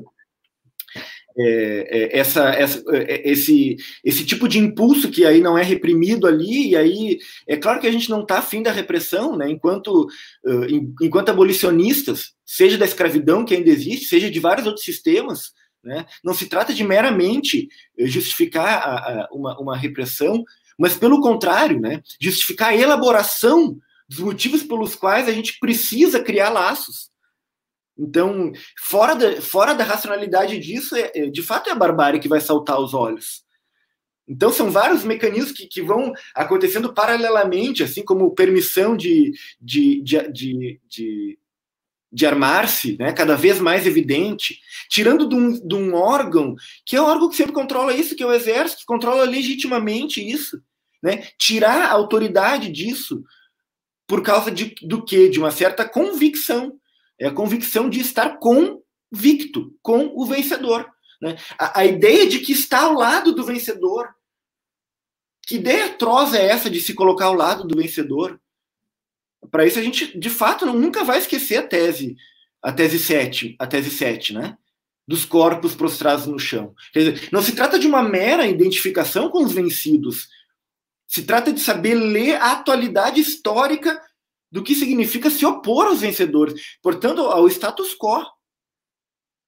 é, 1.38 2.16
é, 2.16 2.20
essa, 2.20 2.50
essa, 2.50 2.84
é, 2.90 3.30
esse, 3.30 3.78
esse 4.04 4.26
tipo 4.26 4.48
de 4.48 4.60
impulso 4.60 5.10
que 5.10 5.26
aí 5.26 5.42
não 5.42 5.58
é 5.58 5.64
reprimido 5.64 6.28
ali, 6.28 6.70
e 6.70 6.76
aí 6.76 7.18
é 7.48 7.58
claro 7.58 7.80
que 7.80 7.88
a 7.88 7.92
gente 7.92 8.10
não 8.10 8.22
está 8.22 8.38
afim 8.38 8.62
da 8.62 8.72
repressão, 8.72 9.36
né? 9.36 9.50
enquanto, 9.50 10.08
uh, 10.46 10.66
enquanto 11.02 11.30
abolicionistas, 11.30 12.34
seja 12.46 12.78
da 12.78 12.86
escravidão 12.86 13.44
que 13.44 13.56
ainda 13.56 13.70
existe, 13.70 14.06
seja 14.06 14.30
de 14.30 14.40
vários 14.40 14.68
outros 14.68 14.86
sistemas, 14.86 15.52
né? 15.84 16.06
não 16.24 16.34
se 16.34 16.46
trata 16.46 16.74
de 16.74 16.84
meramente 16.84 17.68
justificar 18.00 18.68
a, 18.68 19.24
a, 19.24 19.30
uma, 19.32 19.60
uma 19.60 19.78
repressão, 19.78 20.44
mas 20.78 20.96
pelo 20.96 21.22
contrário, 21.22 21.80
né? 21.80 22.02
justificar 22.22 22.70
a 22.70 22.78
elaboração 22.78 23.78
dos 24.08 24.20
motivos 24.20 24.62
pelos 24.62 24.96
quais 24.96 25.28
a 25.28 25.32
gente 25.32 25.58
precisa 25.60 26.22
criar 26.22 26.50
laços 26.50 27.13
então, 27.98 28.52
fora 28.80 29.14
da, 29.16 29.42
fora 29.42 29.74
da 29.74 29.84
racionalidade 29.84 30.58
disso, 30.60 30.96
é, 30.96 31.12
é, 31.14 31.30
de 31.30 31.42
fato 31.42 31.70
é 31.70 31.74
a 31.74 31.76
barbárie 31.76 32.20
que 32.20 32.28
vai 32.28 32.42
saltar 32.42 32.76
aos 32.76 32.94
olhos. 32.94 33.44
Então, 34.28 34.52
são 34.52 34.72
vários 34.72 35.04
mecanismos 35.04 35.52
que, 35.52 35.68
que 35.68 35.82
vão 35.82 36.14
acontecendo 36.34 36.94
paralelamente, 36.94 37.84
assim 37.84 38.04
como 38.04 38.34
permissão 38.34 38.96
de, 38.96 39.32
de, 39.60 40.02
de, 40.02 40.32
de, 40.32 40.82
de, 40.88 41.40
de 42.12 42.26
armar-se, 42.26 42.98
né, 42.98 43.12
cada 43.12 43.36
vez 43.36 43.60
mais 43.60 43.86
evidente, 43.86 44.60
tirando 44.90 45.28
de 45.28 45.36
um, 45.36 45.52
de 45.52 45.76
um 45.76 45.94
órgão, 45.94 46.56
que 46.86 46.96
é 46.96 47.02
o 47.02 47.06
órgão 47.06 47.30
que 47.30 47.36
sempre 47.36 47.54
controla 47.54 47.94
isso, 47.94 48.16
que 48.16 48.24
é 48.24 48.26
o 48.26 48.34
exército, 48.34 48.82
que 48.82 48.86
controla 48.86 49.26
legitimamente 49.26 50.26
isso. 50.26 50.62
Né, 51.02 51.28
tirar 51.38 51.82
a 51.82 51.92
autoridade 51.92 52.72
disso 52.72 53.22
por 54.08 54.24
causa 54.24 54.50
de, 54.50 54.74
do 54.84 55.04
quê? 55.04 55.28
De 55.28 55.38
uma 55.38 55.52
certa 55.52 55.84
convicção 55.84 56.80
é 57.20 57.28
a 57.28 57.34
convicção 57.34 57.90
de 57.90 58.00
estar 58.00 58.38
com 58.38 58.84
invicto 59.14 59.78
com 59.82 60.12
o 60.16 60.26
vencedor. 60.26 60.90
Né? 61.22 61.38
A, 61.58 61.82
a, 61.82 61.86
ideia 61.86 62.28
de 62.28 62.40
que 62.40 62.52
está 62.52 62.82
ao 62.82 62.94
lado 62.94 63.34
do 63.34 63.46
vencedor. 63.46 64.10
Que 65.46 65.56
ideia 65.56 65.86
atroz 65.86 66.34
é 66.34 66.48
essa 66.48 66.70
de 66.70 66.82
se 66.82 66.94
colocar 66.94 67.26
ao 67.26 67.36
lado 67.36 67.66
do 67.66 67.78
vencedor? 67.78 68.40
Para 69.52 69.66
isso 69.66 69.78
a 69.78 69.82
gente, 69.82 70.18
de 70.18 70.30
fato, 70.30 70.66
nunca 70.66 71.04
vai 71.04 71.20
esquecer 71.20 71.58
a 71.58 71.68
tese, 71.68 72.16
a 72.62 72.72
tese 72.72 72.98
7, 72.98 73.56
a 73.60 73.68
tese 73.68 73.92
7, 73.92 74.34
né? 74.34 74.58
Dos 75.06 75.26
corpos 75.26 75.76
prostrados 75.76 76.26
no 76.26 76.40
chão. 76.40 76.74
Quer 76.94 77.00
dizer, 77.00 77.30
não 77.32 77.42
se 77.42 77.52
trata 77.52 77.78
de 77.78 77.86
uma 77.86 78.02
mera 78.02 78.48
identificação 78.48 79.30
com 79.30 79.44
os 79.44 79.52
vencidos. 79.52 80.30
Se 81.06 81.24
trata 81.24 81.52
de 81.52 81.60
saber 81.60 81.96
ler 81.96 82.36
a 82.36 82.54
atualidade 82.54 83.20
histórica 83.20 84.02
do 84.54 84.64
que 84.64 84.76
significa 84.76 85.32
se 85.32 85.44
opor 85.48 85.88
aos 85.88 86.02
vencedores, 86.02 86.78
portanto, 86.80 87.22
ao 87.22 87.48
status 87.48 87.96
quo. 87.96 88.24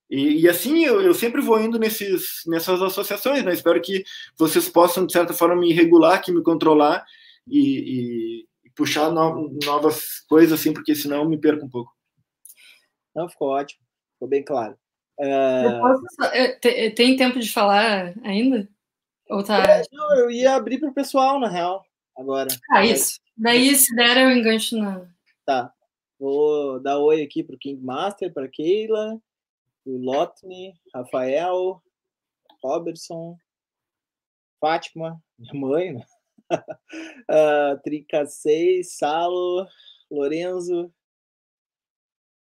E, 0.10 0.42
e 0.42 0.50
assim 0.50 0.84
eu, 0.84 1.00
eu, 1.00 1.14
sempre 1.14 1.42
vou 1.42 1.60
indo 1.60 1.78
nesses, 1.78 2.42
nessas 2.48 2.82
associações, 2.82 3.44
né? 3.44 3.54
Espero 3.54 3.80
que 3.80 4.04
vocês 4.36 4.68
possam, 4.68 5.06
de 5.06 5.14
certa 5.14 5.32
forma, 5.32 5.56
me 5.56 5.72
regular, 5.72 6.24
que 6.24 6.32
me 6.32 6.42
controlar 6.42 7.06
e, 7.48 8.42
e 8.66 8.70
puxar 8.76 9.12
no, 9.12 9.56
novas 9.64 10.22
coisas, 10.28 10.60
assim, 10.60 10.74
porque 10.74 10.96
senão 10.96 11.18
eu 11.18 11.30
me 11.30 11.38
perco 11.38 11.68
um 11.68 11.70
pouco. 11.70 11.92
Não, 13.16 13.30
ficou 13.30 13.50
ótimo, 13.50 13.82
ficou 14.14 14.28
bem 14.28 14.44
claro. 14.44 14.76
Uh... 15.20 15.82
Posso, 15.82 16.92
tem 16.96 17.16
tempo 17.16 17.40
de 17.40 17.52
falar 17.52 18.16
ainda? 18.24 18.68
Ou 19.30 19.44
tá... 19.44 19.64
É, 19.64 19.84
não, 19.92 20.18
eu 20.18 20.32
ia 20.32 20.56
abrir 20.56 20.80
para 20.80 20.90
o 20.90 20.94
pessoal, 20.96 21.40
na 21.40 21.48
real, 21.48 21.86
agora. 22.18 22.48
Ah, 22.72 22.84
isso. 22.84 23.24
Daí, 23.38 23.76
se 23.76 23.94
der, 23.96 24.18
eu 24.18 24.32
engancho 24.32 24.78
na. 24.78 25.10
Tá. 25.46 25.74
Vou 26.18 26.80
dar 26.80 26.98
oi 27.00 27.22
aqui 27.22 27.44
para 27.44 27.56
o 27.56 27.60
King 27.60 27.84
Master, 27.84 28.34
para 28.34 28.48
Keila, 28.48 29.22
o 29.86 29.98
Lotney, 29.98 30.74
Rafael, 30.94 31.84
Robertson, 32.64 33.38
Fátima, 34.60 35.22
minha 35.38 35.54
mãe, 35.54 35.94
né? 35.94 36.06
uh, 37.30 37.82
Trica 37.84 38.26
6, 38.26 38.98
Salo, 38.98 39.68
Lorenzo, 40.10 40.92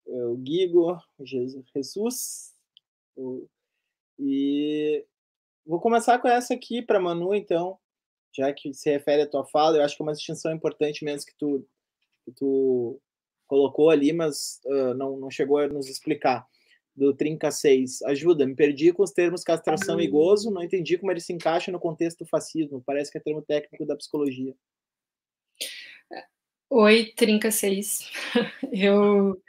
o 0.06 0.38
Guigo, 0.38 0.98
Jesus, 1.20 2.56
o, 3.16 3.48
e 4.18 5.06
vou 5.66 5.82
começar 5.82 6.20
com 6.20 6.28
essa 6.28 6.54
aqui 6.54 6.82
para 6.82 7.00
Manu, 7.00 7.36
então, 7.36 7.78
já 8.38 8.54
que 8.54 8.74
se 8.74 8.90
refere 8.90 9.24
à 9.24 9.28
tua 9.28 9.44
fala, 9.46 9.78
eu 9.78 9.84
acho 9.84 9.96
que 9.96 10.02
é 10.02 10.06
uma 10.06 10.14
distinção 10.14 10.54
importante 10.54 11.04
mesmo 11.04 11.28
que 11.28 11.38
tu, 11.38 11.68
que 12.24 12.32
tu 12.32 13.02
colocou 13.48 13.90
ali, 13.90 14.14
mas 14.14 14.62
uh, 14.66 14.94
não, 14.94 15.18
não 15.18 15.32
chegou 15.32 15.58
a 15.58 15.68
nos 15.68 15.90
explicar 15.90 16.46
do 16.96 17.14
Trinca 17.14 17.52
6. 17.52 18.04
Ajuda, 18.04 18.46
me 18.46 18.56
perdi 18.56 18.92
com 18.94 19.04
os 19.04 19.12
termos 19.12 19.44
castração 19.44 20.00
e 20.00 20.08
gozo, 20.08 20.52
não 20.52 20.64
entendi 20.64 20.98
como 20.98 21.12
ele 21.12 21.20
se 21.20 21.34
encaixa 21.34 21.72
no 21.72 21.80
contexto 21.80 22.20
do 22.20 22.30
fascismo. 22.30 22.84
Parece 22.86 23.12
que 23.12 23.18
é 23.18 23.22
termo 23.22 23.42
técnico 23.42 23.86
da 23.86 23.96
psicologia. 23.96 24.56
Oi, 26.70 27.14
Trinca 27.16 27.50
6. 27.50 28.12
Eu, 28.74 29.42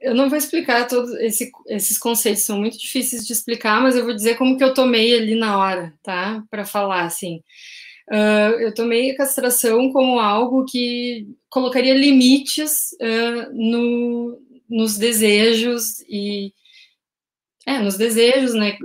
eu 0.00 0.14
não 0.14 0.28
vou 0.28 0.38
explicar 0.38 0.86
todos 0.86 1.12
esse, 1.14 1.50
esses 1.66 1.98
conceitos, 1.98 2.42
são 2.42 2.58
muito 2.58 2.78
difíceis 2.78 3.26
de 3.26 3.32
explicar, 3.32 3.80
mas 3.82 3.96
eu 3.96 4.04
vou 4.04 4.14
dizer 4.14 4.36
como 4.36 4.56
que 4.56 4.64
eu 4.64 4.74
tomei 4.74 5.14
ali 5.14 5.34
na 5.34 5.58
hora, 5.58 5.92
tá? 6.02 6.42
Para 6.50 6.64
falar, 6.64 7.04
assim. 7.04 7.42
Uh, 8.10 8.58
eu 8.60 8.74
tomei 8.74 9.10
a 9.10 9.16
castração 9.16 9.92
como 9.92 10.18
algo 10.18 10.64
que 10.64 11.28
colocaria 11.48 11.94
limites 11.94 12.90
uh, 13.00 13.52
no, 13.52 14.40
nos 14.68 14.98
desejos 14.98 16.00
e 16.08 16.52
é, 17.64 17.78
nos 17.78 17.96
desejos 17.96 18.52
né, 18.52 18.76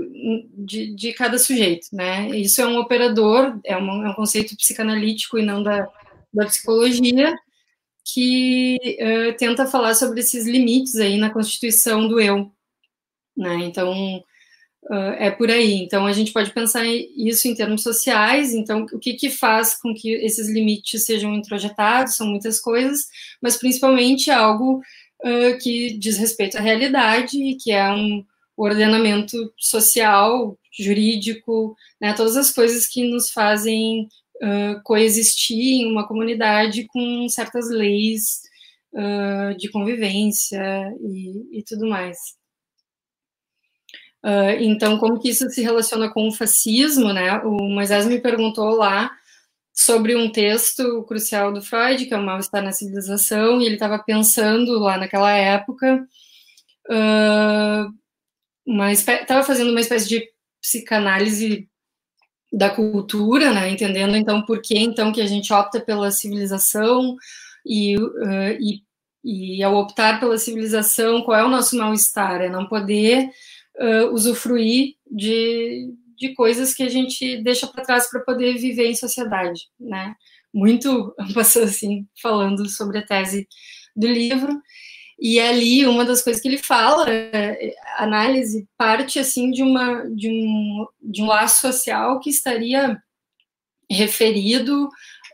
de, 0.58 0.94
de 0.94 1.14
cada 1.14 1.40
sujeito. 1.40 1.88
Né? 1.92 2.30
Isso 2.38 2.62
é 2.62 2.68
um 2.68 2.78
operador, 2.78 3.60
é 3.64 3.76
um, 3.76 4.06
é 4.06 4.10
um 4.12 4.14
conceito 4.14 4.56
psicanalítico 4.56 5.40
e 5.40 5.46
não 5.46 5.64
da, 5.64 5.88
da 6.32 6.46
psicologia, 6.46 7.36
que 8.06 8.78
uh, 9.02 9.36
tenta 9.38 9.66
falar 9.66 9.96
sobre 9.96 10.20
esses 10.20 10.46
limites 10.46 10.96
aí 10.96 11.18
na 11.18 11.32
constituição 11.32 12.08
do 12.08 12.20
eu. 12.20 12.52
Né? 13.36 13.56
Então, 13.64 14.18
uh, 14.84 15.16
é 15.18 15.32
por 15.32 15.50
aí. 15.50 15.74
Então, 15.74 16.06
a 16.06 16.14
gente 16.14 16.32
pode 16.32 16.54
pensar 16.54 16.86
isso 16.86 17.48
em 17.48 17.56
termos 17.56 17.82
sociais. 17.82 18.54
Então, 18.54 18.86
o 18.94 19.00
que, 19.00 19.16
que 19.16 19.30
faz 19.30 19.76
com 19.82 19.94
que 19.94 20.12
esses 20.12 20.48
limites 20.48 21.04
sejam 21.04 21.34
introjetados? 21.34 22.16
São 22.16 22.28
muitas 22.28 22.60
coisas, 22.60 23.08
mas 23.42 23.58
principalmente 23.58 24.30
algo 24.30 24.82
uh, 25.24 25.58
que 25.60 25.98
diz 25.98 26.18
respeito 26.18 26.58
à 26.58 26.62
realidade, 26.62 27.58
que 27.60 27.72
é 27.72 27.92
um 27.92 28.24
ordenamento 28.56 29.52
social, 29.58 30.58
jurídico, 30.72 31.76
né, 32.00 32.14
todas 32.14 32.38
as 32.38 32.52
coisas 32.52 32.88
que 32.88 33.04
nos 33.04 33.30
fazem 33.30 34.08
coexistir 34.84 35.82
em 35.82 35.92
uma 35.92 36.08
comunidade 36.08 36.86
com 36.88 37.28
certas 37.30 37.70
leis 37.70 38.42
uh, 38.96 39.56
de 39.58 39.70
convivência 39.70 40.62
e, 41.02 41.60
e 41.60 41.64
tudo 41.64 41.88
mais. 41.88 42.18
Uh, 44.24 44.58
então, 44.60 44.98
como 44.98 45.20
que 45.20 45.30
isso 45.30 45.48
se 45.50 45.62
relaciona 45.62 46.10
com 46.10 46.28
o 46.28 46.34
fascismo, 46.34 47.14
né? 47.14 47.38
O 47.44 47.70
Moisés 47.70 48.08
me 48.08 48.20
perguntou 48.20 48.76
lá 48.76 49.12
sobre 49.72 50.16
um 50.16 50.32
texto 50.32 51.04
crucial 51.04 51.54
do 51.54 51.62
Freud, 51.62 52.06
que 52.06 52.14
é 52.14 52.18
o 52.18 52.24
Mal-Estar 52.24 52.64
na 52.64 52.72
Civilização, 52.72 53.62
e 53.62 53.66
ele 53.66 53.76
estava 53.76 54.00
pensando 54.00 54.80
lá 54.80 54.98
naquela 54.98 55.32
época, 55.32 56.08
estava 58.66 59.44
fazendo 59.44 59.72
uma 59.72 59.82
espécie 59.82 60.08
de 60.08 60.28
psicanálise 60.62 61.70
da 62.56 62.70
cultura, 62.70 63.52
né, 63.52 63.70
entendendo 63.70 64.16
então 64.16 64.42
por 64.42 64.62
que 64.62 64.78
então 64.78 65.12
que 65.12 65.20
a 65.20 65.26
gente 65.28 65.52
opta 65.52 65.82
pela 65.82 66.10
civilização 66.10 67.18
e, 67.66 67.98
uh, 67.98 68.58
e, 68.58 68.82
e 69.24 69.62
ao 69.62 69.76
optar 69.76 70.22
pela 70.22 70.38
civilização, 70.38 71.22
qual 71.24 71.38
é 71.38 71.44
o 71.44 71.50
nosso 71.50 71.76
mal-estar? 71.76 72.42
É 72.42 72.50
não 72.50 72.66
poder 72.66 73.30
uh, 73.78 74.14
usufruir 74.14 74.96
de, 75.12 75.94
de 76.18 76.34
coisas 76.34 76.74
que 76.74 76.84
a 76.84 76.90
gente 76.90 77.42
deixa 77.44 77.68
para 77.68 77.84
trás 77.84 78.10
para 78.10 78.22
poder 78.22 78.58
viver 78.58 78.88
em 78.88 78.96
sociedade, 78.96 79.68
né? 79.78 80.16
Muito 80.54 81.14
passou 81.36 81.64
assim 81.64 82.08
falando 82.22 82.70
sobre 82.70 83.00
a 83.00 83.06
tese 83.06 83.50
do 83.94 84.08
livro 84.08 84.62
e 85.20 85.40
ali 85.40 85.86
uma 85.86 86.04
das 86.04 86.22
coisas 86.22 86.42
que 86.42 86.48
ele 86.48 86.58
fala, 86.58 87.10
é, 87.10 87.74
análise 87.98 88.68
parte 88.78 89.18
assim 89.20 89.50
de 89.50 89.64
uma 89.64 90.04
de 90.10 90.30
um 90.30 90.88
de 91.02 91.22
um 91.22 91.28
laço 91.28 91.62
social 91.62 92.20
que 92.20 92.30
estaria 92.30 93.02
referido 93.90 94.86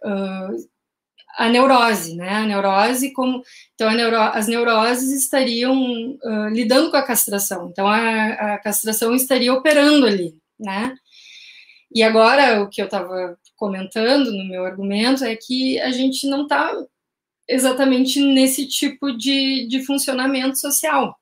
uh, 0.03 0.69
à 1.37 1.49
neurose, 1.49 2.15
né? 2.15 2.29
A 2.29 2.45
neurose 2.45 3.11
como 3.13 3.41
então 3.73 3.91
neuro, 3.91 4.17
as 4.17 4.47
neuroses 4.47 5.11
estariam 5.11 5.75
uh, 6.23 6.49
lidando 6.49 6.91
com 6.91 6.97
a 6.97 7.05
castração, 7.05 7.69
então 7.69 7.87
a, 7.87 8.55
a 8.55 8.57
castração 8.59 9.15
estaria 9.15 9.53
operando 9.53 10.05
ali, 10.05 10.35
né? 10.59 10.95
E 11.93 12.03
agora, 12.03 12.61
o 12.61 12.69
que 12.69 12.81
eu 12.81 12.85
estava 12.85 13.37
comentando 13.57 14.31
no 14.31 14.47
meu 14.47 14.65
argumento 14.65 15.25
é 15.25 15.35
que 15.35 15.79
a 15.81 15.91
gente 15.91 16.25
não 16.27 16.43
está 16.43 16.73
exatamente 17.51 18.19
nesse 18.21 18.65
tipo 18.65 19.11
de, 19.11 19.67
de 19.67 19.83
funcionamento 19.83 20.57
social. 20.57 21.17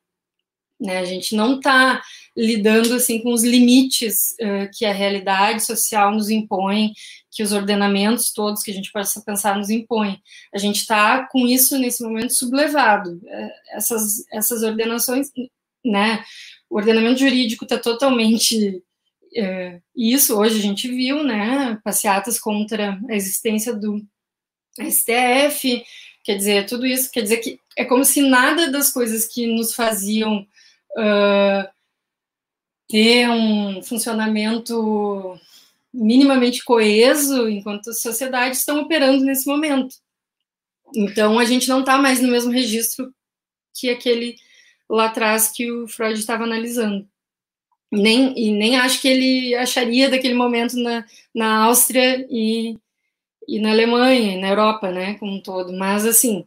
Né? 0.79 0.99
A 0.99 1.05
gente 1.05 1.35
não 1.35 1.55
está 1.57 2.01
lidando 2.37 2.93
assim 2.93 3.21
com 3.21 3.33
os 3.33 3.43
limites 3.43 4.31
uh, 4.39 4.69
que 4.73 4.85
a 4.85 4.93
realidade 4.93 5.65
social 5.65 6.13
nos 6.13 6.29
impõe, 6.29 6.93
que 7.31 7.43
os 7.43 7.51
ordenamentos 7.51 8.31
todos 8.31 8.63
que 8.63 8.71
a 8.71 8.73
gente 8.73 8.91
possa 8.91 9.21
pensar 9.21 9.57
nos 9.57 9.69
impõem. 9.69 10.21
A 10.53 10.57
gente 10.57 10.77
está 10.77 11.27
com 11.27 11.45
isso 11.45 11.77
nesse 11.77 12.01
momento 12.03 12.33
sublevado. 12.33 13.19
Essas, 13.73 14.23
essas 14.31 14.63
ordenações, 14.63 15.29
né? 15.83 16.23
O 16.69 16.77
ordenamento 16.77 17.19
jurídico 17.19 17.65
está 17.65 17.77
totalmente 17.77 18.81
é, 19.35 19.79
isso 19.95 20.37
hoje 20.37 20.57
a 20.57 20.61
gente 20.61 20.87
viu, 20.87 21.23
né, 21.23 21.79
passeatas 21.83 22.39
contra 22.39 22.99
a 23.07 23.15
existência 23.15 23.73
do 23.73 24.01
STF, 24.79 25.83
quer 26.23 26.35
dizer, 26.35 26.65
tudo 26.65 26.85
isso 26.85 27.11
quer 27.11 27.21
dizer 27.21 27.37
que 27.37 27.59
é 27.77 27.85
como 27.85 28.03
se 28.03 28.21
nada 28.21 28.71
das 28.71 28.91
coisas 28.91 29.27
que 29.27 29.47
nos 29.47 29.73
faziam 29.73 30.45
uh, 30.91 31.69
ter 32.87 33.29
um 33.29 33.81
funcionamento 33.81 35.39
minimamente 35.93 36.63
coeso 36.63 37.49
enquanto 37.49 37.93
sociedade 37.93 38.57
estão 38.57 38.81
operando 38.81 39.23
nesse 39.23 39.47
momento. 39.47 39.95
Então 40.95 41.39
a 41.39 41.45
gente 41.45 41.67
não 41.69 41.81
está 41.81 41.97
mais 41.97 42.19
no 42.21 42.29
mesmo 42.29 42.51
registro 42.51 43.13
que 43.73 43.89
aquele 43.89 44.35
lá 44.89 45.05
atrás 45.05 45.51
que 45.51 45.71
o 45.71 45.87
Freud 45.87 46.19
estava 46.19 46.43
analisando 46.43 47.07
nem, 47.91 48.37
e 48.37 48.51
nem 48.51 48.77
acho 48.77 49.01
que 49.01 49.07
ele 49.07 49.55
acharia 49.55 50.09
daquele 50.09 50.33
momento 50.33 50.75
na, 50.77 51.05
na 51.33 51.65
Áustria 51.65 52.25
e, 52.29 52.77
e 53.49 53.59
na 53.59 53.71
Alemanha, 53.71 54.35
e 54.35 54.39
na 54.39 54.49
Europa, 54.49 54.91
né, 54.91 55.15
como 55.15 55.33
um 55.33 55.41
todo. 55.41 55.73
Mas, 55.73 56.05
assim, 56.05 56.45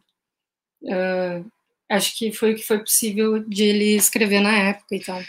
uh, 0.83 1.51
acho 1.89 2.17
que 2.17 2.31
foi 2.31 2.53
o 2.53 2.55
que 2.55 2.63
foi 2.63 2.79
possível 2.79 3.39
de 3.39 3.63
ele 3.63 3.95
escrever 3.95 4.39
na 4.39 4.57
época 4.69 4.95
então. 4.95 5.21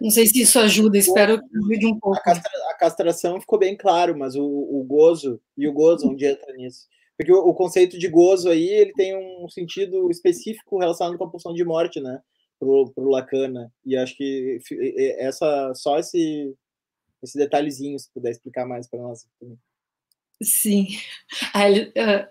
Não 0.00 0.10
sei 0.10 0.26
se 0.26 0.40
isso 0.40 0.58
ajuda, 0.58 0.96
espero 0.96 1.38
que 1.38 1.56
ajude 1.56 1.86
um 1.86 1.98
pouco. 1.98 2.16
A, 2.18 2.22
castra, 2.22 2.50
a 2.70 2.74
castração 2.74 3.40
ficou 3.40 3.58
bem 3.58 3.76
claro, 3.76 4.16
mas 4.16 4.34
o, 4.34 4.44
o, 4.44 4.82
gozo, 4.84 5.40
e 5.56 5.68
o 5.68 5.72
gozo 5.72 6.08
onde 6.08 6.24
entra 6.24 6.52
nisso? 6.54 6.86
Porque 7.16 7.32
o, 7.32 7.38
o, 7.38 7.54
conceito 7.54 7.98
de 7.98 8.08
gozo 8.08 8.48
aí, 8.48 8.68
ele 8.68 8.92
tem 8.92 9.16
um 9.16 9.48
sentido 9.48 10.10
específico 10.10 10.78
relacionado 10.78 11.18
com 11.18 11.24
a 11.24 11.30
pulsão 11.30 11.52
de 11.52 11.64
morte, 11.64 12.00
né? 12.00 12.20
Pro, 12.58 12.90
pro 12.94 13.10
Lacan, 13.10 13.48
né? 13.48 13.68
E 13.84 13.96
acho 13.96 14.16
que 14.16 14.58
essa, 15.18 15.72
só 15.74 15.98
esse, 15.98 16.54
esse 17.22 17.36
detalhezinho, 17.36 17.98
se 17.98 18.10
puder 18.12 18.30
explicar 18.30 18.66
mais 18.66 18.88
para 18.88 19.00
nós. 19.00 19.26
Sim. 20.42 20.88
Ah, 21.52 21.68
ele 21.68 21.88
uh, 21.90 22.26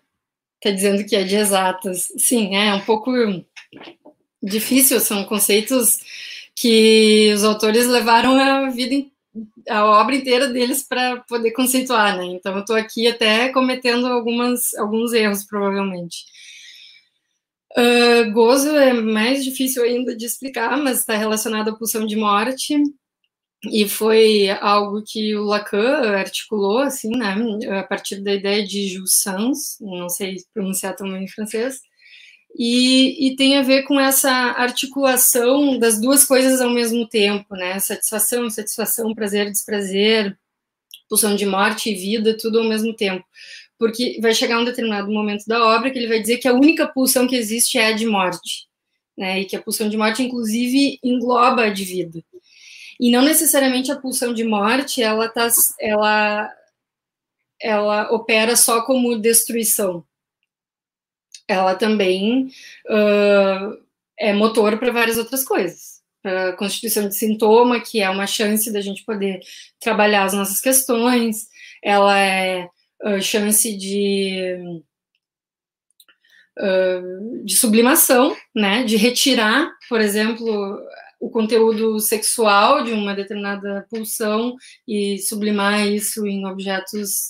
tá 0.62 0.72
dizendo 0.72 1.05
que 1.05 1.16
é 1.16 1.24
de 1.24 1.36
exatas. 1.36 2.12
Sim, 2.18 2.55
é 2.55 2.74
um 2.74 2.82
pouco 2.82 3.12
difícil, 4.41 4.99
são 4.99 5.24
conceitos 5.26 5.99
que 6.55 7.32
os 7.34 7.43
autores 7.43 7.88
levaram 7.88 8.38
a 8.38 8.70
vida, 8.70 9.07
a 9.70 9.86
obra 9.86 10.16
inteira 10.16 10.47
deles 10.47 10.84
para 10.84 11.18
poder 11.22 11.51
conceituar, 11.51 12.18
né? 12.18 12.26
Então 12.26 12.53
eu 12.55 12.62
estou 12.62 12.76
aqui 12.76 13.07
até 13.07 13.49
cometendo 13.49 14.07
algumas, 14.07 14.74
alguns 14.76 15.14
erros, 15.14 15.43
provavelmente. 15.45 16.26
Uh, 17.78 18.30
gozo 18.34 18.76
é 18.76 18.91
mais 18.91 19.45
difícil 19.45 19.84
ainda 19.84 20.16
de 20.16 20.26
explicar, 20.26 20.78
mas 20.78 20.99
está 20.99 21.16
relacionado 21.16 21.70
à 21.70 21.76
pulsão 21.76 22.05
de 22.05 22.18
morte 22.18 22.78
e 23.66 23.88
foi 23.88 24.49
algo 24.49 25.03
que 25.05 25.36
o 25.36 25.43
Lacan 25.43 26.16
articulou, 26.16 26.80
assim, 26.80 27.09
né, 27.09 27.36
a 27.80 27.84
partir 27.84 28.22
da 28.22 28.34
ideia 28.34 28.66
de 28.66 28.88
Jules 28.88 29.22
Sans, 29.22 29.78
não 29.80 30.09
sei 30.09 30.38
pronunciar 30.53 30.95
também 30.95 31.26
em 31.26 31.28
francês, 31.28 31.80
e, 32.55 33.28
e, 33.28 33.36
tem 33.36 33.57
a 33.57 33.62
ver 33.62 33.84
com 33.84 33.99
essa 33.99 34.30
articulação 34.30 35.80
das 35.80 35.99
duas 36.01 36.26
coisas 36.26 36.59
ao 36.59 36.70
mesmo 36.70 37.07
tempo, 37.07 37.55
né? 37.55 37.80
Satisfação, 37.80 38.49
satisfação, 38.49 39.16
prazer, 39.16 39.49
desprazer, 39.49 40.38
pulsão 41.09 41.36
de 41.36 41.45
morte 41.45 41.89
e 41.89 41.95
vida, 41.95 42.38
tudo 42.38 42.59
ao 42.59 42.66
mesmo 42.66 42.93
tempo. 42.95 43.26
Porque 43.80 44.20
vai 44.22 44.34
chegar 44.34 44.59
um 44.59 44.66
determinado 44.66 45.12
momento 45.12 45.45
da 45.47 45.64
obra 45.64 45.91
que 45.91 45.97
ele 45.97 46.07
vai 46.07 46.20
dizer 46.20 46.38
que 46.39 46.47
a 46.47 46.53
única 46.53 46.88
pulsão 46.88 47.28
que 47.28 47.36
existe 47.36 47.78
é 47.78 47.88
a 47.88 47.91
de 47.93 48.05
morte, 48.05 48.68
né? 49.18 49.41
E 49.41 49.45
que 49.45 49.55
a 49.55 49.62
pulsão 49.62 49.89
de 49.89 49.97
morte, 49.97 50.22
inclusive, 50.22 50.99
engloba 51.03 51.64
a 51.64 51.70
de 51.70 51.86
vida. 51.86 52.22
E 53.02 53.10
não 53.12 53.24
necessariamente 53.24 53.91
a 53.91 53.95
pulsão 53.95 54.32
de 54.32 54.43
morte, 54.43 55.02
ela 55.02 55.28
tá, 55.28 55.47
ela, 55.80 56.54
ela 57.60 58.14
opera 58.14 58.56
só 58.56 58.84
como 58.84 59.18
destruição. 59.18 60.06
Ela 61.47 61.74
também 61.74 62.52
uh, 62.88 63.84
é 64.20 64.32
motor 64.34 64.78
para 64.78 64.91
várias 64.91 65.18
outras 65.18 65.43
coisas. 65.43 65.99
Para 66.22 66.54
constituição 66.54 67.10
de 67.10 67.16
sintoma, 67.16 67.80
que 67.80 67.99
é 67.99 68.08
uma 68.08 68.28
chance 68.28 68.72
da 68.72 68.82
gente 68.82 69.04
poder 69.04 69.39
trabalhar 69.80 70.26
as 70.26 70.34
nossas 70.34 70.62
questões, 70.62 71.47
ela 71.84 72.16
é 72.20 72.70
uh, 73.04 73.20
chance 73.20 73.76
de, 73.76 74.60
uh, 76.60 77.43
de 77.43 77.58
sublimação, 77.58 78.38
né, 78.56 78.84
de 78.84 78.95
retirar, 78.95 79.72
por 79.89 79.99
exemplo, 79.99 80.80
o 81.22 81.30
conteúdo 81.30 81.99
sexual 81.99 82.84
de 82.84 82.91
uma 82.91 83.13
determinada 83.13 83.86
pulsão 83.89 84.55
e 84.88 85.19
sublimar 85.19 85.88
isso 85.88 86.26
em 86.28 86.45
objetos 86.45 87.28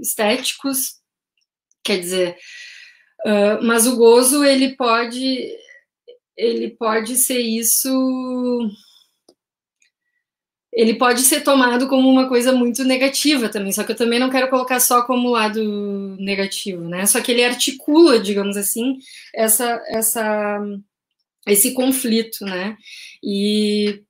estéticos. 0.00 1.00
Quer 1.82 1.98
dizer, 2.00 2.36
Uh, 3.24 3.62
mas 3.62 3.86
o 3.86 3.96
gozo 3.96 4.42
ele 4.44 4.76
pode 4.76 5.54
ele 6.36 6.70
pode 6.70 7.16
ser 7.16 7.38
isso 7.38 7.90
ele 10.72 10.94
pode 10.94 11.20
ser 11.22 11.42
tomado 11.42 11.88
como 11.88 12.08
uma 12.08 12.28
coisa 12.28 12.52
muito 12.52 12.82
negativa 12.84 13.48
também, 13.48 13.72
só 13.72 13.84
que 13.84 13.92
eu 13.92 13.96
também 13.96 14.18
não 14.18 14.30
quero 14.30 14.48
colocar 14.48 14.80
só 14.80 15.02
como 15.02 15.28
lado 15.28 16.16
negativo, 16.18 16.88
né? 16.88 17.04
Só 17.06 17.20
que 17.20 17.32
ele 17.32 17.44
articula, 17.44 18.20
digamos 18.20 18.56
assim, 18.56 18.98
essa, 19.34 19.82
essa, 19.88 20.60
esse 21.46 21.72
conflito, 21.72 22.44
né? 22.44 22.76
E, 23.22 24.02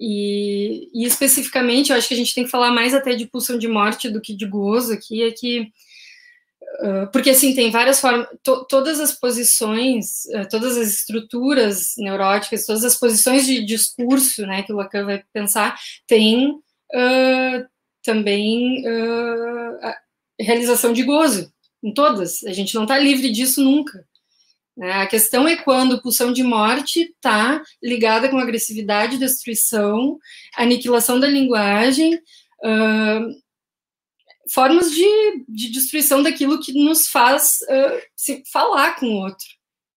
e, 0.00 0.90
e 0.94 1.04
especificamente, 1.04 1.90
eu 1.90 1.96
acho 1.96 2.08
que 2.08 2.14
a 2.14 2.16
gente 2.16 2.34
tem 2.34 2.44
que 2.44 2.50
falar 2.50 2.70
mais 2.70 2.94
até 2.94 3.14
de 3.14 3.26
pulsão 3.26 3.58
de 3.58 3.68
morte 3.68 4.08
do 4.08 4.20
que 4.20 4.34
de 4.34 4.46
gozo 4.46 4.92
aqui, 4.92 5.22
é 5.22 5.30
que 5.30 5.72
porque 7.12 7.30
assim 7.30 7.54
tem 7.54 7.70
várias 7.70 8.00
formas, 8.00 8.28
to, 8.42 8.66
todas 8.68 9.00
as 9.00 9.12
posições, 9.12 10.24
todas 10.50 10.76
as 10.76 10.88
estruturas 10.88 11.94
neuróticas, 11.96 12.66
todas 12.66 12.84
as 12.84 12.96
posições 12.96 13.46
de 13.46 13.64
discurso, 13.64 14.46
né, 14.46 14.62
que 14.62 14.72
o 14.72 14.76
Lacan 14.76 15.04
vai 15.06 15.22
pensar, 15.32 15.78
tem 16.06 16.50
uh, 16.50 17.66
também 18.02 18.84
realização 20.38 20.92
de 20.92 21.02
gozo 21.02 21.50
em 21.82 21.92
todas. 21.92 22.44
A 22.44 22.52
gente 22.52 22.74
não 22.74 22.82
está 22.82 22.98
livre 22.98 23.30
disso 23.30 23.62
nunca. 23.62 24.04
Né? 24.76 24.92
A 24.92 25.06
questão 25.06 25.48
é 25.48 25.56
quando 25.56 26.00
pulsão 26.02 26.32
de 26.32 26.42
morte 26.42 27.00
está 27.00 27.62
ligada 27.82 28.28
com 28.28 28.38
agressividade, 28.38 29.18
destruição, 29.18 30.18
aniquilação 30.56 31.18
da 31.18 31.26
linguagem 31.26 32.20
formas 34.50 34.90
de, 34.92 35.44
de 35.48 35.70
destruição 35.70 36.22
daquilo 36.22 36.60
que 36.60 36.72
nos 36.72 37.08
faz 37.08 37.58
uh, 37.62 38.42
falar 38.52 38.98
com 38.98 39.06
o 39.06 39.22
outro, 39.22 39.46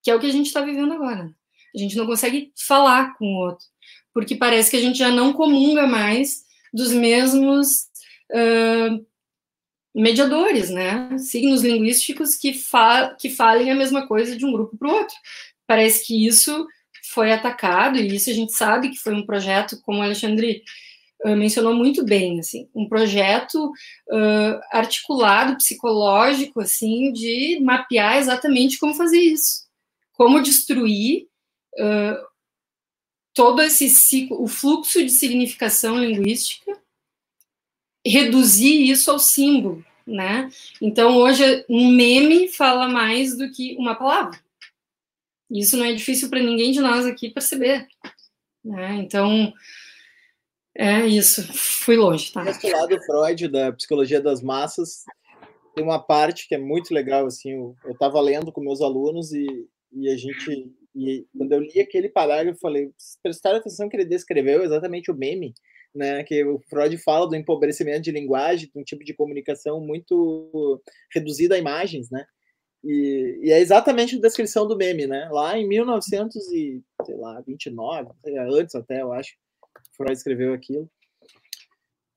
que 0.04 0.10
é 0.10 0.16
o 0.16 0.20
que 0.20 0.26
a 0.26 0.32
gente 0.32 0.48
está 0.48 0.62
vivendo 0.62 0.94
agora. 0.94 1.30
A 1.76 1.78
gente 1.78 1.96
não 1.96 2.06
consegue 2.06 2.52
falar 2.68 3.16
com 3.18 3.26
o 3.26 3.46
outro, 3.46 3.66
porque 4.14 4.36
parece 4.36 4.72
que 4.72 4.78
a 4.78 4.82
gente 4.82 4.98
já 4.98 5.10
não 5.10 5.34
comunga 5.34 5.86
mais 5.86 6.44
dos 6.74 6.92
mesmos 6.92 7.88
uh, 8.32 9.06
mediadores, 9.94 10.70
né? 10.70 11.18
Signos 11.18 11.64
linguísticos 11.64 12.36
que, 12.36 12.54
fa 12.54 13.16
que 13.20 13.30
falem 13.30 13.72
a 13.72 13.76
mesma 13.76 14.08
coisa 14.08 14.36
de 14.36 14.46
um 14.46 14.52
grupo 14.52 14.78
para 14.78 14.88
o 14.88 14.94
outro. 14.94 15.16
Parece 15.68 16.06
que 16.06 16.26
isso 16.28 16.68
foi 17.14 17.32
atacado, 17.32 17.98
e 17.98 18.16
isso 18.16 18.30
a 18.30 18.34
gente 18.34 18.54
sabe 18.54 18.90
que 18.90 18.98
foi 18.98 19.14
um 19.14 19.26
projeto, 19.26 19.80
como 19.82 20.00
o 20.00 20.04
Alexandre 20.04 20.64
mencionou 21.26 21.74
muito 21.74 22.04
bem, 22.06 22.40
assim, 22.40 22.70
um 22.74 22.88
projeto 22.88 23.66
uh, 23.66 24.60
articulado, 24.72 25.58
psicológico, 25.58 26.62
assim, 26.62 27.12
de 27.12 27.60
mapear 27.62 28.18
exatamente 28.18 28.78
como 28.78 28.94
fazer 28.94 29.20
isso, 29.20 29.66
como 30.14 30.42
destruir 30.42 31.28
uh, 31.78 32.26
todo 33.34 33.62
esse 33.62 33.90
ciclo, 33.90 34.42
o 34.42 34.48
fluxo 34.48 35.04
de 35.04 35.12
significação 35.12 36.00
linguística, 36.00 36.72
reduzir 38.06 38.90
isso 38.90 39.12
ao 39.12 39.20
símbolo, 39.20 39.84
né? 40.06 40.50
Então 40.82 41.18
hoje 41.18 41.66
um 41.70 41.92
meme 41.92 42.48
fala 42.48 42.88
mais 42.88 43.38
do 43.38 43.52
que 43.52 43.76
uma 43.78 43.96
palavra. 43.96 44.40
Isso 45.50 45.76
não 45.78 45.86
é 45.86 45.94
difícil 45.94 46.30
para 46.30 46.40
ninguém 46.40 46.72
de 46.72 46.80
nós 46.80 47.06
aqui 47.06 47.30
perceber. 47.30 47.88
Né? 48.64 48.98
Então, 48.98 49.52
é 50.76 51.08
isso, 51.08 51.42
fui 51.54 51.98
longe, 51.98 52.32
tá? 52.32 52.48
Esse 52.48 52.72
lado 52.72 53.00
Freud 53.04 53.48
da 53.48 53.72
psicologia 53.74 54.22
das 54.22 54.42
massas 54.42 55.04
tem 55.76 55.84
uma 55.84 56.00
parte 56.00 56.48
que 56.48 56.56
é 56.56 56.58
muito 56.58 56.94
legal, 56.94 57.26
assim, 57.26 57.52
eu 57.52 57.92
estava 57.92 58.20
lendo 58.20 58.52
com 58.52 58.62
meus 58.62 58.82
alunos 58.82 59.32
e, 59.32 59.46
e 59.94 60.10
a 60.10 60.18
gente, 60.18 60.72
e 60.96 61.26
quando 61.36 61.54
eu 61.54 61.62
li 61.62 61.80
aquele 61.80 62.10
parágrafo, 62.10 62.58
eu 62.58 62.62
falei, 62.62 62.92
prestaram 63.24 63.58
atenção 63.58 63.90
que 63.90 63.96
ele 63.96 64.06
descreveu 64.06 64.64
exatamente 64.64 65.10
o 65.10 65.16
meme, 65.16 65.54
né, 65.94 66.24
que 66.24 66.44
o 66.44 66.60
Freud 66.70 66.98
fala 66.98 67.28
do 67.28 67.36
empobrecimento 67.36 68.02
de 68.02 68.12
linguagem, 68.12 68.70
de 68.74 68.80
um 68.80 68.84
tipo 68.84 69.04
de 69.04 69.14
comunicação 69.14 69.80
muito 69.82 70.82
reduzida 71.14 71.56
a 71.56 71.60
imagens, 71.60 72.10
né, 72.10 72.26
e, 72.84 73.40
e, 73.44 73.52
é 73.52 73.60
exatamente 73.60 74.16
a 74.16 74.22
descrição 74.22 74.68
do 74.68 74.78
meme, 74.78 75.06
né, 75.08 75.28
lá 75.32 75.58
em 75.58 75.68
1929, 75.68 77.58
antes 78.60 78.76
até, 78.76 79.02
eu 79.02 79.12
acho, 79.12 79.36
Freud 79.96 80.14
escreveu 80.14 80.54
aquilo. 80.54 80.90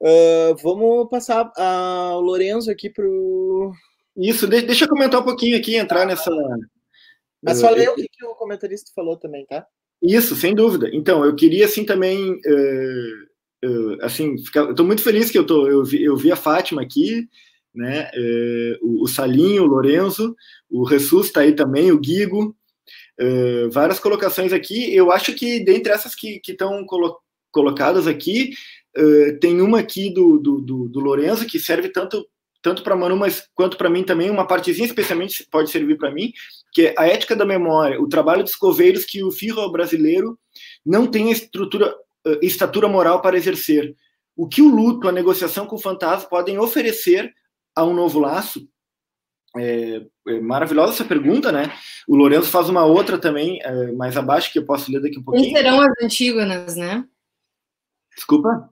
Uh, 0.03 0.57
vamos 0.61 1.09
passar 1.09 1.53
ao 1.57 2.21
Lorenzo 2.21 2.69
aqui 2.73 2.91
para 2.91 3.07
o. 3.07 3.73
Isso, 4.17 4.49
deixa 4.49 4.85
eu 4.85 4.89
comentar 4.89 5.21
um 5.21 5.25
pouquinho 5.25 5.57
aqui, 5.57 5.77
entrar 5.77 6.05
nessa. 6.05 6.29
Mas 7.41 7.61
falei 7.61 7.87
uh, 7.87 7.93
o 7.93 7.95
que, 7.95 8.09
que, 8.09 8.25
o 8.25 8.35
comentarista 8.35 8.91
falou 8.97 9.17
também, 9.17 9.47
tá? 9.47 9.65
Isso, 10.03 10.35
sem 10.35 10.57
dúvida. 10.57 10.91
Então, 10.93 11.25
eu 11.25 11.37
queria 11.37 11.67
assim 11.67 11.85
também. 11.85 12.33
Uh, 12.33 13.32
uh, 13.65 13.99
assim, 14.01 14.37
eu 14.55 14.71
estou 14.71 14.87
muito 14.87 15.03
feliz 15.03 15.31
que 15.31 15.39
eu, 15.39 15.45
tô, 15.45 15.67
eu, 15.69 15.85
vi, 15.85 16.03
eu 16.03 16.17
vi 16.17 16.31
a 16.31 16.37
Fátima 16.37 16.83
aqui, 16.83 17.29
né? 17.75 18.11
o, 18.83 19.05
o 19.05 19.07
Salinho, 19.07 19.63
o 19.63 19.67
Lorenzo, 19.67 20.37
o 20.71 20.85
Ressus 20.85 21.27
está 21.27 21.41
aí 21.41 21.55
também, 21.55 21.91
o 21.91 21.99
Guigo. 21.99 22.55
várias 23.73 23.99
colocações 23.99 24.53
aqui. 24.53 24.95
Eu 24.95 25.11
acho 25.11 25.33
que 25.35 25.59
dentre 25.65 25.91
essas 25.91 26.15
que 26.15 26.41
estão 26.47 26.85
colocadas 27.53 28.07
aqui. 28.07 28.53
Uh, 28.97 29.39
tem 29.39 29.61
uma 29.63 29.81
aqui 29.81 30.13
do, 30.13 30.39
do, 30.39 30.61
do, 30.61 30.89
do 30.89 31.01
Lorenzo 31.01 31.47
que 31.47 31.59
serve 31.59 31.89
tanto 31.89 32.27
tanto 32.61 32.85
para 32.85 32.95
Manu, 32.95 33.17
mas 33.17 33.49
quanto 33.57 33.77
para 33.77 33.91
mim 33.91 34.05
também, 34.05 34.31
uma 34.31 34.47
partezinha 34.47 34.87
especialmente 34.87 35.45
pode 35.51 35.69
servir 35.69 35.99
para 35.99 36.13
mim, 36.13 36.33
que 36.73 36.83
é 36.87 36.95
a 36.97 37.09
ética 37.09 37.35
da 37.35 37.45
memória, 37.45 38.01
o 38.01 38.09
trabalho 38.09 38.45
dos 38.45 38.55
coveiros 38.55 39.05
que 39.05 39.21
o 39.25 39.33
Führer 39.33 39.69
brasileiro 39.69 40.39
não 40.87 41.09
tem 41.09 41.31
a 41.31 41.33
estrutura, 41.33 41.93
estatura 42.41 42.89
moral 42.89 43.21
para 43.21 43.37
exercer. 43.37 43.95
O 44.37 44.49
que 44.49 44.63
o 44.63 44.69
luto, 44.69 45.09
a 45.09 45.13
negociação 45.13 45.67
com 45.67 45.77
o 45.77 45.81
fantasma 45.81 46.29
podem 46.29 46.59
oferecer 46.59 47.33
a 47.75 47.85
um 47.85 47.95
novo 47.95 48.19
laço? 48.19 48.69
É, 49.57 50.03
é 50.29 50.41
maravilhosa 50.41 50.95
essa 50.95 51.05
pergunta, 51.05 51.53
né? 51.53 51.71
O 52.09 52.17
Lourenço 52.17 52.51
faz 52.51 52.69
uma 52.69 52.85
outra 52.85 53.19
também, 53.19 53.61
é, 53.63 53.93
mais 53.93 54.17
abaixo, 54.17 54.51
que 54.51 54.59
eu 54.59 54.65
posso 54.65 54.91
ler 54.91 55.01
daqui 55.03 55.19
um 55.19 55.23
pouquinho. 55.23 55.45
Quem 55.45 55.57
serão 55.57 55.81
as 55.81 55.93
Antígonas, 56.03 56.77
né? 56.77 57.05
Desculpa? 58.15 58.71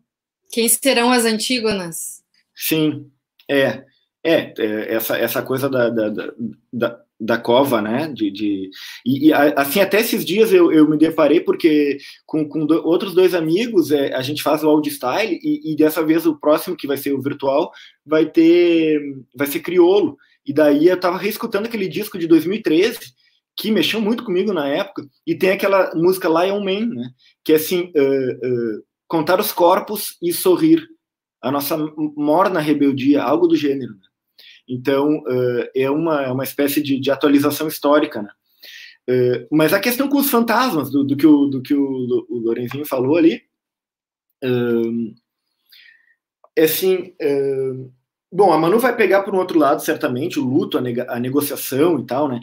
Quem 0.50 0.68
serão 0.68 1.12
as 1.12 1.24
Antígonas? 1.24 2.24
Sim, 2.54 3.10
é. 3.48 3.84
É, 4.22 4.52
é 4.58 4.94
essa, 4.94 5.16
essa 5.16 5.42
coisa 5.42 5.68
da, 5.68 5.88
da, 5.88 6.08
da, 6.10 6.32
da 6.72 7.04
cova, 7.38 7.82
né? 7.82 8.10
De, 8.12 8.30
de 8.30 8.70
e, 9.04 9.28
e, 9.28 9.32
assim 9.32 9.80
até 9.80 10.00
esses 10.00 10.24
dias 10.24 10.52
eu, 10.52 10.72
eu 10.72 10.88
me 10.88 10.96
deparei 10.96 11.40
porque 11.40 11.98
com, 12.26 12.48
com 12.48 12.64
do, 12.66 12.86
outros 12.86 13.14
dois 13.14 13.34
amigos 13.34 13.90
é, 13.90 14.14
a 14.14 14.22
gente 14.22 14.42
faz 14.42 14.62
o 14.62 14.68
audio 14.68 14.92
style 14.92 15.38
e, 15.42 15.72
e, 15.72 15.76
dessa 15.76 16.04
vez 16.04 16.26
o 16.26 16.38
próximo 16.38 16.76
que 16.76 16.86
vai 16.86 16.96
ser 16.96 17.12
o 17.12 17.20
virtual 17.20 17.70
vai 18.06 18.26
ter 18.26 19.00
vai 19.34 19.46
ser 19.46 19.60
criolo 19.60 20.16
e 20.46 20.52
daí 20.52 20.88
eu 20.88 20.98
tava 20.98 21.18
reescutando 21.18 21.66
aquele 21.66 21.88
disco 21.88 22.18
de 22.18 22.26
2013 22.26 22.98
que 23.56 23.70
mexeu 23.70 24.00
muito 24.00 24.24
comigo 24.24 24.52
na 24.52 24.66
época 24.68 25.06
e 25.26 25.34
tem 25.34 25.50
aquela 25.50 25.94
música 25.94 26.28
Lion 26.28 26.64
Man, 26.64 26.86
né? 26.86 27.10
Que 27.44 27.52
é 27.52 27.56
assim 27.56 27.92
uh, 27.94 28.78
uh, 28.78 28.84
contar 29.06 29.38
os 29.38 29.52
corpos 29.52 30.16
e 30.22 30.32
sorrir 30.32 30.88
a 31.42 31.50
nossa 31.50 31.76
morna 32.16 32.60
rebeldia, 32.60 33.22
algo 33.22 33.46
do 33.46 33.56
gênero. 33.56 33.92
Né? 33.92 34.09
Então, 34.70 35.18
uh, 35.18 35.68
é, 35.74 35.90
uma, 35.90 36.22
é 36.22 36.30
uma 36.30 36.44
espécie 36.44 36.80
de, 36.80 37.00
de 37.00 37.10
atualização 37.10 37.66
histórica, 37.66 38.22
né? 38.22 38.30
Uh, 39.08 39.48
mas 39.50 39.72
a 39.72 39.80
questão 39.80 40.08
com 40.08 40.18
os 40.18 40.30
fantasmas, 40.30 40.90
do, 40.90 41.02
do 41.02 41.16
que, 41.16 41.26
o, 41.26 41.46
do 41.46 41.60
que 41.60 41.74
o, 41.74 42.26
o 42.30 42.38
Lorenzinho 42.38 42.86
falou 42.86 43.16
ali, 43.16 43.42
uh, 44.44 45.12
é 46.56 46.64
assim. 46.64 47.14
bom, 48.30 48.52
a 48.52 48.58
Manu 48.58 48.78
vai 48.78 48.94
pegar 48.94 49.22
por 49.22 49.34
um 49.34 49.38
outro 49.38 49.58
lado, 49.58 49.82
certamente, 49.82 50.38
o 50.38 50.44
luto, 50.44 50.78
a, 50.78 50.80
nega, 50.80 51.06
a 51.08 51.18
negociação 51.18 51.98
e 51.98 52.06
tal, 52.06 52.28
né? 52.28 52.40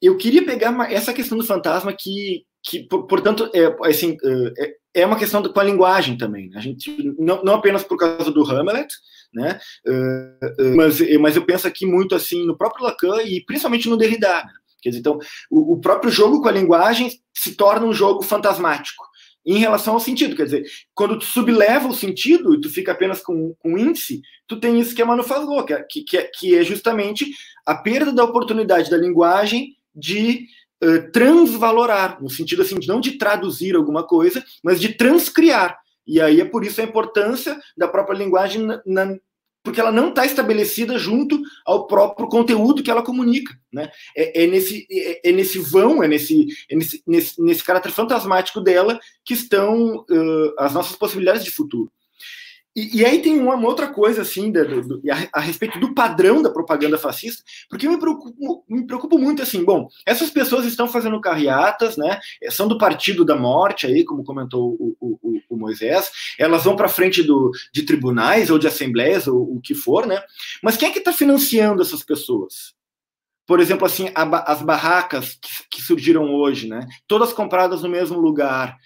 eu 0.00 0.16
queria 0.16 0.44
pegar 0.44 0.90
essa 0.90 1.12
questão 1.12 1.36
do 1.36 1.44
fantasma 1.44 1.92
que, 1.92 2.44
que 2.62 2.84
portanto, 2.84 3.50
é, 3.52 3.76
assim, 3.88 4.16
é, 4.56 4.74
é 4.94 5.06
uma 5.06 5.18
questão 5.18 5.42
com 5.42 5.60
a 5.60 5.64
linguagem 5.64 6.16
também. 6.16 6.48
Né? 6.48 6.58
A 6.58 6.60
gente, 6.60 7.14
não, 7.18 7.42
não 7.44 7.54
apenas 7.54 7.84
por 7.84 7.98
causa 7.98 8.30
do 8.30 8.42
Hamlet, 8.42 8.88
né? 9.32 9.60
Uh, 9.86 10.62
uh, 10.62 10.76
mas, 10.76 11.00
mas 11.18 11.36
eu 11.36 11.44
penso 11.44 11.66
aqui 11.66 11.86
muito 11.86 12.14
assim 12.14 12.46
no 12.46 12.56
próprio 12.56 12.84
Lacan 12.84 13.22
e 13.22 13.44
principalmente 13.44 13.88
no 13.88 13.96
Derrida. 13.96 14.44
Né? 14.44 14.52
Quer 14.82 14.90
dizer, 14.90 15.00
então, 15.00 15.18
o, 15.50 15.74
o, 15.74 15.80
próprio 15.80 16.10
jogo 16.10 16.40
com 16.40 16.48
a 16.48 16.52
linguagem 16.52 17.10
se 17.34 17.54
torna 17.54 17.86
um 17.86 17.92
jogo 17.92 18.22
fantasmático 18.22 19.04
em 19.44 19.58
relação 19.58 19.94
ao 19.94 20.00
sentido. 20.00 20.36
Quer 20.36 20.44
dizer, 20.44 20.64
quando 20.94 21.18
tu 21.18 21.24
subleva 21.24 21.88
o 21.88 21.94
sentido 21.94 22.54
e 22.54 22.60
tu 22.60 22.70
fica 22.70 22.92
apenas 22.92 23.20
com, 23.20 23.54
com 23.58 23.78
índice, 23.78 24.22
tu 24.46 24.58
tem 24.58 24.78
isso 24.80 24.94
que 24.94 25.02
a 25.02 25.06
Manu 25.06 25.22
falou, 25.22 25.64
que 25.64 25.72
é, 25.74 25.82
que, 25.82 26.16
é, 26.16 26.22
que 26.24 26.54
é 26.54 26.62
justamente 26.62 27.26
a 27.66 27.74
perda 27.74 28.12
da 28.12 28.24
oportunidade 28.24 28.90
da 28.90 28.96
linguagem 28.96 29.76
de 29.94 30.46
transvalorar, 31.12 32.22
no 32.22 32.30
sentido 32.30 32.62
assim, 32.62 32.78
de 32.78 32.86
não 32.86 33.00
de 33.00 33.18
traduzir 33.18 33.74
alguma 33.74 34.04
coisa, 34.06 34.44
mas 34.62 34.80
de 34.80 34.90
transcriar. 34.90 35.76
E 36.08 36.22
aí 36.22 36.40
é 36.40 36.44
por 36.44 36.64
isso 36.64 36.80
a 36.80 36.84
importância 36.84 37.60
da 37.76 37.86
própria 37.86 38.16
linguagem, 38.16 38.62
na, 38.62 38.82
na, 38.86 39.14
porque 39.62 39.78
ela 39.78 39.92
não 39.92 40.08
está 40.08 40.24
estabelecida 40.24 40.98
junto 40.98 41.38
ao 41.66 41.86
próprio 41.86 42.26
conteúdo 42.28 42.82
que 42.82 42.90
ela 42.90 43.02
comunica. 43.02 43.54
Né? 43.70 43.90
É, 44.16 44.44
é 44.44 44.46
nesse, 44.46 44.86
é, 44.90 45.28
é, 45.28 45.32
nesse 45.32 45.58
vão, 45.58 46.02
é 46.02 46.08
nesse, 46.08 46.46
é 46.70 46.74
nesse, 46.74 47.02
nesse, 47.06 47.42
nesse 47.42 47.62
caráter 47.62 47.92
fantasmático 47.92 48.62
dela 48.62 48.98
que 49.22 49.34
estão 49.34 49.98
uh, 49.98 50.54
as 50.58 50.72
nossas 50.72 50.96
possibilidades 50.96 51.44
de 51.44 51.50
futuro. 51.50 51.92
E, 52.78 52.98
e, 52.98 53.04
aí 53.04 53.20
tem 53.20 53.40
uma, 53.40 53.56
uma, 53.56 53.66
outra 53.66 53.88
coisa, 53.88 54.22
assim, 54.22 54.52
da, 54.52 54.62
do, 54.62 55.02
a, 55.10 55.38
a, 55.38 55.40
respeito 55.40 55.80
do 55.80 55.92
padrão 55.92 56.40
da 56.40 56.48
propaganda 56.48 56.96
fascista, 56.96 57.42
porque 57.68 57.88
eu 57.88 57.90
me 57.90 57.98
preocupo, 57.98 58.64
me 58.68 58.86
preocupo 58.86 59.18
muito, 59.18 59.42
assim, 59.42 59.64
bom, 59.64 59.88
essas 60.06 60.30
pessoas 60.30 60.64
estão 60.64 60.86
fazendo 60.86 61.20
carreatas, 61.20 61.96
né, 61.96 62.20
são 62.50 62.68
do 62.68 62.78
partido 62.78 63.24
da 63.24 63.34
morte, 63.34 63.84
aí, 63.84 64.04
como 64.04 64.22
comentou 64.22 64.76
o, 64.78 64.96
o, 65.00 65.40
o 65.50 65.56
Moisés, 65.56 66.08
elas 66.38 66.62
vão 66.62 66.76
para 66.76 66.88
frente 66.88 67.20
do, 67.20 67.50
de 67.74 67.82
tribunais 67.82 68.48
ou 68.48 68.60
de 68.60 68.68
assembleias, 68.68 69.26
ou 69.26 69.56
o 69.56 69.60
que 69.60 69.74
for, 69.74 70.06
né, 70.06 70.22
mas 70.62 70.76
quem 70.76 70.88
é 70.88 70.92
que 70.92 71.00
está 71.00 71.12
financiando 71.12 71.82
essas 71.82 72.04
pessoas? 72.04 72.74
Por 73.44 73.58
exemplo, 73.58 73.86
assim, 73.86 74.12
a, 74.14 74.52
as 74.52 74.62
barracas 74.62 75.36
que, 75.40 75.78
que 75.78 75.82
surgiram 75.82 76.32
hoje, 76.32 76.68
né, 76.68 76.86
todas 77.08 77.32
compradas 77.32 77.82
no 77.82 77.88
mesmo 77.88 78.20
lugar, 78.20 78.78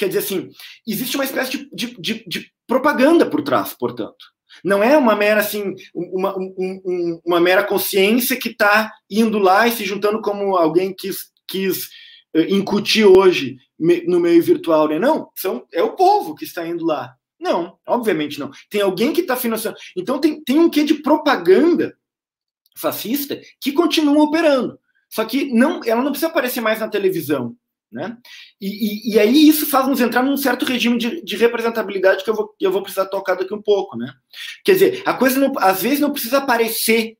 Quer 0.00 0.06
dizer 0.06 0.20
assim, 0.20 0.48
existe 0.88 1.14
uma 1.14 1.26
espécie 1.26 1.50
de, 1.50 1.68
de, 1.74 2.00
de, 2.00 2.24
de 2.26 2.52
propaganda 2.70 3.26
por 3.26 3.42
trás, 3.42 3.74
portanto. 3.74 4.30
Não 4.64 4.80
é 4.80 4.96
uma 4.96 5.16
mera 5.16 5.40
assim, 5.40 5.74
uma, 5.92 6.38
um, 6.38 6.54
um, 6.56 7.20
uma 7.24 7.40
mera 7.40 7.64
consciência 7.64 8.36
que 8.36 8.50
está 8.50 8.92
indo 9.10 9.40
lá 9.40 9.66
e 9.66 9.72
se 9.72 9.84
juntando 9.84 10.20
como 10.20 10.56
alguém 10.56 10.94
quis, 10.94 11.32
quis 11.48 11.86
uh, 12.32 12.42
incutir 12.48 13.04
hoje 13.04 13.56
no 14.06 14.20
meio 14.20 14.40
virtual, 14.40 14.86
né? 14.86 15.00
Não, 15.00 15.30
são, 15.34 15.66
é 15.72 15.82
o 15.82 15.96
povo 15.96 16.36
que 16.36 16.44
está 16.44 16.64
indo 16.64 16.84
lá. 16.84 17.12
Não, 17.40 17.76
obviamente 17.84 18.38
não. 18.38 18.50
Tem 18.68 18.82
alguém 18.82 19.12
que 19.12 19.22
está 19.22 19.34
financiando. 19.34 19.76
Então 19.96 20.20
tem, 20.20 20.40
tem 20.40 20.58
um 20.58 20.70
quê 20.70 20.84
de 20.84 20.94
propaganda 20.94 21.96
fascista 22.76 23.40
que 23.60 23.72
continua 23.72 24.22
operando. 24.22 24.78
Só 25.08 25.24
que 25.24 25.52
não, 25.52 25.80
ela 25.84 26.02
não 26.02 26.12
precisa 26.12 26.28
aparecer 26.28 26.60
mais 26.60 26.78
na 26.78 26.88
televisão. 26.88 27.56
Né? 27.92 28.16
E, 28.60 28.68
e, 28.68 29.14
e, 29.14 29.18
aí 29.18 29.48
isso 29.48 29.66
faz 29.66 29.88
nos 29.88 30.00
entrar 30.00 30.22
num 30.22 30.36
certo 30.36 30.64
regime 30.64 30.96
de, 30.96 31.22
de, 31.24 31.36
representabilidade 31.36 32.22
que 32.22 32.30
eu 32.30 32.34
vou, 32.34 32.54
eu 32.60 32.70
vou 32.70 32.82
precisar 32.82 33.06
tocar 33.06 33.34
daqui 33.34 33.52
um 33.52 33.60
pouco. 33.60 33.96
Né? 33.96 34.12
Quer 34.64 34.74
dizer, 34.74 35.02
a 35.04 35.12
coisa 35.12 35.40
não, 35.40 35.52
às 35.58 35.82
vezes 35.82 35.98
não 35.98 36.12
precisa 36.12 36.38
aparecer, 36.38 37.16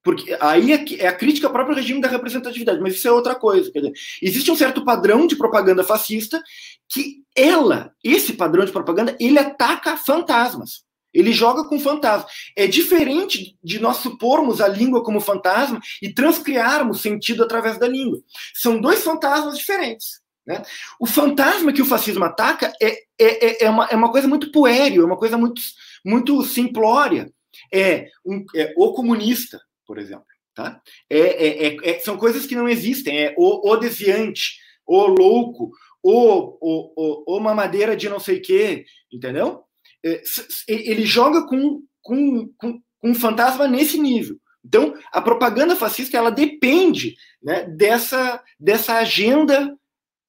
porque 0.00 0.36
aí 0.40 0.72
é, 0.72 0.84
é, 1.02 1.08
a 1.08 1.16
crítica 1.16 1.48
ao 1.48 1.52
próprio 1.52 1.74
regime 1.74 2.00
da 2.00 2.06
representatividade, 2.06 2.80
mas 2.80 2.94
isso 2.94 3.08
é 3.08 3.10
outra 3.10 3.34
coisa. 3.34 3.72
Quer 3.72 3.80
dizer, 3.80 3.92
existe 4.22 4.50
um 4.50 4.56
certo 4.56 4.84
padrão 4.84 5.26
de 5.26 5.34
propaganda 5.34 5.82
fascista 5.82 6.40
que 6.88 7.24
ela, 7.34 7.92
esse 8.04 8.34
padrão 8.34 8.64
de 8.64 8.70
propaganda, 8.70 9.16
ele 9.18 9.40
ataca 9.40 9.96
fantasmas. 9.96 10.83
Ele 11.14 11.32
joga 11.32 11.64
com 11.64 11.78
fantasma. 11.78 12.26
É 12.56 12.66
diferente 12.66 13.56
de 13.62 13.78
nós 13.78 13.98
supormos 13.98 14.60
a 14.60 14.66
língua 14.66 15.02
como 15.04 15.20
fantasma 15.20 15.80
e 16.02 16.12
transcriarmos 16.12 17.00
sentido 17.00 17.44
através 17.44 17.78
da 17.78 17.86
língua. 17.86 18.20
São 18.52 18.80
dois 18.80 19.02
fantasmas 19.04 19.56
diferentes. 19.56 20.20
Né? 20.46 20.62
O 21.00 21.06
fantasma 21.06 21.72
que 21.72 21.80
o 21.80 21.86
fascismo 21.86 22.24
ataca 22.24 22.72
é, 22.82 22.90
é, 23.18 23.46
é, 23.46 23.64
é, 23.64 23.70
uma, 23.70 23.86
é 23.86 23.96
uma 23.96 24.10
coisa 24.10 24.28
muito 24.28 24.50
puéril, 24.50 25.02
é 25.02 25.06
uma 25.06 25.16
coisa 25.16 25.38
muito, 25.38 25.62
muito 26.04 26.42
simplória. 26.42 27.32
É, 27.72 28.08
um, 28.26 28.44
é 28.54 28.74
o 28.76 28.92
comunista, 28.92 29.60
por 29.86 29.98
exemplo. 29.98 30.26
Tá? 30.54 30.80
É, 31.08 31.18
é, 31.18 31.66
é, 31.66 31.90
é 31.90 31.98
são 32.00 32.16
coisas 32.16 32.46
que 32.46 32.54
não 32.54 32.68
existem. 32.68 33.18
É 33.18 33.34
o, 33.38 33.70
o 33.70 33.76
desviante, 33.76 34.58
o 34.86 35.06
louco, 35.06 35.70
o, 36.02 36.58
o, 36.60 36.92
o, 36.96 37.36
o 37.36 37.40
mamadeira 37.40 37.96
de 37.96 38.08
não 38.08 38.20
sei 38.20 38.38
o 38.38 38.42
quê, 38.42 38.84
entendeu? 39.10 39.64
É, 40.04 40.22
ele 40.68 41.06
joga 41.06 41.46
com, 41.46 41.82
com, 42.02 42.48
com, 42.58 42.80
com 43.00 43.10
um 43.10 43.14
fantasma 43.14 43.66
nesse 43.66 43.98
nível. 43.98 44.36
Então, 44.64 44.94
a 45.12 45.20
propaganda 45.20 45.76
fascista 45.76 46.16
ela 46.16 46.30
depende 46.30 47.16
né, 47.42 47.64
dessa, 47.64 48.42
dessa 48.58 48.94
agenda 48.94 49.76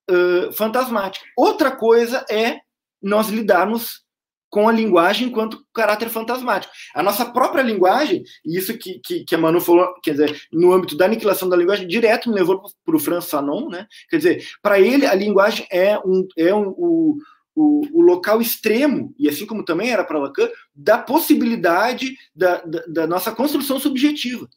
uh, 0.09 0.51
fantasmática. 0.53 1.25
Outra 1.37 1.71
coisa 1.71 2.25
é 2.29 2.59
nós 3.01 3.29
lidarmos 3.29 4.05
com 4.49 4.69
a 4.69 4.71
linguagem 4.71 5.27
enquanto 5.27 5.65
caráter 5.73 6.09
fantasmático. 6.09 6.73
A 6.93 7.03
nossa 7.03 7.25
própria 7.25 7.61
linguagem, 7.61 8.23
e 8.45 8.57
isso 8.57 8.77
que, 8.77 8.99
que, 8.99 9.25
que 9.25 9.35
a 9.35 9.37
Manu 9.37 9.59
falou, 9.59 9.93
quer 10.01 10.11
dizer, 10.11 10.41
no 10.51 10.71
âmbito 10.71 10.95
da 10.95 11.05
aniquilação 11.05 11.49
da 11.49 11.57
linguagem, 11.57 11.87
direto 11.87 12.29
me 12.29 12.35
levou 12.35 12.63
para 12.85 12.95
o 12.95 12.99
Franz 12.99 13.29
Fanon, 13.29 13.67
né? 13.67 13.85
Quer 14.09 14.17
dizer, 14.17 14.47
para 14.61 14.79
ele 14.79 15.05
a 15.05 15.13
linguagem 15.13 15.67
é 15.69 15.99
um, 15.99 16.25
é 16.37 16.55
um, 16.55 16.69
o, 16.69 17.17
o, 17.55 17.81
o, 17.93 18.01
local 18.01 18.41
extremo, 18.41 19.13
e 19.17 19.29
assim 19.29 19.45
como 19.45 19.63
também 19.63 19.89
era 19.89 20.03
para 20.03 20.19
Lacan, 20.19 20.49
da 20.73 20.97
possibilidade 20.97 22.17
da, 22.35 22.61
da, 22.61 22.83
da, 22.87 23.07
nossa 23.07 23.31
construção 23.31 23.79
subjetiva. 23.79 24.47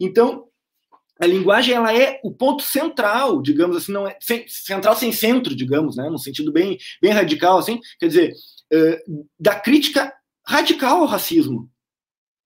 Então, 0.00 0.48
a 1.20 1.26
linguagem 1.26 1.74
ela 1.74 1.96
é 1.96 2.18
o 2.24 2.32
ponto 2.32 2.62
central, 2.62 3.40
digamos 3.40 3.76
assim, 3.76 3.92
não 3.92 4.08
é 4.08 4.16
central 4.48 4.96
sem 4.96 5.12
centro, 5.12 5.54
digamos, 5.54 5.96
né, 5.96 6.08
no 6.08 6.18
sentido 6.18 6.50
bem, 6.50 6.78
bem 7.00 7.12
radical, 7.12 7.58
assim, 7.58 7.78
quer 7.98 8.08
dizer, 8.08 8.32
da 9.38 9.54
crítica 9.54 10.12
radical 10.46 11.00
ao 11.00 11.06
racismo. 11.06 11.60
O 11.60 11.68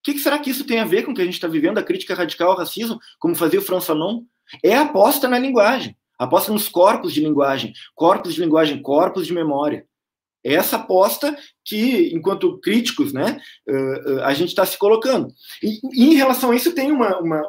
que, 0.02 0.14
que, 0.14 0.20
será 0.20 0.38
que 0.38 0.50
isso 0.50 0.66
tem 0.66 0.80
a 0.80 0.84
ver 0.84 1.04
com 1.04 1.12
o 1.12 1.14
que 1.14 1.22
a 1.22 1.24
gente 1.24 1.34
está 1.34 1.48
vivendo, 1.48 1.78
a 1.78 1.82
crítica 1.82 2.14
radical 2.14 2.50
ao 2.50 2.58
racismo, 2.58 2.98
como 3.18 3.34
fazia 3.34 3.58
o 3.58 3.62
François 3.62 3.98
Fanon? 3.98 4.24
É 4.62 4.74
a 4.74 4.82
aposta 4.82 5.28
na 5.28 5.38
linguagem, 5.38 5.96
aposta 6.18 6.52
nos 6.52 6.68
corpos 6.68 7.14
de 7.14 7.20
linguagem, 7.20 7.72
corpos 7.94 8.34
de 8.34 8.40
linguagem, 8.40 8.82
corpos 8.82 9.26
de 9.26 9.32
memória. 9.32 9.86
É 10.44 10.54
essa 10.54 10.76
aposta 10.76 11.34
que, 11.64 12.14
enquanto 12.14 12.58
críticos, 12.60 13.12
né, 13.12 13.40
a 14.22 14.34
gente 14.34 14.50
está 14.50 14.66
se 14.66 14.76
colocando. 14.76 15.28
E, 15.62 15.80
em 15.96 16.14
relação 16.14 16.50
a 16.50 16.56
isso, 16.56 16.74
tem 16.74 16.92
uma, 16.92 17.18
uma, 17.18 17.42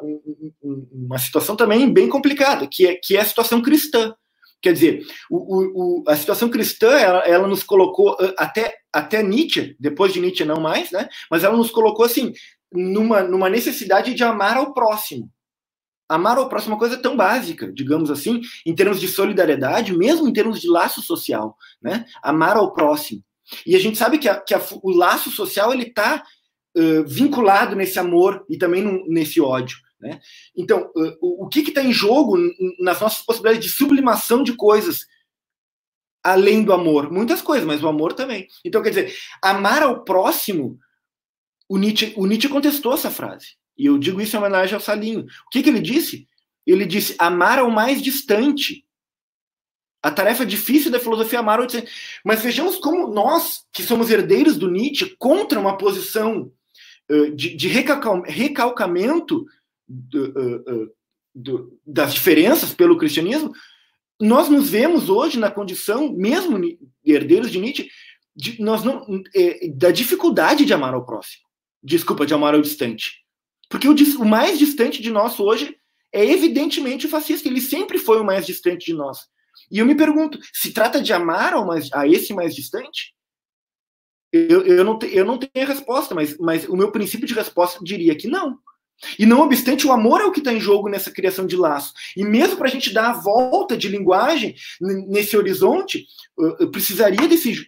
uma 0.92 1.18
situação 1.20 1.56
também 1.56 1.92
bem 1.92 2.08
complicada, 2.08 2.66
que 2.68 2.88
é, 2.88 2.96
que 2.96 3.18
é 3.18 3.20
a 3.20 3.26
situação 3.26 3.62
cristã. 3.62 4.16
Quer 4.62 4.74
dizer, 4.74 5.06
o, 5.30 6.00
o, 6.00 6.04
a 6.08 6.16
situação 6.16 6.50
cristã, 6.50 6.92
ela, 6.98 7.20
ela, 7.20 7.48
nos 7.48 7.62
colocou, 7.62 8.18
até, 8.38 8.74
até 8.92 9.22
Nietzsche, 9.22 9.76
depois 9.80 10.14
de 10.14 10.22
Nietzsche 10.22 10.46
não 10.46 10.62
mais, 10.62 10.90
né, 10.92 11.10
mas 11.30 11.44
ela 11.44 11.58
nos 11.58 11.70
colocou, 11.70 12.06
assim, 12.06 12.34
numa, 12.72 13.22
numa 13.22 13.50
necessidade 13.50 14.14
de 14.14 14.24
amar 14.24 14.58
ao 14.58 14.74
próximo 14.74 15.30
amar 16.08 16.38
ao 16.38 16.50
próximo 16.50 16.72
é 16.72 16.74
uma 16.76 16.80
coisa 16.80 16.98
tão 16.98 17.16
básica, 17.16 17.72
digamos 17.72 18.12
assim, 18.12 18.42
em 18.66 18.76
termos 18.76 19.00
de 19.00 19.08
solidariedade, 19.08 19.96
mesmo 19.96 20.28
em 20.28 20.34
termos 20.34 20.60
de 20.62 20.70
laço 20.70 21.02
social, 21.02 21.58
né? 21.82 22.06
Amar 22.22 22.58
ao 22.58 22.74
próximo. 22.74 23.24
E 23.66 23.76
a 23.76 23.80
gente 23.80 23.98
sabe 23.98 24.18
que, 24.18 24.28
a, 24.28 24.40
que 24.40 24.54
a, 24.54 24.62
o 24.82 24.92
laço 24.92 25.30
social 25.32 25.74
ele 25.74 25.84
está 25.84 26.24
uh, 26.78 27.04
vinculado 27.06 27.76
nesse 27.76 28.00
amor 28.00 28.46
e 28.50 28.58
também 28.58 29.04
nesse 29.08 29.40
ódio. 29.40 29.78
Né? 30.00 30.20
Então, 30.56 30.92
uh, 30.96 31.18
o, 31.22 31.46
o 31.46 31.48
que 31.48 31.60
está 31.60 31.84
em 31.84 31.94
jogo 31.94 32.38
nas 32.80 33.00
nossas 33.00 33.24
possibilidades 33.24 33.66
de 33.66 33.76
sublimação 33.76 34.44
de 34.44 34.54
coisas 34.54 35.06
além 36.24 36.64
do 36.64 36.74
amor? 36.74 37.12
Muitas 37.12 37.42
coisas, 37.42 37.66
mas 37.66 37.84
o 37.84 37.88
amor 37.88 38.14
também. 38.14 38.48
Então, 38.64 38.82
quer 38.82 38.90
dizer, 38.90 39.16
amar 39.42 39.84
ao 39.84 40.04
próximo, 40.04 40.80
o 41.70 41.78
Nietzsche, 41.78 42.14
o 42.18 42.26
Nietzsche 42.26 42.50
contestou 42.50 42.94
essa 42.94 43.12
frase. 43.12 43.56
E 43.78 43.86
eu 43.86 43.98
digo 43.98 44.22
isso 44.22 44.36
em 44.36 44.40
homenagem 44.40 44.76
ao 44.76 44.82
Salinho. 44.82 45.26
O 45.46 45.50
que, 45.50 45.62
que 45.62 45.70
ele 45.70 45.82
disse? 45.82 46.28
Ele 46.66 46.86
disse 46.86 47.16
amar 47.20 47.60
ao 47.60 47.70
mais 47.70 48.02
distante. 48.02 48.86
A 50.02 50.12
tarefa 50.12 50.46
difícil 50.46 50.92
da 50.92 51.00
filosofia 51.00 51.40
é 51.40 51.42
amar 51.42 51.60
ao 51.60 51.66
distante. 51.66 51.92
Mas 52.24 52.42
vejamos 52.42 52.78
como 52.78 53.08
nós, 53.08 53.66
que 53.74 53.84
somos 53.84 54.10
herdeiros 54.10 54.58
do 54.58 54.70
Nietzsche, 54.70 55.16
contra 55.18 55.60
uma 55.60 55.78
posição 55.78 56.52
uh, 57.10 57.32
de, 57.32 57.56
de 57.56 57.68
recalcamento 57.68 59.46
do, 59.88 60.26
uh, 60.30 60.84
uh, 60.84 60.92
do, 61.34 61.80
das 61.86 62.14
diferenças 62.14 62.74
pelo 62.74 62.98
cristianismo, 62.98 63.54
nós 64.20 64.48
nos 64.48 64.70
vemos 64.70 65.10
hoje 65.10 65.38
na 65.38 65.52
condição, 65.52 66.12
mesmo 66.14 66.60
herdeiros 67.04 67.52
de 67.52 67.60
Nietzsche, 67.60 67.90
de, 68.36 68.62
nós 68.62 68.84
não, 68.84 69.06
é, 69.36 69.68
da 69.70 69.92
dificuldade 69.92 70.66
de 70.66 70.74
amar 70.74 70.94
ao 70.94 71.06
próximo. 71.06 71.44
Desculpa, 71.84 72.26
de 72.26 72.34
amar 72.34 72.54
ao 72.54 72.62
distante. 72.62 73.25
Porque 73.70 73.88
o, 73.88 73.96
o 74.20 74.26
mais 74.26 74.60
distante 74.60 75.02
de 75.02 75.12
nós 75.12 75.40
hoje 75.40 75.76
é 76.14 76.26
evidentemente 76.26 77.06
o 77.06 77.10
fascista. 77.10 77.48
Ele 77.48 77.62
sempre 77.62 77.98
foi 77.98 78.20
o 78.20 78.26
mais 78.26 78.46
distante 78.46 78.88
de 78.88 78.94
nós. 78.94 79.20
E 79.72 79.80
eu 79.80 79.86
me 79.86 79.96
pergunto, 79.96 80.40
se 80.54 80.72
trata 80.72 81.02
de 81.02 81.12
amar 81.14 81.54
ao 81.54 81.66
mais, 81.66 81.92
a 81.94 82.08
esse 82.08 82.34
mais 82.34 82.54
distante? 82.54 83.14
Eu, 84.32 84.66
eu, 84.66 84.84
não, 84.84 84.98
te, 84.98 85.08
eu 85.16 85.26
não 85.26 85.38
tenho 85.38 85.66
a 85.66 85.70
resposta, 85.70 86.14
mas, 86.14 86.38
mas 86.38 86.68
o 86.68 86.76
meu 86.76 86.92
princípio 86.92 87.28
de 87.28 87.34
resposta 87.34 87.80
diria 87.84 88.16
que 88.16 88.28
não. 88.28 88.58
E 89.20 89.26
não 89.26 89.42
obstante, 89.42 89.86
o 89.86 89.92
amor 89.92 90.22
é 90.22 90.26
o 90.26 90.32
que 90.32 90.40
está 90.40 90.54
em 90.54 90.60
jogo 90.60 90.90
nessa 90.90 91.12
criação 91.12 91.46
de 91.46 91.56
laço. 91.56 91.94
E 92.16 92.24
mesmo 92.24 92.58
para 92.58 92.68
a 92.68 92.72
gente 92.72 92.94
dar 92.94 93.10
a 93.10 93.14
volta 93.14 93.76
de 93.78 93.88
linguagem 93.88 94.56
nesse 95.08 95.36
horizonte, 95.36 96.06
eu, 96.38 96.58
eu 96.60 96.72
precisaria 96.72 97.28
desse 97.28 97.68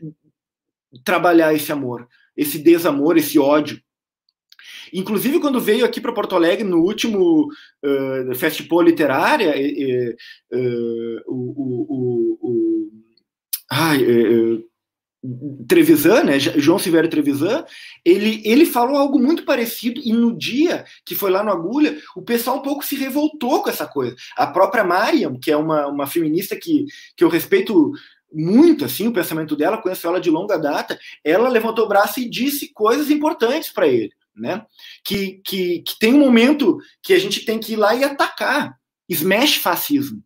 trabalhar 1.03 1.53
esse 1.53 1.71
amor, 1.71 2.07
esse 2.35 2.57
desamor, 2.57 3.17
esse 3.17 3.37
ódio. 3.37 3.81
Inclusive, 4.93 5.39
quando 5.39 5.59
veio 5.59 5.85
aqui 5.85 5.99
para 6.01 6.13
Porto 6.13 6.35
Alegre 6.35 6.63
no 6.63 6.81
último 6.81 7.47
uh, 7.83 8.35
Festival 8.35 8.81
Literária, 8.81 9.53
uh, 10.53 11.21
o, 11.27 11.35
o, 11.87 12.37
o, 12.41 12.91
ai, 13.71 14.03
uh, 14.03 14.63
Trevisan, 15.67 16.23
né, 16.23 16.39
João 16.39 16.79
Silvério 16.79 17.09
Trevisan, 17.09 17.65
ele, 18.05 18.41
ele 18.45 18.65
falou 18.65 18.95
algo 18.95 19.19
muito 19.19 19.43
parecido 19.43 19.99
e 20.03 20.13
no 20.13 20.37
dia 20.37 20.85
que 21.03 21.15
foi 21.15 21.31
lá 21.31 21.43
no 21.43 21.51
Agulha, 21.51 21.97
o 22.15 22.21
pessoal 22.21 22.57
um 22.57 22.61
pouco 22.61 22.85
se 22.85 22.95
revoltou 22.95 23.61
com 23.61 23.69
essa 23.69 23.85
coisa. 23.85 24.15
A 24.37 24.47
própria 24.47 24.83
Mariam, 24.83 25.37
que 25.39 25.51
é 25.51 25.57
uma, 25.57 25.87
uma 25.87 26.07
feminista 26.07 26.55
que, 26.55 26.85
que 27.15 27.23
eu 27.23 27.29
respeito 27.29 27.91
muito 28.31 28.85
assim 28.85 29.07
o 29.07 29.13
pensamento 29.13 29.55
dela, 29.55 29.81
conheço 29.81 30.07
ela 30.07 30.21
de 30.21 30.29
longa 30.29 30.57
data, 30.57 30.97
ela 31.23 31.49
levantou 31.49 31.85
o 31.85 31.89
braço 31.89 32.19
e 32.19 32.29
disse 32.29 32.71
coisas 32.73 33.09
importantes 33.09 33.71
para 33.71 33.87
ele 33.87 34.11
né? 34.37 34.65
Que, 35.03 35.41
que, 35.45 35.79
que 35.81 35.99
tem 35.99 36.13
um 36.13 36.19
momento 36.19 36.77
que 37.01 37.13
a 37.13 37.19
gente 37.19 37.45
tem 37.45 37.59
que 37.59 37.73
ir 37.73 37.77
lá 37.77 37.95
e 37.95 38.03
atacar, 38.03 38.75
smash 39.09 39.57
fascismo. 39.57 40.23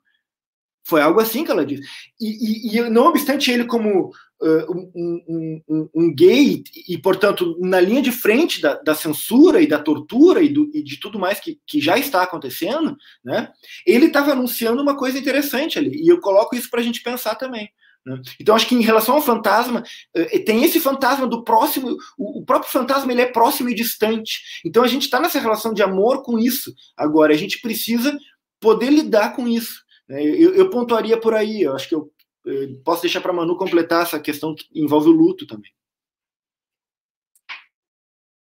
Foi 0.84 1.02
algo 1.02 1.20
assim 1.20 1.46
que 1.46 1.52
ela 1.52 1.66
disse. 1.66 1.84
E, 2.20 2.76
e, 2.76 2.78
e 2.78 2.90
não 2.90 3.08
obstante 3.08 3.52
ele 3.52 3.66
como 3.66 4.12
uh, 4.42 4.92
um, 4.96 5.62
um, 5.70 5.90
um, 5.94 6.14
gay 6.14 6.64
e, 6.88 6.98
portanto, 6.98 7.56
na 7.62 7.80
linha 7.80 8.02
de 8.02 8.12
frente 8.12 8.60
da, 8.60 8.74
da 8.76 8.96
censura 8.96 9.62
e 9.62 9.68
da 9.68 9.80
tortura 9.80 10.42
e, 10.42 10.50
do, 10.50 10.70
e, 10.74 10.84
de 10.84 11.00
tudo 11.00 11.20
mais 11.20 11.40
que, 11.40 11.60
que 11.68 11.80
já 11.80 11.98
está 11.98 12.24
acontecendo, 12.24 12.98
né? 13.24 13.52
Ele 13.86 14.08
estava 14.08 14.32
anunciando 14.32 14.82
uma 14.82 14.98
coisa 14.98 15.18
interessante 15.20 15.78
ali. 15.78 16.04
E 16.04 16.08
eu 16.08 16.20
coloco 16.20 16.56
isso 16.56 16.70
para 16.70 16.82
a 16.82 16.84
gente 16.84 17.02
pensar 17.02 17.36
também. 17.36 17.70
Né? 18.06 18.20
Então, 18.40 18.56
acho 18.56 18.68
que 18.68 18.76
em 18.76 18.82
relação 18.82 19.16
ao 19.16 19.22
fantasma, 19.22 19.84
eh, 20.14 20.40
tem 20.40 20.64
esse 20.64 20.80
fantasma 20.80 21.28
do 21.28 21.44
próximo, 21.44 21.98
o 22.18 22.44
próprio 22.44 22.72
fantasma 22.72 23.12
ele 23.12 23.22
é 23.22 23.32
próximo 23.32 23.70
e 23.70 23.76
distante. 23.76 24.62
Então, 24.66 24.84
a 24.84 24.88
gente 24.88 25.04
está 25.04 25.20
nessa 25.20 25.40
relação 25.40 25.74
de 25.74 25.84
amor 25.84 26.24
com 26.24 26.40
isso. 26.40 26.74
Agora, 26.98 27.34
a 27.34 27.38
gente 27.38 27.62
precisa 27.62 28.18
poder 28.60 28.90
lidar 28.90 29.36
com 29.36 29.48
isso. 29.48 29.84
Né? 30.08 30.24
Eu, 30.24 30.70
pontuaria 30.70 31.20
por 31.20 31.34
aí, 31.34 31.62
eu 31.64 31.76
acho 31.76 31.88
que 31.88 31.96
eu, 31.96 32.12
eu 32.46 32.82
posso 32.84 33.02
deixar 33.02 33.22
para 33.22 33.34
Manu 33.34 33.58
completar 33.58 34.04
essa 34.04 34.20
questão 34.20 34.56
que 34.56 34.66
envolve 34.74 35.10
o 35.10 35.14
luto 35.14 35.46
também. 35.46 35.72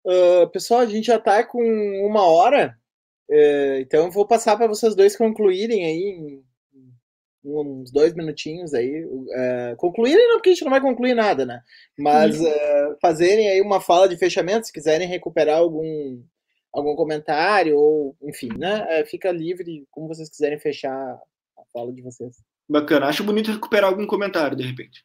Uh, 0.05 0.49
pessoal, 0.51 0.81
a 0.81 0.87
gente 0.87 1.07
já 1.07 1.17
está 1.17 1.45
com 1.45 1.63
uma 2.07 2.23
hora, 2.23 2.75
uh, 3.31 3.81
então 3.81 4.11
vou 4.11 4.27
passar 4.27 4.57
para 4.57 4.67
vocês 4.67 4.97
dois 4.97 5.15
concluírem 5.15 5.85
aí 5.85 6.43
uns 7.45 7.91
dois 7.91 8.15
minutinhos 8.15 8.75
aí, 8.75 9.07
é, 9.33 9.75
concluírem 9.77 10.29
não, 10.29 10.37
porque 10.37 10.51
a 10.51 10.53
gente 10.53 10.65
não 10.65 10.71
vai 10.71 10.81
concluir 10.81 11.15
nada, 11.15 11.47
né? 11.47 11.63
Mas 11.99 12.41
é, 12.41 12.97
fazerem 13.01 13.49
aí 13.49 13.61
uma 13.61 13.81
fala 13.81 14.09
de 14.09 14.17
fechamento, 14.17 14.67
se 14.67 14.73
quiserem 14.73 15.09
recuperar 15.09 15.59
algum, 15.59 16.23
algum 16.73 16.95
comentário, 16.95 17.77
ou 17.77 18.17
enfim, 18.23 18.51
né? 18.59 18.87
É, 18.91 19.05
fica 19.05 19.33
livre 19.33 19.87
como 19.91 20.09
vocês 20.09 20.29
quiserem 20.29 20.59
fechar 20.59 20.93
a 20.93 21.63
fala 21.73 21.93
de 21.93 22.03
vocês. 22.03 22.37
Bacana, 22.69 23.07
acho 23.07 23.25
bonito 23.25 23.51
recuperar 23.51 23.91
algum 23.91 24.07
comentário 24.07 24.57
de 24.57 24.65
repente. 24.65 25.05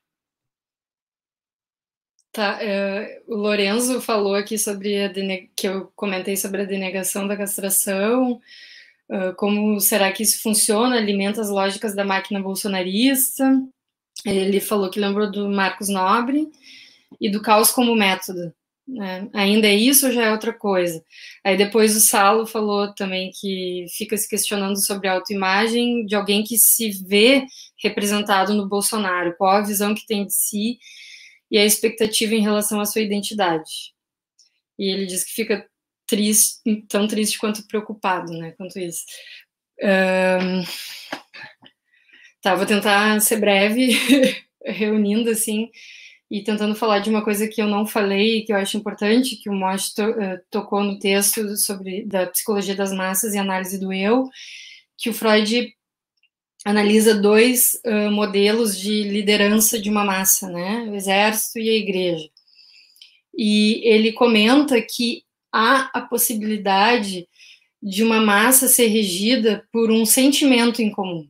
Tá, 2.36 2.62
é, 2.62 3.22
o 3.28 3.36
Lorenzo 3.36 4.02
falou 4.02 4.36
aqui 4.36 4.58
sobre 4.58 5.02
a 5.02 5.10
que 5.56 5.70
eu 5.70 5.90
comentei 5.96 6.36
sobre 6.36 6.64
a 6.64 6.66
denegação 6.66 7.26
da 7.26 7.38
castração. 7.38 8.42
Uh, 9.10 9.36
como 9.36 9.80
será 9.80 10.12
que 10.12 10.24
isso 10.24 10.42
funciona? 10.42 10.98
Alimenta 10.98 11.42
as 11.42 11.50
lógicas 11.50 11.96
da 11.96 12.04
máquina 12.04 12.42
bolsonarista. 12.42 13.62
Ele 14.26 14.60
falou 14.60 14.90
que 14.90 15.00
lembrou 15.00 15.30
do 15.30 15.50
Marcos 15.50 15.90
Nobre 15.90 16.48
e 17.20 17.30
do 17.30 17.42
caos 17.42 17.72
como 17.72 17.96
método. 17.96 18.54
Né? 18.88 19.28
Ainda 19.34 19.68
é 19.68 19.74
isso 19.74 20.06
ou 20.08 20.12
já 20.12 20.26
é 20.26 20.32
outra 20.32 20.54
coisa? 20.54 21.04
Aí 21.44 21.58
depois 21.58 21.96
o 21.96 22.02
Salo 22.02 22.46
falou 22.46 22.94
também 22.94 23.32
que 23.34 23.88
fica 23.90 24.16
se 24.16 24.30
questionando 24.30 24.78
sobre 24.78 25.08
a 25.08 25.14
autoimagem 25.14 26.06
de 26.06 26.16
alguém 26.16 26.44
que 26.44 26.58
se 26.58 26.92
vê 27.04 27.46
representado 27.82 28.54
no 28.54 28.68
Bolsonaro, 28.68 29.36
qual 29.38 29.58
a 29.58 29.66
visão 29.66 29.96
que 29.96 30.06
tem 30.06 30.26
de 30.26 30.34
si 30.34 30.78
e 31.50 31.58
a 31.58 31.66
expectativa 31.66 32.36
em 32.36 32.42
relação 32.42 32.80
à 32.80 32.86
sua 32.86 33.02
identidade. 33.02 33.94
E 34.78 34.92
ele 34.92 35.06
diz 35.06 35.24
que 35.24 35.32
fica 35.32 35.68
triste, 36.08 36.84
tão 36.88 37.08
triste 37.08 37.38
quanto 37.38 37.68
preocupado, 37.68 38.32
né, 38.34 38.54
quanto 38.58 38.80
isso. 38.80 39.04
Um, 39.82 40.64
tá, 42.42 42.56
vou 42.56 42.66
tentar 42.66 43.20
ser 43.22 43.38
breve, 43.38 43.98
reunindo, 44.66 45.30
assim, 45.30 45.70
e 46.30 46.44
tentando 46.44 46.76
falar 46.76 47.00
de 47.00 47.10
uma 47.10 47.24
coisa 47.24 47.48
que 47.48 47.62
eu 47.62 47.68
não 47.68 47.86
falei, 47.86 48.44
que 48.44 48.52
eu 48.52 48.58
acho 48.58 48.78
importante, 48.78 49.36
que 49.36 49.50
o 49.50 49.54
Mosh 49.54 49.94
to, 49.94 50.04
uh, 50.04 50.40
tocou 50.50 50.84
no 50.84 50.98
texto 51.00 51.56
sobre 51.58 52.06
da 52.06 52.28
psicologia 52.28 52.76
das 52.76 52.92
massas 52.92 53.34
e 53.34 53.38
análise 53.38 53.80
do 53.80 53.94
eu, 53.94 54.30
que 54.98 55.10
o 55.10 55.14
Freud 55.14 55.74
analisa 56.66 57.14
dois 57.14 57.80
uh, 57.86 58.12
modelos 58.12 58.80
de 58.80 59.04
liderança 59.04 59.80
de 59.80 59.90
uma 59.90 60.04
massa, 60.04 60.50
né, 60.50 60.88
o 60.90 60.96
exército 60.96 61.60
e 61.60 61.70
a 61.70 61.74
igreja. 61.74 62.28
E 63.38 63.82
ele 63.84 64.14
comenta 64.14 64.82
que 64.82 65.25
há 65.56 65.90
a 65.94 66.02
possibilidade 66.02 67.28
de 67.82 68.04
uma 68.04 68.20
massa 68.20 68.68
ser 68.68 68.88
regida 68.88 69.66
por 69.72 69.90
um 69.90 70.06
sentimento 70.06 70.82
em 70.82 70.92
comum. 70.92 71.30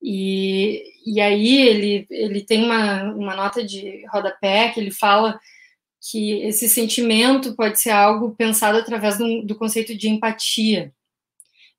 E, 0.00 0.84
e 1.04 1.20
aí 1.20 1.58
ele, 1.66 2.06
ele 2.10 2.42
tem 2.42 2.64
uma, 2.64 3.02
uma 3.14 3.34
nota 3.34 3.64
de 3.64 4.06
rodapé 4.06 4.70
que 4.70 4.78
ele 4.78 4.92
fala 4.92 5.38
que 6.10 6.42
esse 6.42 6.68
sentimento 6.68 7.56
pode 7.56 7.80
ser 7.80 7.90
algo 7.90 8.36
pensado 8.36 8.78
através 8.78 9.18
do, 9.18 9.42
do 9.42 9.56
conceito 9.56 9.96
de 9.96 10.08
empatia, 10.08 10.92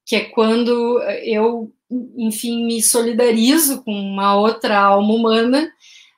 que 0.05 0.15
é 0.15 0.25
quando 0.25 1.01
eu, 1.23 1.71
enfim, 2.17 2.65
me 2.65 2.81
solidarizo 2.81 3.83
com 3.83 3.93
uma 3.93 4.35
outra 4.35 4.77
alma 4.77 5.13
humana 5.13 5.71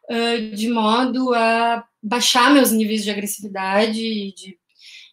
uh, 0.10 0.56
de 0.56 0.70
modo 0.70 1.34
a 1.34 1.86
baixar 2.02 2.52
meus 2.52 2.72
níveis 2.72 3.04
de 3.04 3.12
agressividade, 3.12 4.34
de 4.34 4.59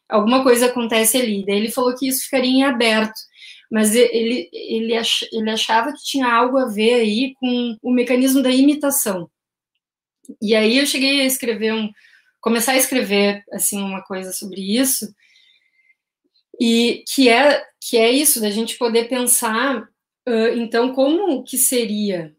alguma 0.09 0.43
coisa 0.43 0.67
acontece 0.67 1.17
ali. 1.17 1.45
Daí 1.45 1.57
ele 1.57 1.71
falou 1.71 1.95
que 1.95 2.09
isso 2.09 2.25
ficaria 2.25 2.51
em 2.51 2.65
aberto, 2.65 3.19
mas 3.71 3.95
ele, 3.95 4.49
ele, 4.53 4.97
ach, 4.97 5.23
ele 5.33 5.51
achava 5.51 5.93
que 5.93 6.03
tinha 6.05 6.33
algo 6.33 6.57
a 6.59 6.67
ver 6.67 6.95
aí 6.95 7.35
com 7.39 7.77
o 7.83 7.93
mecanismo 7.93 8.43
da 8.43 8.51
imitação. 8.51 9.29
E 10.41 10.55
aí 10.55 10.79
eu 10.79 10.87
cheguei 10.87 11.21
a 11.21 11.25
escrever 11.25 11.73
um, 11.73 11.91
começar 12.41 12.73
a 12.73 12.77
escrever 12.77 13.45
assim 13.53 13.81
uma 13.81 14.03
coisa 14.03 14.33
sobre 14.33 14.61
isso, 14.61 15.13
e 16.61 17.05
que 17.13 17.29
é 17.29 17.65
que 17.81 17.97
é 17.97 18.11
isso 18.11 18.41
da 18.41 18.51
gente 18.51 18.79
poder 18.79 19.09
pensar 19.09 19.83
uh, 20.29 20.49
então 20.57 20.93
como 20.95 21.45
que 21.45 21.57
seria 21.57 22.35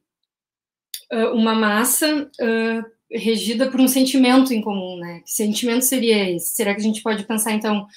uh, 1.12 1.34
uma 1.34 1.54
massa 1.54 2.24
uh, 2.24 2.97
regida 3.12 3.70
por 3.70 3.80
um 3.80 3.88
sentimento 3.88 4.54
em 4.54 4.62
comum, 4.62 4.98
né? 4.98 5.22
Que 5.22 5.32
sentimento 5.32 5.84
seria 5.84 6.30
esse? 6.30 6.54
Será 6.54 6.74
que 6.74 6.82
a 6.82 6.84
gente 6.84 7.02
pode 7.02 7.24
pensar, 7.26 7.54
então, 7.54 7.88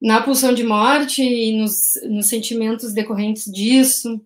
na 0.00 0.22
pulsão 0.22 0.54
de 0.54 0.62
morte 0.62 1.22
e 1.22 1.56
nos, 1.56 1.94
nos 2.04 2.26
sentimentos 2.26 2.92
decorrentes 2.92 3.44
disso? 3.44 4.20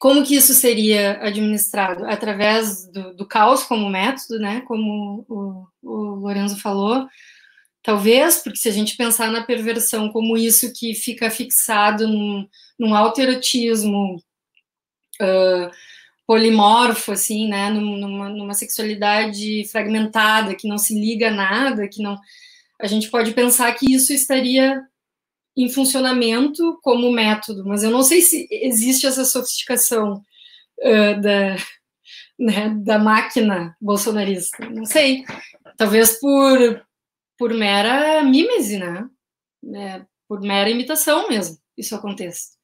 Como 0.00 0.24
que 0.24 0.34
isso 0.34 0.54
seria 0.54 1.22
administrado? 1.22 2.04
Através 2.06 2.90
do, 2.90 3.14
do 3.14 3.26
caos 3.26 3.62
como 3.62 3.88
método, 3.88 4.38
né? 4.38 4.62
Como 4.62 5.24
o, 5.28 5.66
o 5.82 5.96
Lorenzo 6.16 6.56
falou, 6.56 7.06
talvez, 7.82 8.38
porque 8.38 8.58
se 8.58 8.68
a 8.68 8.72
gente 8.72 8.96
pensar 8.96 9.30
na 9.30 9.44
perversão 9.44 10.10
como 10.10 10.36
isso 10.36 10.72
que 10.72 10.94
fica 10.94 11.30
fixado 11.30 12.08
num, 12.08 12.48
num 12.78 12.94
autoerotismo 12.94 14.16
uh, 15.20 15.70
polimorfo, 16.30 17.10
assim, 17.10 17.48
né, 17.48 17.70
numa, 17.70 18.28
numa 18.28 18.54
sexualidade 18.54 19.66
fragmentada, 19.66 20.54
que 20.54 20.68
não 20.68 20.78
se 20.78 20.94
liga 20.94 21.26
a 21.26 21.32
nada, 21.32 21.88
que 21.88 22.00
não... 22.00 22.16
A 22.80 22.86
gente 22.86 23.10
pode 23.10 23.32
pensar 23.32 23.74
que 23.74 23.92
isso 23.92 24.12
estaria 24.12 24.80
em 25.56 25.68
funcionamento 25.68 26.78
como 26.84 27.10
método, 27.10 27.64
mas 27.66 27.82
eu 27.82 27.90
não 27.90 28.04
sei 28.04 28.22
se 28.22 28.46
existe 28.48 29.08
essa 29.08 29.24
sofisticação 29.24 30.22
uh, 30.78 31.20
da, 31.20 31.56
né, 32.38 32.76
da 32.78 32.96
máquina 32.96 33.76
bolsonarista. 33.80 34.70
Não 34.70 34.84
sei. 34.84 35.24
Talvez 35.76 36.20
por, 36.20 36.86
por 37.36 37.52
mera 37.52 38.22
mímese, 38.22 38.78
né? 38.78 39.04
É, 39.74 40.02
por 40.28 40.40
mera 40.40 40.70
imitação 40.70 41.28
mesmo, 41.28 41.58
isso 41.76 41.92
aconteça. 41.92 42.59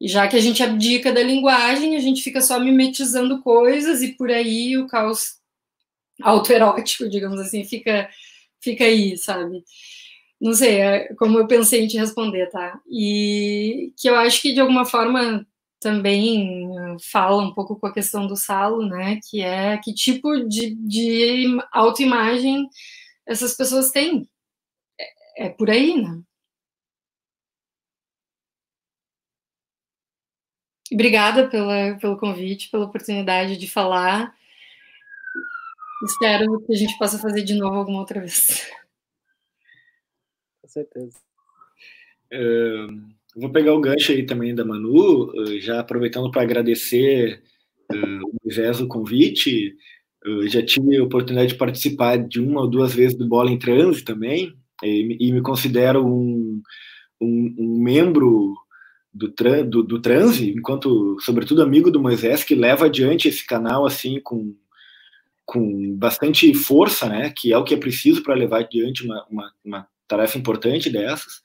E 0.00 0.08
já 0.08 0.26
que 0.28 0.36
a 0.36 0.40
gente 0.40 0.62
abdica 0.62 1.12
da 1.12 1.22
linguagem, 1.22 1.96
a 1.96 2.00
gente 2.00 2.22
fica 2.22 2.40
só 2.40 2.58
mimetizando 2.58 3.42
coisas 3.42 4.02
e 4.02 4.14
por 4.14 4.30
aí 4.30 4.76
o 4.78 4.86
caos 4.86 5.38
autoerótico, 6.22 7.08
digamos 7.08 7.40
assim, 7.40 7.64
fica, 7.64 8.08
fica 8.60 8.84
aí, 8.84 9.16
sabe? 9.18 9.62
Não 10.40 10.54
sei, 10.54 10.80
é 10.80 11.14
como 11.16 11.38
eu 11.38 11.46
pensei 11.46 11.84
em 11.84 11.88
te 11.88 11.98
responder, 11.98 12.48
tá? 12.50 12.80
E 12.90 13.92
que 13.98 14.08
eu 14.08 14.16
acho 14.16 14.40
que 14.42 14.52
de 14.54 14.60
alguma 14.60 14.86
forma 14.86 15.46
também 15.80 16.66
uh, 16.68 16.96
fala 17.10 17.42
um 17.42 17.54
pouco 17.54 17.76
com 17.76 17.86
a 17.86 17.92
questão 17.92 18.26
do 18.26 18.36
Salo, 18.36 18.86
né? 18.86 19.20
Que 19.28 19.42
é 19.42 19.78
que 19.78 19.94
tipo 19.94 20.44
de, 20.48 20.74
de 20.76 21.58
autoimagem 21.72 22.68
essas 23.26 23.54
pessoas 23.54 23.90
têm. 23.90 24.28
É, 25.38 25.46
é 25.46 25.48
por 25.50 25.70
aí, 25.70 26.02
né? 26.02 26.22
Obrigada 30.92 31.48
pela, 31.48 31.96
pelo 32.00 32.16
convite, 32.16 32.68
pela 32.70 32.86
oportunidade 32.86 33.56
de 33.56 33.68
falar. 33.68 34.34
Espero 36.04 36.60
que 36.62 36.72
a 36.72 36.76
gente 36.76 36.98
possa 36.98 37.18
fazer 37.18 37.42
de 37.42 37.54
novo 37.54 37.76
alguma 37.76 38.00
outra 38.00 38.20
vez. 38.20 38.68
Com 40.62 40.68
certeza. 40.68 41.18
Uh, 42.32 43.02
vou 43.36 43.50
pegar 43.50 43.74
o 43.74 43.80
gancho 43.80 44.12
aí 44.12 44.24
também 44.24 44.54
da 44.54 44.64
Manu, 44.64 45.30
uh, 45.30 45.60
já 45.60 45.80
aproveitando 45.80 46.30
para 46.30 46.42
agradecer 46.42 47.42
uh, 47.92 48.26
o 48.26 48.32
Moisés 48.44 48.80
o 48.80 48.88
convite. 48.88 49.76
Eu 50.24 50.48
já 50.48 50.64
tive 50.64 50.96
a 50.96 51.04
oportunidade 51.04 51.52
de 51.52 51.58
participar 51.58 52.16
de 52.16 52.40
uma 52.40 52.62
ou 52.62 52.68
duas 52.68 52.94
vezes 52.94 53.16
do 53.16 53.28
Bola 53.28 53.50
em 53.50 53.58
Transe 53.58 54.02
também, 54.02 54.56
e, 54.82 55.28
e 55.28 55.32
me 55.32 55.42
considero 55.42 56.04
um, 56.04 56.62
um, 57.20 57.54
um 57.58 57.82
membro 57.82 58.54
do, 59.12 59.32
do, 59.64 59.82
do 59.82 60.00
transe, 60.00 60.50
enquanto, 60.50 61.16
sobretudo, 61.20 61.62
amigo 61.62 61.90
do 61.90 62.00
Moisés, 62.00 62.44
que 62.44 62.54
leva 62.54 62.86
adiante 62.86 63.28
esse 63.28 63.44
canal 63.44 63.84
assim 63.84 64.20
com, 64.22 64.54
com 65.44 65.96
bastante 65.96 66.52
força, 66.54 67.08
né? 67.08 67.32
Que 67.36 67.52
é 67.52 67.58
o 67.58 67.64
que 67.64 67.74
é 67.74 67.76
preciso 67.76 68.22
para 68.22 68.34
levar 68.34 68.60
adiante 68.60 69.04
uma, 69.04 69.26
uma, 69.28 69.52
uma, 69.64 69.88
tarefa 70.06 70.38
importante 70.38 70.90
dessas. 70.90 71.40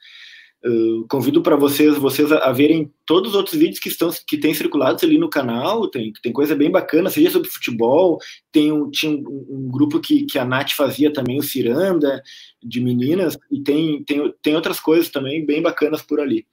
Uh, 0.64 1.06
convido 1.08 1.44
para 1.44 1.56
vocês 1.56 1.96
vocês 1.96 2.32
a, 2.32 2.40
a, 2.40 2.52
verem 2.52 2.92
todos 3.06 3.32
os 3.32 3.36
outros 3.36 3.56
vídeos 3.56 3.78
que 3.78 3.90
estão 3.90 4.10
que 4.26 4.36
têm 4.36 4.52
circulados 4.52 5.04
ali 5.04 5.16
no 5.20 5.30
canal 5.30 5.88
tem, 5.88 6.12
tem 6.24 6.34
coisa 6.34 6.56
bem 6.56 6.72
bacana 6.72 7.08
seja 7.08 7.30
sobre 7.30 7.52
futebol 7.52 8.18
tem 8.52 8.72
um, 8.72 8.90
tinha 8.90 9.12
um, 9.12 9.46
um, 9.48 9.70
grupo 9.70 10.00
que, 10.00 10.26
que 10.26 10.40
a 10.40 10.46
Nath 10.46 10.72
fazia 10.72 11.14
também 11.14 11.38
o 11.38 11.44
Ciranda 11.44 12.20
de 12.64 12.82
meninas 12.82 13.38
e 13.52 13.62
tem, 13.62 14.04
tem, 14.06 14.34
tem 14.42 14.56
outras 14.56 14.80
coisas 14.80 15.10
também 15.10 15.46
bem 15.46 15.62
bacanas 15.62 16.02
por 16.02 16.20
ali 16.20 16.48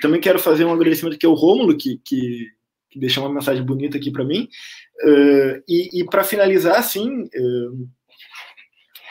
Também 0.00 0.20
quero 0.20 0.38
fazer 0.38 0.64
um 0.64 0.72
agradecimento 0.72 1.14
aqui 1.14 1.26
ao 1.26 1.34
Rômulo, 1.34 1.76
que, 1.76 2.00
que, 2.04 2.48
que 2.90 2.98
deixou 2.98 3.24
uma 3.24 3.34
mensagem 3.34 3.64
bonita 3.64 3.96
aqui 3.96 4.10
para 4.10 4.24
mim. 4.24 4.48
Uh, 5.04 5.62
e, 5.68 6.00
e 6.00 6.04
para 6.04 6.22
finalizar, 6.22 6.78
assim, 6.78 7.22
uh, 7.22 7.88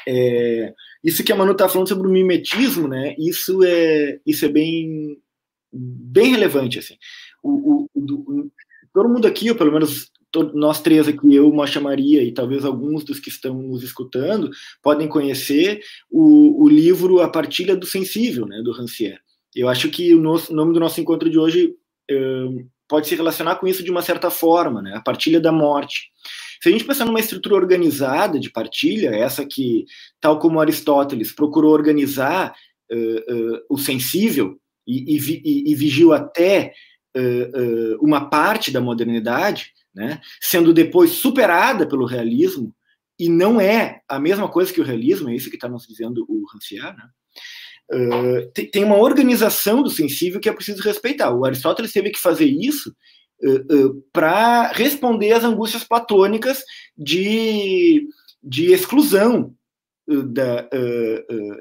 é, 0.08 0.74
isso 1.04 1.24
que 1.24 1.32
a 1.32 1.36
Manu 1.36 1.52
está 1.52 1.68
falando 1.68 1.90
sobre 1.90 2.08
o 2.08 2.12
mimetismo, 2.12 2.88
né? 2.88 3.16
Isso 3.18 3.64
é, 3.64 4.20
isso 4.26 4.46
é 4.46 4.50
bem, 4.50 5.18
bem 5.72 6.32
relevante, 6.32 6.80
assim. 6.80 6.96
O, 7.44 7.88
o, 7.94 8.52
todo 8.94 9.10
mundo 9.10 9.28
aqui, 9.28 9.50
ou 9.50 9.56
pelo 9.56 9.72
menos 9.72 10.12
nós 10.54 10.82
três 10.82 11.08
aqui, 11.08 11.36
eu, 11.36 11.52
Mocha 11.52 11.82
Maria 11.82 12.24
e 12.24 12.32
talvez 12.32 12.64
alguns 12.64 13.04
dos 13.04 13.20
que 13.20 13.30
estão 13.30 13.56
nos 13.56 13.84
escutando, 13.84 14.50
podem 14.82 15.08
conhecer 15.08 15.82
o, 16.10 16.64
o 16.64 16.70
livro 16.70 17.20
A 17.20 17.30
Partilha 17.30 17.76
do 17.76 17.86
Sensível, 17.86 18.46
né, 18.46 18.62
do 18.64 18.72
Rancière. 18.72 19.20
Eu 19.56 19.68
acho 19.68 19.90
que 19.90 20.14
o, 20.16 20.22
nosso, 20.22 20.54
nome 20.54 20.74
do 20.74 20.80
nosso 20.80 21.00
encontro 21.02 21.30
de 21.30 21.38
hoje 21.38 21.76
uh, 22.10 22.70
pode 22.88 23.08
se 23.08 23.16
relacionar 23.16 23.56
com 23.56 23.68
isso 23.68 23.84
de 23.84 23.92
uma 23.92 24.02
certa 24.02 24.30
forma, 24.30 24.82
né? 24.82 24.96
A 24.96 25.02
partilha 25.02 25.40
da 25.40 25.52
morte. 25.52 26.10
Se 26.62 26.70
a 26.70 26.72
gente 26.72 26.86
pensar 26.86 27.06
numa 27.06 27.20
estrutura 27.20 27.56
organizada 27.56 28.40
de 28.40 28.50
partilha, 28.50 29.10
essa 29.10 29.46
que, 29.46 29.86
tal 30.20 30.40
como 30.40 30.60
Aristóteles, 30.60 31.32
procurou 31.32 31.74
organizar 31.74 32.54
uh, 32.92 32.96
uh, 32.96 33.60
o 33.70 33.78
sensível 33.78 34.58
e, 34.88 35.18
e, 35.18 35.72
e 35.72 35.76
vigiu 35.76 36.14
até 36.14 36.74
uma 38.00 38.30
parte 38.30 38.72
da 38.72 38.80
modernidade, 38.80 39.74
né? 39.94 40.22
sendo 40.40 40.74
depois 40.74 41.12
superada 41.12 41.86
pelo 41.86 42.06
realismo, 42.06 42.74
e 43.20 43.28
não 43.28 43.60
é 43.60 44.02
a 44.08 44.18
mesma 44.18 44.48
coisa 44.48 44.72
que 44.72 44.80
o 44.80 44.84
realismo, 44.84 45.30
é 45.30 45.36
isso 45.36 45.50
que 45.50 45.58
está 45.58 45.68
nos 45.68 45.86
dizendo 45.86 46.26
o 46.28 46.46
Rancière, 46.52 46.96
né? 46.96 47.04
Uh, 47.94 48.50
tem 48.72 48.84
uma 48.86 48.98
organização 48.98 49.84
do 49.84 49.90
sensível 49.90 50.40
que 50.40 50.48
é 50.48 50.54
preciso 50.54 50.82
respeitar. 50.82 51.32
O 51.34 51.44
Aristóteles 51.44 51.92
teve 51.92 52.10
que 52.10 52.20
fazer 52.20 52.46
isso 52.46 52.96
uh, 53.44 53.76
uh, 53.76 54.04
para 54.14 54.70
responder 54.70 55.34
às 55.34 55.44
angústias 55.44 55.84
platônicas 55.84 56.64
de, 56.98 58.08
de 58.42 58.72
exclusão 58.72 59.54
da, 60.08 60.68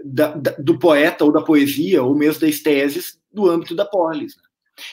da, 0.04 0.34
da, 0.34 0.50
do 0.58 0.78
poeta 0.78 1.24
ou 1.24 1.32
da 1.32 1.42
poesia, 1.42 2.02
ou 2.02 2.16
mesmo 2.16 2.40
das 2.40 2.58
teses, 2.60 3.18
do 3.30 3.48
âmbito 3.48 3.74
da 3.74 3.84
polis. 3.84 4.36
Né? 4.36 4.42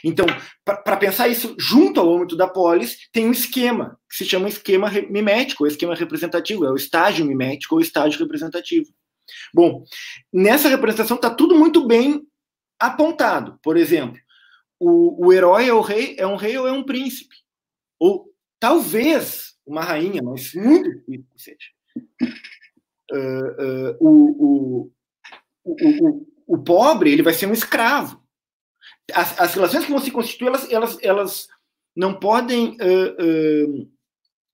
Então, 0.04 0.26
para 0.64 0.98
pensar 0.98 1.28
isso 1.28 1.56
junto 1.58 2.00
ao 2.00 2.16
âmbito 2.16 2.36
da 2.36 2.48
polis, 2.48 2.98
tem 3.12 3.28
um 3.28 3.32
esquema, 3.32 3.98
que 4.10 4.18
se 4.18 4.26
chama 4.26 4.50
esquema 4.50 4.92
mimético, 5.10 5.64
ou 5.64 5.68
esquema 5.68 5.96
representativo, 5.96 6.66
é 6.66 6.72
o 6.72 6.76
estágio 6.76 7.26
mimético 7.26 7.76
ou 7.76 7.82
estágio 7.82 8.20
representativo. 8.20 8.88
Bom, 9.54 9.84
nessa 10.32 10.70
representação 10.70 11.16
está 11.16 11.30
tudo 11.30 11.56
muito 11.56 11.86
bem 11.86 12.26
apontado. 12.80 13.60
Por 13.62 13.78
exemplo, 13.78 14.20
o, 14.80 15.28
o 15.28 15.34
herói 15.34 15.68
é 15.68 15.74
o 15.74 15.82
rei, 15.82 16.16
é 16.18 16.28
um 16.28 16.36
rei 16.36 16.58
ou 16.58 16.68
é 16.68 16.72
um 16.72 16.84
príncipe? 16.84 17.36
Ou 18.00 18.32
talvez 18.60 19.56
uma 19.66 19.82
rainha, 19.82 20.22
mas 20.24 20.54
muito 20.54 20.90
difícil 20.90 21.26
que 21.36 21.42
seja. 21.42 21.78
Uh, 23.12 23.96
uh, 23.96 23.98
o, 24.00 24.46
o, 24.46 24.92
o, 25.66 26.28
o, 26.46 26.58
pobre 26.58 27.12
ele 27.12 27.24
vai 27.24 27.34
ser 27.34 27.48
um 27.48 27.54
escravo. 27.54 28.22
As, 29.14 29.40
as 29.40 29.54
relações 29.54 29.86
que 29.86 29.92
vão 29.92 30.00
se 30.00 30.12
constituir, 30.12 30.48
elas, 30.48 30.72
elas, 30.72 30.98
elas 31.02 31.48
não 31.96 32.20
podem 32.20 32.76
uh, 32.76 33.92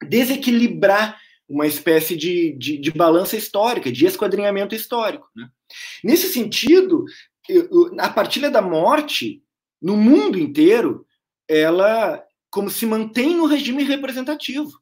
desequilibrar 0.08 1.20
uma 1.54 1.68
espécie 1.68 2.18
de, 2.18 2.54
de, 2.58 2.78
de 2.80 2.92
balança 2.92 3.38
histórica, 3.38 3.92
de 3.92 4.06
esquadrinhamento 4.08 4.74
histórico. 4.74 5.30
Né? 5.36 5.48
Nesse 6.04 6.28
sentido, 6.28 7.06
a 8.00 8.10
partilha 8.10 8.50
da 8.50 8.62
morte, 8.62 9.44
no 9.80 9.96
mundo 9.96 10.40
inteiro, 10.40 11.06
ela 11.48 12.24
como 12.50 12.70
se 12.70 12.86
mantém 12.86 13.36
no 13.36 13.46
regime 13.46 13.84
representativo. 13.84 14.82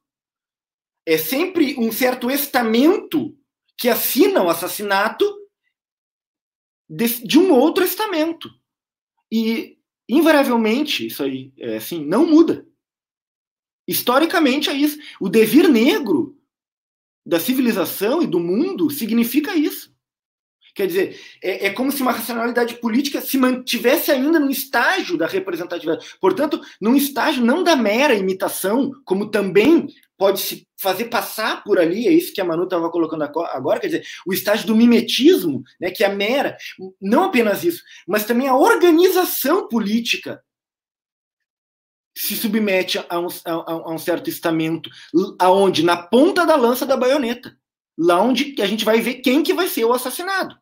é 1.05 1.17
sempre 1.17 1.75
um 1.77 1.91
certo 1.91 2.29
estamento 2.29 3.37
que 3.77 3.89
assina 3.89 4.43
o 4.43 4.49
assassinato 4.49 5.25
de, 6.89 7.25
de 7.25 7.39
um 7.39 7.51
outro 7.51 7.83
estamento. 7.83 8.49
E, 9.31 9.77
invariavelmente, 10.07 11.07
isso 11.07 11.23
aí, 11.23 11.51
é 11.57 11.77
assim, 11.77 12.05
não 12.05 12.25
muda. 12.25 12.67
Historicamente 13.87 14.69
é 14.69 14.73
isso. 14.73 14.99
O 15.19 15.27
devir 15.27 15.67
negro 15.67 16.37
da 17.31 17.39
civilização 17.39 18.21
e 18.21 18.27
do 18.27 18.41
mundo 18.41 18.89
significa 18.89 19.55
isso. 19.55 19.89
Quer 20.75 20.85
dizer, 20.85 21.19
é, 21.41 21.67
é, 21.67 21.69
como 21.69 21.89
se 21.89 22.01
uma 22.01 22.11
racionalidade 22.11 22.75
política 22.75 23.21
se 23.21 23.37
mantivesse 23.37 24.11
ainda 24.11 24.37
no 24.37 24.51
estágio 24.51 25.17
da 25.17 25.27
representatividade. 25.27 26.05
Portanto, 26.19 26.59
num 26.81 26.93
estágio 26.93 27.45
não 27.45 27.63
da 27.63 27.73
mera 27.73 28.13
imitação, 28.13 28.91
como 29.05 29.31
também 29.31 29.87
pode 30.17 30.41
se 30.41 30.67
fazer 30.77 31.05
passar 31.05 31.63
por 31.63 31.79
ali, 31.79 32.05
é 32.05 32.11
isso 32.11 32.33
que 32.33 32.41
a 32.41 32.45
Manu 32.45 32.65
estava 32.65 32.89
colocando 32.89 33.23
agora, 33.23 33.79
quer 33.79 33.87
dizer, 33.87 34.03
o 34.27 34.33
estágio 34.33 34.67
do 34.67 34.75
mimetismo, 34.75 35.63
né, 35.79 35.89
que 35.89 36.03
é 36.03 36.07
a 36.07 36.13
mera, 36.13 36.57
não 37.01 37.23
apenas 37.23 37.63
isso, 37.63 37.81
mas 38.05 38.25
também 38.25 38.49
a 38.49 38.57
organização 38.57 39.69
política 39.69 40.41
se 42.15 42.35
submete 42.35 43.03
a 43.09 43.19
um, 43.19 43.27
a, 43.45 43.51
a 43.51 43.93
um 43.93 43.97
certo 43.97 44.29
estamento, 44.29 44.89
aonde 45.39 45.83
na 45.83 45.97
ponta 45.97 46.45
da 46.45 46.55
lança 46.55 46.85
da 46.85 46.97
baioneta, 46.97 47.57
lá 47.97 48.21
onde 48.21 48.55
a 48.61 48.65
gente 48.65 48.85
vai 48.85 48.99
ver 49.01 49.15
quem 49.15 49.43
que 49.43 49.53
vai 49.53 49.67
ser 49.67 49.85
o 49.85 49.93
assassinado. 49.93 50.59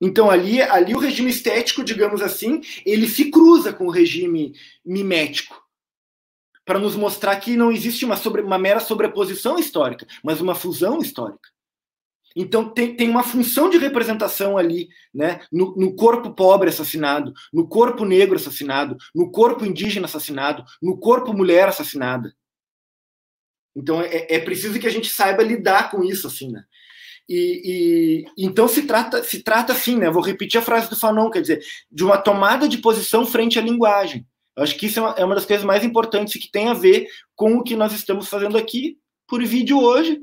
Então 0.00 0.30
ali, 0.30 0.60
ali 0.60 0.94
o 0.94 0.98
regime 0.98 1.30
estético, 1.30 1.84
digamos 1.84 2.20
assim, 2.20 2.60
ele 2.84 3.06
se 3.06 3.30
cruza 3.30 3.72
com 3.72 3.86
o 3.86 3.90
regime 3.90 4.52
mimético 4.84 5.62
para 6.64 6.78
nos 6.78 6.96
mostrar 6.96 7.36
que 7.36 7.56
não 7.56 7.70
existe 7.70 8.04
uma, 8.04 8.16
sobre, 8.16 8.42
uma 8.42 8.58
mera 8.58 8.80
sobreposição 8.80 9.58
histórica, 9.58 10.06
mas 10.22 10.40
uma 10.40 10.54
fusão 10.54 10.98
histórica. 10.98 11.51
Então 12.34 12.68
tem, 12.68 12.96
tem 12.96 13.08
uma 13.08 13.22
função 13.22 13.68
de 13.68 13.78
representação 13.78 14.56
ali, 14.56 14.88
né? 15.12 15.40
No, 15.50 15.74
no, 15.76 15.94
corpo 15.94 16.34
pobre 16.34 16.68
assassinado, 16.68 17.32
no 17.52 17.68
corpo 17.68 18.04
negro 18.04 18.36
assassinado, 18.36 18.96
no 19.14 19.30
corpo 19.30 19.64
indígena 19.64 20.06
assassinado, 20.06 20.64
no 20.80 20.98
corpo 20.98 21.32
mulher 21.32 21.68
assassinada. 21.68 22.34
Então 23.74 24.00
é, 24.00 24.26
é 24.28 24.38
preciso 24.38 24.78
que 24.78 24.86
a 24.86 24.90
gente 24.90 25.08
saiba 25.08 25.42
lidar 25.42 25.90
com 25.90 26.02
isso, 26.02 26.26
assim, 26.26 26.50
né? 26.50 26.64
E, 27.28 28.24
e, 28.36 28.44
então 28.44 28.66
se 28.66 28.82
trata, 28.82 29.22
se 29.22 29.42
trata 29.42 29.72
assim, 29.72 29.96
né? 29.96 30.10
Vou 30.10 30.22
repetir 30.22 30.58
a 30.58 30.64
frase 30.64 30.90
do 30.90 30.96
Fanon, 30.96 31.30
quer 31.30 31.40
dizer, 31.40 31.62
de 31.90 32.04
uma 32.04 32.18
tomada 32.18 32.68
de 32.68 32.78
posição 32.78 33.24
frente 33.24 33.58
à 33.58 33.62
linguagem. 33.62 34.26
Eu 34.56 34.62
acho 34.62 34.76
que 34.76 34.86
isso 34.86 34.98
é 34.98 35.02
uma, 35.02 35.14
é 35.18 35.24
uma 35.24 35.34
das 35.34 35.46
coisas 35.46 35.64
mais 35.64 35.84
importantes 35.84 36.40
que 36.40 36.50
tem 36.50 36.68
a 36.68 36.74
ver 36.74 37.06
com 37.34 37.56
o 37.56 37.62
que 37.62 37.76
nós 37.76 37.92
estamos 37.92 38.28
fazendo 38.28 38.58
aqui 38.58 38.98
por 39.26 39.42
vídeo 39.42 39.80
hoje 39.80 40.20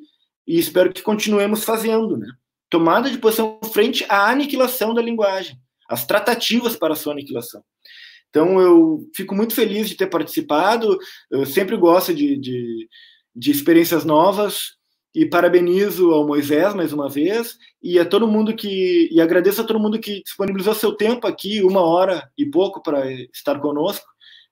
e 0.50 0.58
espero 0.58 0.92
que 0.92 1.04
continuemos 1.04 1.64
fazendo, 1.64 2.18
né? 2.18 2.28
Tomada 2.72 3.08
de 3.08 3.20
posição 3.20 3.60
frente 3.72 4.04
à 4.10 4.32
aniquilação 4.32 4.96
da 4.96 5.02
linguagem, 5.02 5.56
as 5.88 6.08
tratativas 6.08 6.76
para 6.76 6.94
a 6.94 6.96
sua 6.96 7.14
aniquilação. 7.14 7.64
Então, 8.30 8.60
eu 8.60 9.08
fico 9.16 9.36
muito 9.36 9.54
feliz 9.54 9.88
de 9.88 9.96
ter 9.96 10.08
participado, 10.08 10.98
eu 11.30 11.46
sempre 11.46 11.78
gosto 11.78 12.16
de, 12.16 12.36
de, 12.36 12.90
de 13.36 13.52
experiências 13.52 14.04
novas, 14.04 14.80
e 15.14 15.26
parabenizo 15.26 16.12
ao 16.12 16.26
Moisés 16.26 16.74
mais 16.74 16.94
uma 16.94 17.10
vez 17.10 17.58
e 17.82 17.98
a 17.98 18.06
todo 18.06 18.28
mundo 18.28 18.56
que 18.56 19.10
e 19.12 19.20
agradeço 19.20 19.60
a 19.60 19.64
todo 19.64 19.80
mundo 19.80 20.00
que 20.00 20.22
disponibilizou 20.22 20.76
seu 20.76 20.94
tempo 20.94 21.26
aqui 21.26 21.64
uma 21.64 21.82
hora 21.82 22.30
e 22.38 22.46
pouco 22.46 22.80
para 22.80 23.12
estar 23.34 23.60
conosco 23.60 24.06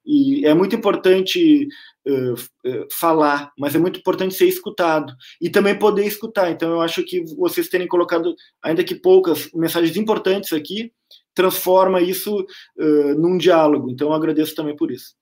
e 0.03 0.45
é 0.47 0.55
muito 0.55 0.75
importante 0.75 1.67
uh, 2.07 2.33
uh, 2.33 2.87
falar, 2.91 3.51
mas 3.57 3.75
é 3.75 3.79
muito 3.79 3.99
importante 3.99 4.33
ser 4.33 4.47
escutado 4.47 5.13
e 5.41 5.49
também 5.49 5.77
poder 5.77 6.05
escutar. 6.05 6.49
Então, 6.49 6.71
eu 6.71 6.81
acho 6.81 7.03
que 7.03 7.23
vocês 7.35 7.67
terem 7.67 7.87
colocado, 7.87 8.35
ainda 8.63 8.83
que 8.83 8.95
poucas, 8.95 9.51
mensagens 9.53 9.97
importantes 9.97 10.53
aqui, 10.53 10.93
transforma 11.33 12.01
isso 12.01 12.39
uh, 12.39 13.13
num 13.15 13.37
diálogo. 13.37 13.89
Então, 13.91 14.09
eu 14.09 14.13
agradeço 14.13 14.55
também 14.55 14.75
por 14.75 14.91
isso. 14.91 15.15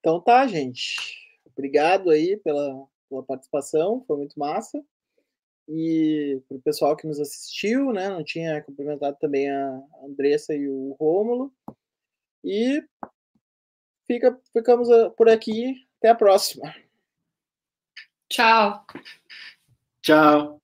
Então, 0.00 0.20
tá, 0.20 0.46
gente. 0.46 0.96
Obrigado 1.46 2.10
aí 2.10 2.36
pela, 2.38 2.86
pela 3.08 3.22
participação, 3.22 4.02
foi 4.06 4.16
muito 4.16 4.38
massa. 4.38 4.82
E 5.68 6.40
para 6.48 6.56
o 6.56 6.62
pessoal 6.62 6.96
que 6.96 7.06
nos 7.06 7.20
assistiu, 7.20 7.92
né? 7.92 8.08
Não 8.08 8.24
tinha 8.24 8.60
cumprimentado 8.62 9.16
também 9.20 9.48
a 9.48 9.80
Andressa 10.04 10.52
e 10.52 10.68
o 10.68 10.96
Rômulo. 10.98 11.52
E 12.42 12.82
fica, 14.10 14.36
ficamos 14.52 14.90
ah, 14.90 15.10
por 15.10 15.28
aqui. 15.28 15.86
Até 15.98 16.08
a 16.08 16.14
próxima. 16.14 16.74
Tchau. 18.28 18.84
Tchau. 20.02 20.59